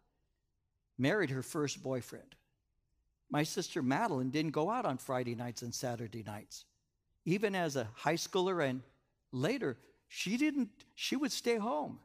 married 0.97 1.31
her 1.31 1.43
first 1.43 1.83
boyfriend. 1.83 2.35
My 3.31 3.43
sister 3.43 3.83
Madeline 3.83 4.31
didn't 4.31 4.53
go 4.53 4.71
out 4.71 4.87
on 4.87 4.99
Friday 4.99 5.35
nights 5.35 5.63
and 5.63 5.75
Saturday 5.75 6.23
nights. 6.23 6.65
Even 7.25 7.55
as 7.55 7.77
a 7.77 7.89
high 7.95 8.15
schooler 8.15 8.67
and 8.67 8.83
later, 9.33 9.77
she 10.09 10.37
didn't, 10.37 10.71
she 10.95 11.15
would 11.17 11.33
stay 11.33 11.57
home. 11.57 11.99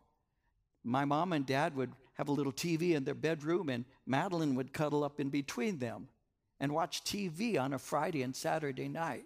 My 0.83 1.05
mom 1.05 1.31
and 1.31 1.45
dad 1.45 1.75
would 1.75 1.91
have 2.15 2.27
a 2.27 2.33
little 2.33 2.51
TV 2.51 2.91
in 2.91 3.05
their 3.05 3.15
bedroom, 3.15 3.69
and 3.69 3.85
Madeline 4.05 4.55
would 4.55 4.73
cuddle 4.73 5.03
up 5.03 5.19
in 5.19 5.29
between 5.29 5.79
them 5.79 6.09
and 6.59 6.73
watch 6.73 7.03
TV 7.03 7.59
on 7.59 7.73
a 7.73 7.79
Friday 7.79 8.21
and 8.21 8.35
Saturday 8.35 8.87
night. 8.87 9.25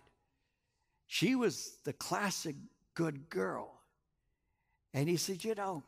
She 1.08 1.36
was 1.36 1.78
the 1.84 1.94
classic 1.94 2.56
good 2.94 3.30
girl. 3.30 3.74
And 4.94 5.10
he 5.10 5.18
said, 5.18 5.44
You 5.44 5.56
know, 5.56 5.84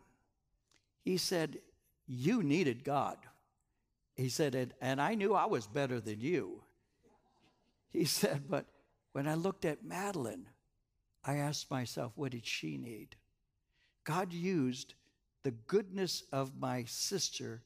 he 1.04 1.18
said, 1.18 1.60
You 2.08 2.44
needed 2.44 2.84
God. 2.84 3.18
He 4.20 4.28
said, 4.28 4.54
and, 4.54 4.74
and 4.82 5.02
I 5.02 5.16
knew 5.16 5.34
I 5.34 5.46
was 5.46 5.66
better 5.66 6.02
than 6.02 6.20
you. 6.20 6.62
He 7.90 8.04
said, 8.20 8.50
But 8.50 8.66
when 9.14 9.28
I 9.28 9.36
looked 9.36 9.64
at 9.64 9.86
Madeline, 9.86 10.48
I 11.24 11.36
asked 11.38 11.72
myself, 11.72 12.12
What 12.16 12.32
did 12.32 12.46
she 12.46 12.78
need? 12.78 13.16
God 14.04 14.34
used 14.34 14.96
the 15.44 15.52
goodness 15.52 16.24
of 16.34 16.60
my 16.60 16.84
sister 16.84 17.62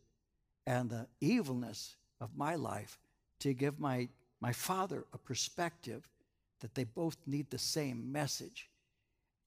and 0.68 0.90
the 0.90 1.08
evilness 1.20 1.96
of 2.22 2.38
my 2.38 2.54
life 2.54 3.00
to 3.40 3.54
give 3.54 3.80
my, 3.80 4.08
my 4.40 4.54
father 4.54 5.06
a 5.12 5.18
perspective 5.18 6.08
that 6.60 6.76
they 6.76 6.84
both 6.84 7.18
need 7.26 7.50
the 7.50 7.58
same 7.58 8.12
message 8.12 8.70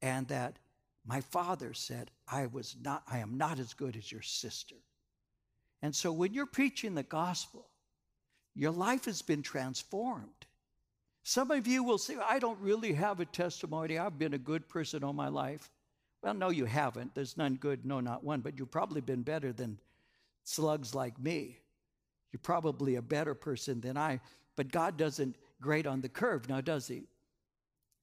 and 0.02 0.26
that 0.28 0.58
my 1.06 1.20
father 1.20 1.72
said 1.72 2.10
i 2.28 2.44
was 2.46 2.76
not 2.82 3.02
i 3.10 3.18
am 3.18 3.38
not 3.38 3.58
as 3.58 3.72
good 3.72 3.96
as 3.96 4.12
your 4.12 4.20
sister 4.20 4.74
and 5.82 5.94
so 5.94 6.12
when 6.12 6.32
you're 6.32 6.46
preaching 6.46 6.94
the 6.94 7.02
gospel 7.02 7.66
your 8.56 8.70
life 8.72 9.04
has 9.04 9.20
been 9.20 9.42
transformed. 9.42 10.46
Some 11.22 11.50
of 11.50 11.66
you 11.66 11.84
will 11.84 11.98
say 11.98 12.16
i 12.16 12.38
don't 12.38 12.58
really 12.60 12.94
have 12.94 13.20
a 13.20 13.26
testimony. 13.26 13.98
I've 13.98 14.18
been 14.18 14.34
a 14.34 14.38
good 14.38 14.66
person 14.68 15.04
all 15.04 15.12
my 15.12 15.28
life. 15.28 15.70
Well 16.22 16.34
no 16.34 16.48
you 16.48 16.64
haven't. 16.64 17.14
There's 17.14 17.36
none 17.36 17.56
good 17.56 17.84
no 17.84 18.00
not 18.00 18.24
one 18.24 18.40
but 18.40 18.58
you've 18.58 18.70
probably 18.70 19.02
been 19.02 19.22
better 19.22 19.52
than 19.52 19.78
slugs 20.44 20.94
like 20.94 21.20
me. 21.20 21.58
You're 22.32 22.40
probably 22.42 22.96
a 22.96 23.02
better 23.02 23.34
person 23.34 23.80
than 23.80 23.96
I, 23.98 24.20
but 24.56 24.72
God 24.72 24.96
doesn't 24.96 25.36
grade 25.60 25.86
on 25.86 26.00
the 26.00 26.08
curve 26.08 26.48
now, 26.48 26.60
does 26.60 26.88
He? 26.88 27.04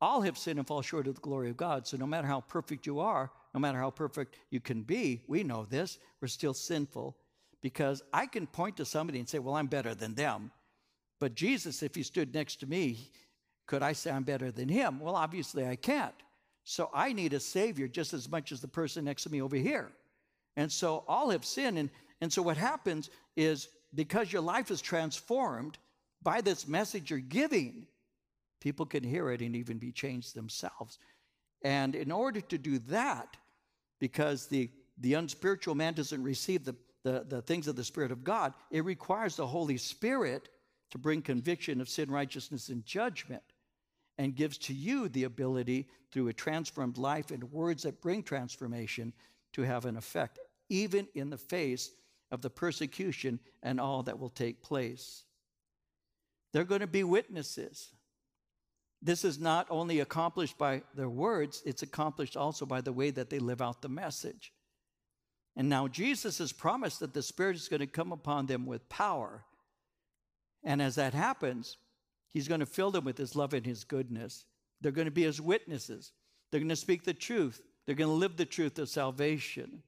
All 0.02 0.22
have 0.22 0.38
sinned 0.38 0.60
and 0.60 0.68
fall 0.68 0.82
short 0.82 1.08
of 1.08 1.16
the 1.16 1.22
glory 1.22 1.50
of 1.50 1.58
God. 1.58 1.88
So 1.88 1.98
no 1.98 2.06
matter 2.06 2.28
how 2.28 2.42
perfect 2.42 2.86
you 2.86 3.00
are, 3.00 3.32
no 3.54 3.60
matter 3.60 3.80
how 3.80 3.90
perfect 3.90 4.36
you 4.50 4.60
can 4.60 4.84
be, 4.84 5.22
we 5.28 5.44
know 5.44 5.66
this, 5.66 5.98
we're 6.22 6.28
still 6.28 6.54
sinful 6.54 7.16
because 7.64 8.04
I 8.12 8.28
can 8.28 8.46
point 8.46 8.78
to 8.78 8.86
somebody 8.86 9.18
and 9.18 9.28
say, 9.28 9.40
Well, 9.40 9.56
I'm 9.56 9.68
better 9.68 9.96
than 9.96 10.14
them. 10.14 10.52
But 11.20 11.34
Jesus, 11.34 11.82
if 11.82 11.96
he 11.96 12.04
stood 12.04 12.36
next 12.36 12.60
to 12.60 12.68
me, 12.68 13.10
could 13.66 13.82
I 13.82 13.94
say 13.94 14.12
I'm 14.12 14.24
better 14.24 14.52
than 14.52 14.68
him? 14.68 15.00
Well, 15.00 15.16
obviously 15.16 15.66
I 15.66 15.78
can't. 15.78 16.14
So 16.66 16.92
I 16.94 17.14
need 17.14 17.34
a 17.34 17.40
Savior 17.40 17.88
just 17.88 18.14
as 18.14 18.30
much 18.30 18.52
as 18.52 18.60
the 18.62 18.68
person 18.68 19.06
next 19.06 19.24
to 19.24 19.32
me 19.32 19.42
over 19.42 19.56
here. 19.56 19.90
And 20.58 20.72
so 20.72 21.06
all 21.08 21.30
have 21.30 21.46
sinned. 21.46 21.78
And, 21.78 21.90
and 22.22 22.32
so 22.32 22.42
what 22.42 22.58
happens 22.58 23.10
is 23.38 23.70
because 23.96 24.32
your 24.32 24.42
life 24.42 24.70
is 24.70 24.82
transformed 24.82 25.78
by 26.22 26.42
this 26.42 26.68
message 26.68 27.10
you're 27.10 27.20
giving, 27.20 27.88
people 28.60 28.86
can 28.86 29.04
hear 29.04 29.32
it 29.32 29.42
and 29.42 29.56
even 29.56 29.78
be 29.78 29.92
changed 29.92 30.36
themselves. 30.36 31.00
And 31.64 31.96
in 31.96 32.12
order 32.12 32.42
to 32.42 32.58
do 32.58 32.80
that, 32.80 33.38
because 34.00 34.48
the, 34.48 34.70
the 34.98 35.14
unspiritual 35.14 35.76
man 35.76 35.94
doesn't 35.94 36.22
receive 36.22 36.66
the, 36.66 36.76
the, 37.04 37.26
the 37.28 37.42
things 37.42 37.68
of 37.68 37.76
the 37.76 37.84
Spirit 37.84 38.12
of 38.12 38.24
God, 38.24 38.54
it 38.72 38.86
requires 38.86 39.36
the 39.36 39.48
Holy 39.48 39.78
Spirit 39.78 40.50
to 40.92 40.98
bring 40.98 41.22
conviction 41.22 41.82
of 41.82 41.90
sin, 41.90 42.10
righteousness, 42.10 42.70
and 42.70 42.86
judgment, 42.86 43.44
and 44.18 44.36
gives 44.36 44.58
to 44.60 44.74
you 44.74 45.10
the 45.10 45.24
ability 45.24 45.88
through 46.12 46.28
a 46.28 46.34
transformed 46.34 46.98
life 46.98 47.32
and 47.32 47.44
words 47.52 47.84
that 47.84 48.02
bring 48.02 48.24
transformation 48.24 49.12
to 49.54 49.64
have 49.64 49.86
an 49.86 49.98
effect, 49.98 50.40
even 50.70 51.08
in 51.16 51.30
the 51.30 51.38
face 51.38 51.92
of 52.32 52.42
the 52.42 52.50
persecution 52.50 53.40
and 53.62 53.80
all 53.80 54.04
that 54.04 54.20
will 54.20 54.30
take 54.30 54.62
place. 54.62 55.24
They're 56.52 56.64
going 56.64 56.82
to 56.82 56.88
be 56.88 57.04
witnesses. 57.04 57.90
This 59.02 59.26
is 59.26 59.40
not 59.40 59.68
only 59.70 60.00
accomplished 60.00 60.58
by 60.58 60.84
their 60.96 61.10
words, 61.10 61.62
it's 61.66 61.84
accomplished 61.84 62.38
also 62.38 62.66
by 62.66 62.82
the 62.82 62.94
way 62.94 63.12
that 63.12 63.30
they 63.30 63.40
live 63.40 63.62
out 63.62 63.82
the 63.82 63.90
message. 63.90 64.54
And 65.56 65.70
now 65.70 65.88
Jesus 65.88 66.40
has 66.40 66.52
promised 66.52 67.00
that 67.00 67.14
the 67.14 67.22
Spirit 67.22 67.56
is 67.56 67.68
going 67.68 67.80
to 67.80 67.88
come 67.88 68.12
upon 68.12 68.48
them 68.48 68.66
with 68.66 68.90
power. 68.90 69.44
And 70.64 70.82
as 70.82 70.96
that 70.96 71.14
happens, 71.14 71.78
He's 72.30 72.48
going 72.48 72.62
to 72.62 72.66
fill 72.66 72.90
them 72.90 73.06
with 73.06 73.18
His 73.18 73.36
love 73.36 73.54
and 73.54 73.66
His 73.66 73.84
goodness. 73.84 74.46
They're 74.82 74.92
going 74.92 75.06
to 75.06 75.12
be 75.12 75.24
His 75.24 75.40
witnesses. 75.40 76.12
They're 76.52 76.60
going 76.60 76.70
to 76.70 76.76
speak 76.76 77.04
the 77.04 77.14
truth. 77.14 77.62
They're 77.86 77.96
going 77.96 78.10
to 78.10 78.16
live 78.16 78.38
the 78.38 78.46
truth 78.46 78.80
of 78.80 78.90
salvation. 78.90 79.84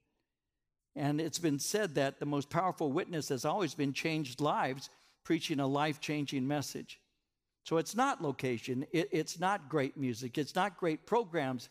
And 0.95 1.19
it's 1.19 1.39
been 1.39 1.59
said 1.59 1.95
that 1.95 2.19
the 2.19 2.25
most 2.25 2.49
powerful 2.49 2.91
witness 2.91 3.29
has 3.29 3.43
always 3.43 3.73
been 3.73 3.93
changed 3.93 4.39
lives, 4.39 4.89
preaching 5.23 5.59
a 5.59 5.67
life 5.67 5.99
changing 5.99 6.47
message. 6.47 6.99
So 7.63 7.77
it's 7.77 7.95
not 7.95 8.21
location, 8.21 8.85
it, 8.91 9.09
it's 9.11 9.39
not 9.39 9.69
great 9.69 9.97
music, 9.97 10.37
it's 10.37 10.55
not 10.55 10.77
great 10.77 11.07
programs, 11.07 11.69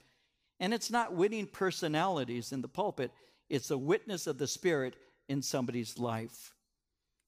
and 0.59 0.75
it's 0.75 0.91
not 0.91 1.15
winning 1.15 1.47
personalities 1.47 2.53
in 2.53 2.63
the 2.63 2.69
pulpit. 2.69 3.13
It's 3.49 3.69
the 3.69 3.79
witness 3.79 4.27
of 4.27 4.39
the 4.39 4.47
Spirit 4.47 4.97
in 5.29 5.43
somebody's 5.43 5.99
life. 5.99 6.55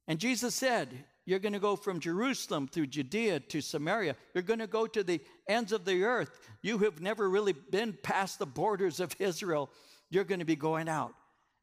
And 0.09 0.19
Jesus 0.19 0.55
said, 0.55 0.89
You're 1.25 1.39
going 1.39 1.53
to 1.53 1.59
go 1.59 1.77
from 1.77 2.01
Jerusalem 2.01 2.69
through 2.69 2.89
Judea 2.89 3.41
to 3.41 3.61
Samaria. 3.61 4.17
You're 4.35 4.43
going 4.43 4.61
to 4.61 4.67
go 4.67 4.87
to 4.87 5.03
the 5.03 5.21
ends 5.49 5.73
of 5.73 5.85
the 5.85 6.05
earth. 6.05 6.31
You 6.63 6.79
have 6.79 7.01
never 7.01 7.29
really 7.29 7.53
been 7.53 7.97
past 8.03 8.39
the 8.39 8.47
borders 8.47 9.01
of 9.01 9.15
Israel. 9.19 9.71
You're 10.11 10.25
going 10.25 10.41
to 10.41 10.47
be 10.47 10.57
going 10.57 10.89
out 10.89 11.15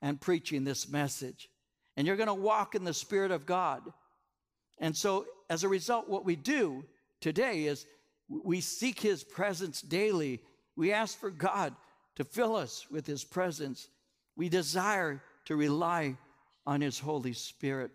and 0.01 0.19
preaching 0.19 0.63
this 0.63 0.89
message. 0.89 1.49
And 1.95 2.05
you're 2.05 2.17
going 2.17 2.27
to 2.27 2.33
walk 2.33 2.75
in 2.75 2.83
the 2.83 2.93
Spirit 2.93 3.31
of 3.31 3.45
God. 3.45 3.81
And 4.79 4.95
so, 4.95 5.25
as 5.49 5.63
a 5.63 5.69
result, 5.69 6.09
what 6.09 6.25
we 6.25 6.35
do 6.35 6.83
today 7.21 7.65
is 7.65 7.85
we 8.27 8.59
seek 8.59 8.99
His 8.99 9.23
presence 9.23 9.81
daily. 9.81 10.41
We 10.75 10.91
ask 10.91 11.17
for 11.17 11.29
God 11.29 11.73
to 12.15 12.23
fill 12.23 12.55
us 12.55 12.87
with 12.91 13.05
His 13.05 13.23
presence. 13.23 13.87
We 14.35 14.49
desire 14.49 15.21
to 15.45 15.55
rely 15.55 16.17
on 16.65 16.81
His 16.81 16.99
Holy 16.99 17.33
Spirit. 17.33 17.91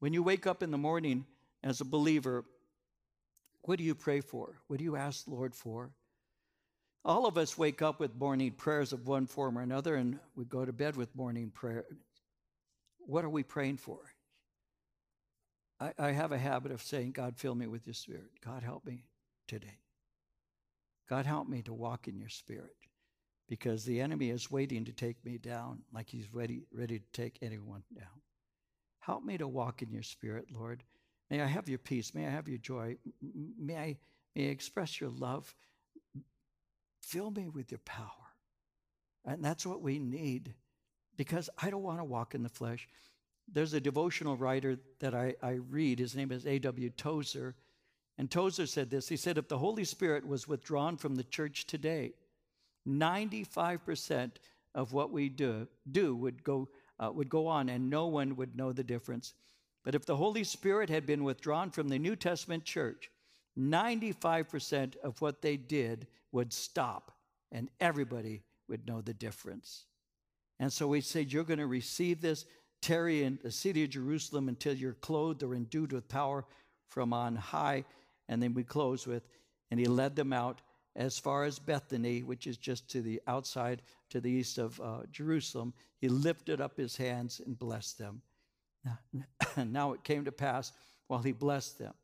When 0.00 0.12
you 0.12 0.22
wake 0.22 0.46
up 0.46 0.62
in 0.62 0.70
the 0.70 0.78
morning 0.78 1.24
as 1.62 1.80
a 1.80 1.84
believer, 1.84 2.44
what 3.62 3.78
do 3.78 3.84
you 3.84 3.94
pray 3.94 4.20
for? 4.20 4.60
What 4.66 4.78
do 4.78 4.84
you 4.84 4.96
ask 4.96 5.24
the 5.24 5.30
Lord 5.30 5.54
for? 5.54 5.90
All 7.04 7.26
of 7.26 7.38
us 7.38 7.56
wake 7.56 7.82
up 7.82 8.00
with 8.00 8.16
morning 8.16 8.50
prayers 8.50 8.92
of 8.92 9.06
one 9.06 9.26
form 9.26 9.56
or 9.56 9.62
another, 9.62 9.94
and 9.94 10.18
we 10.34 10.44
go 10.44 10.64
to 10.64 10.72
bed 10.72 10.96
with 10.96 11.14
morning 11.14 11.50
prayer. 11.50 11.84
What 12.98 13.24
are 13.24 13.30
we 13.30 13.44
praying 13.44 13.76
for? 13.76 14.00
I, 15.80 15.92
I 15.98 16.10
have 16.10 16.32
a 16.32 16.38
habit 16.38 16.72
of 16.72 16.82
saying, 16.82 17.12
God, 17.12 17.36
fill 17.36 17.54
me 17.54 17.66
with 17.66 17.86
your 17.86 17.94
spirit. 17.94 18.30
God, 18.44 18.62
help 18.62 18.84
me 18.84 19.04
today. 19.46 19.78
God, 21.08 21.26
help 21.26 21.48
me 21.48 21.62
to 21.62 21.72
walk 21.72 22.08
in 22.08 22.18
your 22.18 22.28
spirit 22.28 22.74
because 23.48 23.84
the 23.84 24.00
enemy 24.00 24.30
is 24.30 24.50
waiting 24.50 24.84
to 24.84 24.92
take 24.92 25.24
me 25.24 25.38
down 25.38 25.82
like 25.92 26.10
he's 26.10 26.32
ready, 26.32 26.62
ready 26.72 26.98
to 26.98 27.04
take 27.12 27.38
anyone 27.42 27.82
down. 27.94 28.22
Help 29.00 29.24
me 29.24 29.38
to 29.38 29.46
walk 29.46 29.82
in 29.82 29.92
your 29.92 30.02
spirit, 30.02 30.46
Lord. 30.52 30.82
May 31.30 31.40
I 31.40 31.46
have 31.46 31.68
your 31.68 31.78
peace. 31.78 32.14
May 32.14 32.26
I 32.26 32.30
have 32.30 32.48
your 32.48 32.58
joy. 32.58 32.96
May 33.58 33.76
I, 33.76 33.96
may 34.34 34.48
I 34.48 34.50
express 34.50 35.00
your 35.00 35.10
love. 35.10 35.54
Fill 37.02 37.30
me 37.30 37.48
with 37.48 37.70
your 37.70 37.80
power. 37.84 38.10
And 39.24 39.44
that's 39.44 39.66
what 39.66 39.82
we 39.82 39.98
need 39.98 40.54
because 41.16 41.50
I 41.60 41.70
don't 41.70 41.82
want 41.82 41.98
to 41.98 42.04
walk 42.04 42.34
in 42.34 42.42
the 42.42 42.48
flesh. 42.48 42.88
There's 43.52 43.74
a 43.74 43.80
devotional 43.80 44.36
writer 44.36 44.78
that 45.00 45.14
I, 45.14 45.34
I 45.42 45.58
read. 45.70 45.98
His 45.98 46.16
name 46.16 46.32
is 46.32 46.46
A.W. 46.46 46.90
Tozer. 46.90 47.54
And 48.18 48.30
Tozer 48.30 48.66
said 48.66 48.90
this 48.90 49.08
He 49.08 49.16
said, 49.16 49.38
If 49.38 49.48
the 49.48 49.58
Holy 49.58 49.84
Spirit 49.84 50.26
was 50.26 50.48
withdrawn 50.48 50.96
from 50.96 51.14
the 51.14 51.24
church 51.24 51.66
today, 51.66 52.14
95% 52.86 54.32
of 54.74 54.92
what 54.92 55.10
we 55.10 55.28
do, 55.28 55.66
do 55.90 56.14
would, 56.14 56.44
go, 56.44 56.68
uh, 56.98 57.10
would 57.12 57.28
go 57.28 57.46
on 57.46 57.68
and 57.68 57.90
no 57.90 58.06
one 58.06 58.36
would 58.36 58.56
know 58.56 58.72
the 58.72 58.84
difference. 58.84 59.34
But 59.84 59.94
if 59.94 60.04
the 60.04 60.16
Holy 60.16 60.44
Spirit 60.44 60.90
had 60.90 61.06
been 61.06 61.24
withdrawn 61.24 61.70
from 61.70 61.88
the 61.88 61.98
New 61.98 62.16
Testament 62.16 62.64
church, 62.64 63.10
95% 63.58 64.96
of 64.96 65.20
what 65.20 65.42
they 65.42 65.56
did 65.56 66.06
would 66.32 66.52
stop 66.52 67.12
and 67.52 67.70
everybody 67.80 68.42
would 68.68 68.86
know 68.86 69.00
the 69.00 69.14
difference. 69.14 69.84
And 70.58 70.72
so 70.72 70.86
we 70.86 71.00
said, 71.00 71.32
You're 71.32 71.44
going 71.44 71.58
to 71.58 71.66
receive 71.66 72.20
this, 72.20 72.44
tarry 72.82 73.22
in 73.22 73.38
the 73.42 73.50
city 73.50 73.84
of 73.84 73.90
Jerusalem 73.90 74.48
until 74.48 74.74
you're 74.74 74.94
clothed 74.94 75.42
or 75.42 75.54
endued 75.54 75.92
with 75.92 76.08
power 76.08 76.44
from 76.88 77.12
on 77.12 77.36
high. 77.36 77.84
And 78.28 78.42
then 78.42 78.54
we 78.54 78.64
close 78.64 79.06
with, 79.06 79.22
And 79.70 79.78
he 79.80 79.86
led 79.86 80.16
them 80.16 80.32
out 80.32 80.60
as 80.96 81.18
far 81.18 81.44
as 81.44 81.58
Bethany, 81.58 82.22
which 82.22 82.46
is 82.46 82.56
just 82.56 82.90
to 82.90 83.02
the 83.02 83.20
outside, 83.26 83.82
to 84.10 84.20
the 84.20 84.30
east 84.30 84.58
of 84.58 84.80
uh, 84.80 85.00
Jerusalem. 85.12 85.74
He 86.00 86.08
lifted 86.08 86.60
up 86.60 86.76
his 86.76 86.96
hands 86.96 87.40
and 87.44 87.58
blessed 87.58 87.98
them. 87.98 88.22
Now 89.64 89.92
it 89.92 90.04
came 90.04 90.24
to 90.26 90.32
pass 90.32 90.72
while 91.08 91.22
he 91.22 91.32
blessed 91.32 91.78
them 91.78 91.94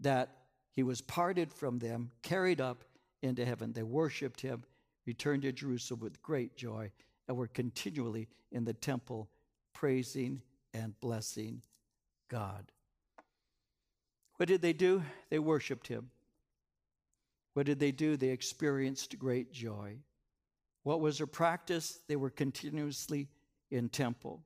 that 0.00 0.30
he 0.74 0.82
was 0.82 1.00
parted 1.00 1.52
from 1.52 1.78
them, 1.78 2.10
carried 2.22 2.60
up 2.60 2.84
into 3.22 3.44
heaven. 3.44 3.72
They 3.72 3.82
worshiped 3.82 4.40
him, 4.40 4.62
returned 5.06 5.42
to 5.42 5.52
Jerusalem 5.52 6.00
with 6.00 6.22
great 6.22 6.56
joy, 6.56 6.92
and 7.26 7.36
were 7.36 7.48
continually 7.48 8.28
in 8.52 8.64
the 8.64 8.74
temple 8.74 9.28
praising 9.74 10.40
and 10.72 10.98
blessing 11.00 11.62
God. 12.28 12.70
What 14.36 14.48
did 14.48 14.62
they 14.62 14.72
do? 14.72 15.02
They 15.30 15.40
worshiped 15.40 15.88
him. 15.88 16.10
What 17.58 17.66
did 17.66 17.80
they 17.80 17.90
do? 17.90 18.16
They 18.16 18.28
experienced 18.28 19.18
great 19.18 19.52
joy. 19.52 19.96
What 20.84 21.00
was 21.00 21.18
their 21.18 21.26
practice? 21.26 21.98
They 22.06 22.14
were 22.14 22.30
continuously 22.30 23.26
in 23.72 23.88
temple. 23.88 24.44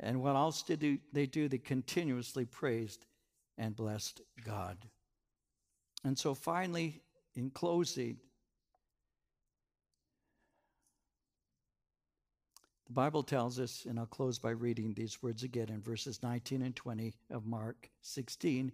And 0.00 0.22
what 0.22 0.34
else 0.34 0.62
did 0.62 1.00
they 1.12 1.26
do? 1.26 1.48
They 1.48 1.58
continuously 1.58 2.46
praised 2.46 3.04
and 3.58 3.76
blessed 3.76 4.22
God. 4.42 4.78
And 6.02 6.18
so 6.18 6.32
finally, 6.32 7.02
in 7.36 7.50
closing, 7.50 8.16
the 12.86 12.94
Bible 12.94 13.22
tells 13.22 13.60
us, 13.60 13.84
and 13.86 13.98
I'll 13.98 14.06
close 14.06 14.38
by 14.38 14.52
reading 14.52 14.94
these 14.94 15.22
words 15.22 15.42
again 15.42 15.68
in 15.68 15.82
verses 15.82 16.22
19 16.22 16.62
and 16.62 16.74
20 16.74 17.12
of 17.30 17.44
Mark 17.44 17.90
16. 18.00 18.72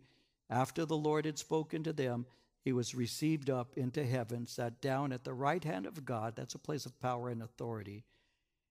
After 0.51 0.85
the 0.85 0.97
Lord 0.97 1.25
had 1.25 1.37
spoken 1.37 1.83
to 1.83 1.93
them, 1.93 2.27
he 2.65 2.73
was 2.73 2.95
received 2.95 3.49
up 3.49 3.77
into 3.77 4.05
heaven, 4.05 4.47
sat 4.47 4.81
down 4.81 5.13
at 5.13 5.25
the 5.25 5.33
right 5.33 5.65
hand 5.65 5.87
of 5.87 6.05
God. 6.05 6.35
That's 6.37 6.55
a 6.55 6.59
place 6.59 6.85
of 6.85 7.01
power 7.01 7.31
and 7.31 7.43
authority. 7.43 8.05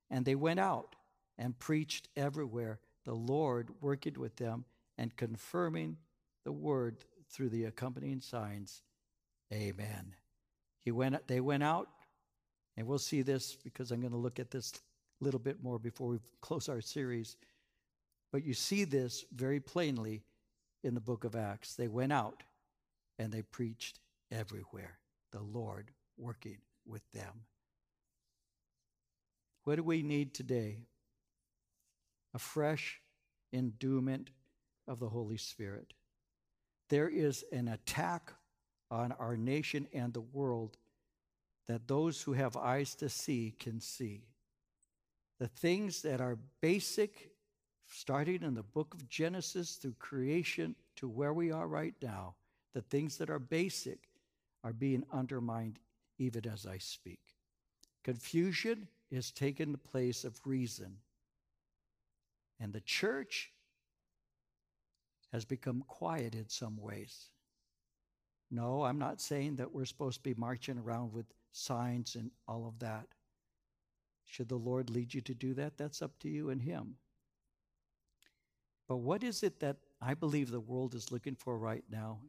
And 0.10 0.26
they 0.26 0.36
went 0.36 0.60
out 0.60 0.96
and 1.38 1.58
preached 1.58 2.08
everywhere, 2.16 2.80
the 3.06 3.16
Lord 3.16 3.70
working 3.82 4.20
with 4.20 4.36
them 4.36 4.66
and 4.98 5.16
confirming 5.16 5.98
the 6.44 6.52
word 6.52 6.98
through 7.32 7.50
the 7.50 7.66
accompanying 7.66 8.22
signs. 8.22 8.84
Amen. 9.52 10.16
He 10.80 10.92
went, 10.92 11.28
they 11.28 11.40
went 11.40 11.64
out, 11.64 11.90
and 12.78 12.86
we'll 12.86 13.00
see 13.00 13.22
this 13.22 13.56
because 13.64 13.92
I'm 13.92 14.02
going 14.02 14.12
to 14.12 14.18
look 14.18 14.40
at 14.40 14.52
this 14.52 14.74
a 15.20 15.24
little 15.24 15.40
bit 15.40 15.64
more 15.64 15.80
before 15.80 16.10
we 16.10 16.20
close 16.42 16.70
our 16.70 16.82
series. 16.82 17.38
But 18.32 18.44
you 18.44 18.54
see 18.54 18.84
this 18.84 19.26
very 19.34 19.60
plainly 19.60 20.22
in 20.84 20.94
the 20.94 21.02
book 21.02 21.24
of 21.24 21.36
Acts. 21.36 21.76
They 21.76 21.88
went 21.88 22.14
out 22.14 22.44
and 23.20 23.32
they 23.32 23.44
preached 23.44 24.00
everywhere, 24.32 24.98
the 25.32 25.42
Lord 25.42 25.92
working 26.18 26.58
with 26.88 27.04
them. 27.14 27.44
What 29.66 29.76
do 29.76 29.84
we 29.84 30.02
need 30.02 30.34
today? 30.34 30.80
A 32.34 32.40
fresh 32.40 33.02
endowment 33.54 34.32
of 34.88 35.00
the 35.00 35.10
Holy 35.10 35.38
Spirit. 35.38 35.94
There 36.90 37.10
is 37.10 37.44
an 37.52 37.68
attack 37.68 38.34
on 38.90 39.12
our 39.20 39.38
nation 39.38 39.88
and 39.94 40.14
the 40.14 40.22
world 40.22 40.78
that 41.68 41.88
those 41.88 42.22
who 42.22 42.34
have 42.34 42.58
eyes 42.58 42.96
to 42.96 43.10
see 43.10 43.54
can 43.60 43.80
see. 43.80 44.24
The 45.40 45.48
things 45.48 46.02
that 46.02 46.20
are 46.20 46.40
basic, 46.62 47.30
starting 47.88 48.42
in 48.42 48.56
the 48.56 48.64
book 48.64 48.94
of 48.96 49.08
Genesis 49.08 49.76
through 49.76 49.96
creation 50.00 50.76
to 50.96 51.08
where 51.08 51.34
we 51.34 51.52
are 51.52 51.68
right 51.68 51.94
now, 52.02 52.36
the 52.74 52.82
things 52.82 53.18
that 53.18 53.30
are 53.30 53.40
basic 53.40 54.10
are 54.64 54.74
being 54.74 55.04
undermined 55.12 55.80
even 56.18 56.48
as 56.48 56.66
I 56.66 56.78
speak. 56.78 57.20
Confusion 58.04 58.88
is 59.10 59.32
taken 59.32 59.72
the 59.72 59.78
place 59.78 60.24
of 60.24 60.40
reason. 60.46 60.98
And 62.60 62.74
the 62.74 62.82
church 62.82 63.52
has 65.32 65.46
become 65.46 65.84
quiet 65.88 66.36
in 66.36 66.50
some 66.50 66.78
ways. 66.78 67.30
No, 68.52 68.84
I'm 68.84 68.98
not 68.98 69.22
saying 69.22 69.58
that 69.58 69.72
we're 69.72 69.86
supposed 69.86 70.18
to 70.18 70.24
be 70.24 70.34
marching 70.34 70.78
around 70.78 71.14
with 71.14 71.28
signs 71.52 72.16
and 72.16 72.32
all 72.48 72.68
of 72.68 72.80
that. 72.80 73.08
Should 74.26 74.50
the 74.50 74.56
Lord 74.56 74.90
lead 74.90 75.14
you 75.14 75.22
to 75.22 75.34
do 75.34 75.54
that, 75.56 75.78
that's 75.78 76.02
up 76.02 76.20
to 76.20 76.30
you 76.30 76.50
and 76.50 76.62
Him. 76.62 76.96
But 78.88 78.98
what 78.98 79.24
is 79.24 79.44
it 79.44 79.60
that 79.60 79.78
I 80.02 80.16
believe 80.16 80.50
the 80.50 80.60
world 80.60 80.96
is 80.96 81.12
looking 81.12 81.36
for 81.36 81.58
right 81.58 81.84
now 81.90 82.20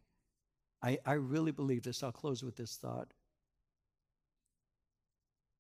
I, 0.83 0.99
I 1.05 1.15
really 1.15 1.53
believe 1.53 1.83
this. 1.83 2.03
I'll 2.03 2.13
close 2.13 2.43
with 2.43 2.57
this 2.57 2.77
thought. 2.77 3.09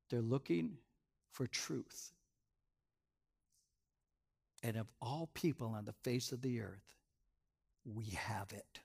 They're 0.08 0.20
looking 0.20 0.78
for 1.32 1.46
truth. 1.46 2.12
And 4.62 4.76
of 4.76 4.86
all 5.00 5.30
people 5.34 5.68
on 5.68 5.84
the 5.84 5.94
face 6.04 6.32
of 6.32 6.42
the 6.42 6.60
earth, 6.60 6.96
we 7.84 8.06
have 8.10 8.52
it 8.52 8.80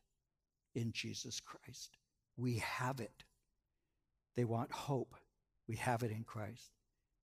in 0.73 0.91
Jesus 0.91 1.39
Christ. 1.39 1.97
We 2.37 2.57
have 2.57 2.99
it. 2.99 3.23
They 4.35 4.45
want 4.45 4.71
hope. 4.71 5.15
We 5.67 5.75
have 5.77 6.03
it 6.03 6.11
in 6.11 6.23
Christ. 6.23 6.71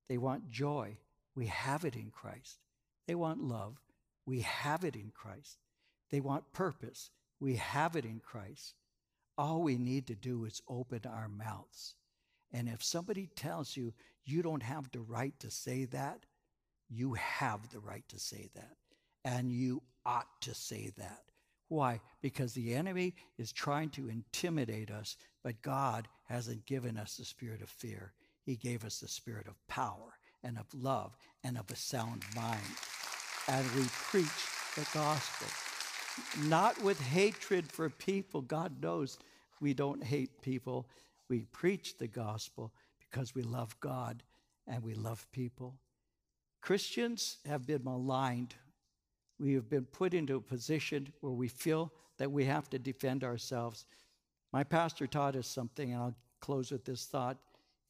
They 0.08 0.18
want 0.18 0.50
joy. 0.50 0.96
We 1.34 1.46
have 1.46 1.84
it 1.84 1.94
in 1.94 2.10
Christ. 2.10 2.58
They 3.06 3.14
want 3.14 3.42
love. 3.42 3.78
We 4.26 4.40
have 4.40 4.84
it 4.84 4.96
in 4.96 5.12
Christ. 5.14 5.58
They 6.10 6.20
want 6.20 6.52
purpose. 6.52 7.10
We 7.40 7.56
have 7.56 7.96
it 7.96 8.04
in 8.04 8.20
Christ. 8.20 8.74
All 9.38 9.62
we 9.62 9.78
need 9.78 10.06
to 10.08 10.14
do 10.14 10.44
is 10.44 10.62
open 10.68 11.00
our 11.06 11.28
mouths. 11.28 11.94
And 12.52 12.68
if 12.68 12.82
somebody 12.84 13.28
tells 13.34 13.76
you 13.76 13.94
you 14.24 14.42
don't 14.42 14.62
have 14.62 14.90
the 14.90 15.00
right 15.00 15.38
to 15.40 15.50
say 15.50 15.86
that, 15.86 16.26
you 16.88 17.14
have 17.14 17.70
the 17.70 17.80
right 17.80 18.04
to 18.08 18.18
say 18.18 18.50
that. 18.54 18.76
And 19.24 19.52
you 19.52 19.82
ought 20.04 20.40
to 20.42 20.54
say 20.54 20.90
that. 20.98 21.22
Why? 21.68 22.00
Because 22.20 22.52
the 22.52 22.74
enemy 22.74 23.14
is 23.38 23.50
trying 23.50 23.88
to 23.90 24.10
intimidate 24.10 24.90
us, 24.90 25.16
but 25.42 25.62
God 25.62 26.06
hasn't 26.28 26.66
given 26.66 26.98
us 26.98 27.16
the 27.16 27.24
spirit 27.24 27.62
of 27.62 27.70
fear. 27.70 28.12
He 28.44 28.56
gave 28.56 28.84
us 28.84 28.98
the 28.98 29.08
spirit 29.08 29.46
of 29.48 29.66
power 29.68 30.18
and 30.42 30.58
of 30.58 30.66
love 30.74 31.16
and 31.42 31.56
of 31.56 31.70
a 31.70 31.76
sound 31.76 32.24
mind. 32.36 32.60
And 33.48 33.64
we 33.74 33.84
preach 34.10 34.26
the 34.76 34.86
gospel 34.92 35.48
not 36.44 36.80
with 36.82 37.00
hatred 37.00 37.70
for 37.70 37.88
people. 37.90 38.40
God 38.40 38.82
knows 38.82 39.18
we 39.60 39.74
don't 39.74 40.02
hate 40.02 40.42
people. 40.42 40.88
We 41.28 41.44
preach 41.52 41.98
the 41.98 42.08
gospel 42.08 42.72
because 42.98 43.34
we 43.34 43.42
love 43.42 43.78
God 43.80 44.22
and 44.66 44.82
we 44.82 44.94
love 44.94 45.26
people. 45.32 45.74
Christians 46.60 47.38
have 47.46 47.66
been 47.66 47.84
maligned. 47.84 48.54
We 49.38 49.54
have 49.54 49.68
been 49.68 49.84
put 49.84 50.14
into 50.14 50.36
a 50.36 50.40
position 50.40 51.12
where 51.20 51.32
we 51.32 51.48
feel 51.48 51.92
that 52.18 52.30
we 52.30 52.44
have 52.44 52.70
to 52.70 52.78
defend 52.78 53.24
ourselves. 53.24 53.86
My 54.52 54.62
pastor 54.62 55.06
taught 55.06 55.34
us 55.34 55.48
something, 55.48 55.92
and 55.92 56.00
I'll 56.00 56.14
close 56.40 56.70
with 56.70 56.84
this 56.84 57.06
thought. 57.06 57.38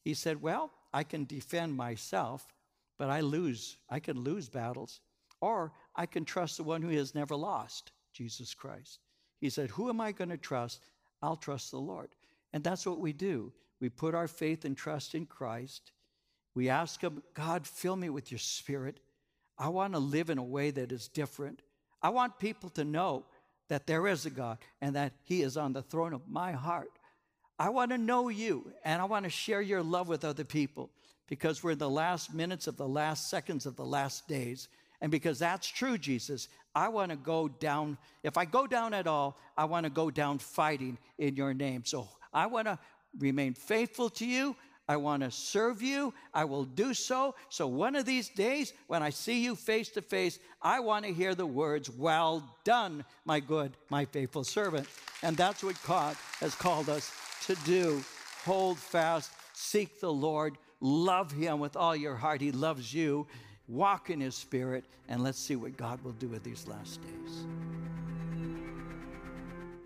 He 0.03 0.13
said, 0.13 0.41
Well, 0.41 0.71
I 0.93 1.03
can 1.03 1.25
defend 1.25 1.75
myself, 1.75 2.53
but 2.97 3.09
I 3.09 3.21
lose. 3.21 3.77
I 3.89 3.99
can 3.99 4.19
lose 4.19 4.49
battles. 4.49 5.01
Or 5.41 5.71
I 5.95 6.05
can 6.05 6.25
trust 6.25 6.57
the 6.57 6.63
one 6.63 6.81
who 6.81 6.89
has 6.89 7.13
never 7.13 7.35
lost. 7.35 7.91
Jesus 8.13 8.53
Christ. 8.53 8.99
He 9.39 9.49
said, 9.49 9.69
Who 9.71 9.89
am 9.89 9.99
I 9.99 10.11
going 10.11 10.29
to 10.29 10.37
trust? 10.37 10.85
I'll 11.21 11.35
trust 11.35 11.71
the 11.71 11.77
Lord. 11.77 12.09
And 12.53 12.63
that's 12.63 12.85
what 12.85 12.99
we 12.99 13.13
do. 13.13 13.51
We 13.79 13.89
put 13.89 14.15
our 14.15 14.27
faith 14.27 14.63
and 14.65 14.77
trust 14.77 15.15
in 15.15 15.25
Christ. 15.25 15.91
We 16.55 16.69
ask 16.69 17.01
Him, 17.01 17.23
God, 17.33 17.65
fill 17.65 17.95
me 17.95 18.09
with 18.09 18.31
your 18.31 18.39
Spirit. 18.39 18.99
I 19.57 19.69
want 19.69 19.93
to 19.93 19.99
live 19.99 20.29
in 20.29 20.37
a 20.37 20.43
way 20.43 20.71
that 20.71 20.91
is 20.91 21.07
different. 21.07 21.61
I 22.01 22.09
want 22.09 22.39
people 22.39 22.69
to 22.71 22.83
know 22.83 23.25
that 23.69 23.87
there 23.87 24.07
is 24.07 24.25
a 24.25 24.29
God 24.29 24.59
and 24.81 24.95
that 24.95 25.13
He 25.23 25.41
is 25.41 25.57
on 25.57 25.73
the 25.73 25.81
throne 25.81 26.13
of 26.13 26.27
my 26.29 26.51
heart. 26.51 26.91
I 27.57 27.69
want 27.69 27.91
to 27.91 27.97
know 27.97 28.29
you 28.29 28.71
and 28.83 29.01
I 29.01 29.05
want 29.05 29.25
to 29.25 29.29
share 29.29 29.61
your 29.61 29.83
love 29.83 30.07
with 30.07 30.25
other 30.25 30.43
people 30.43 30.89
because 31.27 31.63
we're 31.63 31.71
in 31.71 31.77
the 31.77 31.89
last 31.89 32.33
minutes 32.33 32.67
of 32.67 32.77
the 32.77 32.87
last 32.87 33.29
seconds 33.29 33.65
of 33.65 33.75
the 33.75 33.85
last 33.85 34.27
days. 34.27 34.67
And 35.03 35.11
because 35.11 35.37
that's 35.37 35.67
true, 35.67 35.97
Jesus, 35.97 36.47
I 36.73 36.87
want 36.87 37.11
to 37.11 37.17
go 37.17 37.49
down. 37.49 37.97
If 38.23 38.37
I 38.37 38.45
go 38.45 38.65
down 38.65 38.93
at 38.93 39.05
all, 39.05 39.37
I 39.57 39.65
want 39.65 39.83
to 39.83 39.89
go 39.89 40.09
down 40.09 40.39
fighting 40.39 40.97
in 41.19 41.35
your 41.35 41.53
name. 41.53 41.83
So 41.85 42.07
I 42.33 42.45
want 42.47 42.67
to 42.67 42.79
remain 43.19 43.53
faithful 43.53 44.09
to 44.11 44.25
you. 44.25 44.55
I 44.87 44.95
want 44.95 45.21
to 45.23 45.29
serve 45.29 45.81
you. 45.81 46.13
I 46.33 46.45
will 46.45 46.63
do 46.63 46.93
so. 46.93 47.35
So 47.49 47.67
one 47.67 47.97
of 47.97 48.05
these 48.05 48.29
days, 48.29 48.71
when 48.87 49.03
I 49.03 49.09
see 49.09 49.43
you 49.43 49.55
face 49.57 49.89
to 49.89 50.01
face, 50.01 50.39
I 50.61 50.79
want 50.79 51.03
to 51.03 51.13
hear 51.13 51.35
the 51.35 51.45
words, 51.45 51.89
Well 51.89 52.41
done, 52.63 53.03
my 53.25 53.41
good, 53.41 53.75
my 53.89 54.05
faithful 54.05 54.45
servant. 54.45 54.87
And 55.21 55.35
that's 55.35 55.65
what 55.65 55.75
God 55.85 56.15
has 56.39 56.55
called 56.55 56.87
us 56.87 57.11
to 57.45 57.55
do. 57.65 58.01
Hold 58.45 58.77
fast, 58.77 59.31
seek 59.53 59.99
the 59.99 60.13
Lord, 60.13 60.57
love 60.79 61.33
Him 61.33 61.59
with 61.59 61.75
all 61.75 61.95
your 61.95 62.15
heart. 62.15 62.39
He 62.39 62.53
loves 62.53 62.93
you. 62.93 63.27
Walk 63.67 64.09
in 64.09 64.19
His 64.19 64.35
Spirit, 64.35 64.83
and 65.07 65.23
let's 65.23 65.39
see 65.39 65.55
what 65.55 65.77
God 65.77 66.03
will 66.03 66.11
do 66.13 66.27
with 66.27 66.43
these 66.43 66.67
last 66.67 67.01
days. 67.01 67.45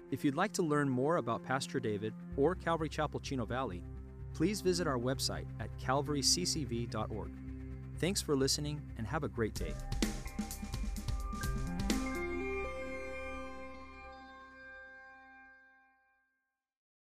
If 0.09 0.23
you'd 0.23 0.35
like 0.35 0.53
to 0.53 0.63
learn 0.63 0.89
more 0.89 1.17
about 1.17 1.43
Pastor 1.43 1.79
David 1.79 2.13
or 2.37 2.55
Calvary 2.55 2.89
Chapel 2.89 3.19
Chino 3.19 3.45
Valley, 3.45 3.83
please 4.33 4.61
visit 4.61 4.87
our 4.87 4.97
website 4.97 5.45
at 5.59 5.69
calvaryccv.org. 5.79 7.31
Thanks 7.97 8.21
for 8.21 8.35
listening 8.35 8.81
and 8.97 9.05
have 9.05 9.23
a 9.23 9.27
great 9.27 9.53
day. 9.53 9.73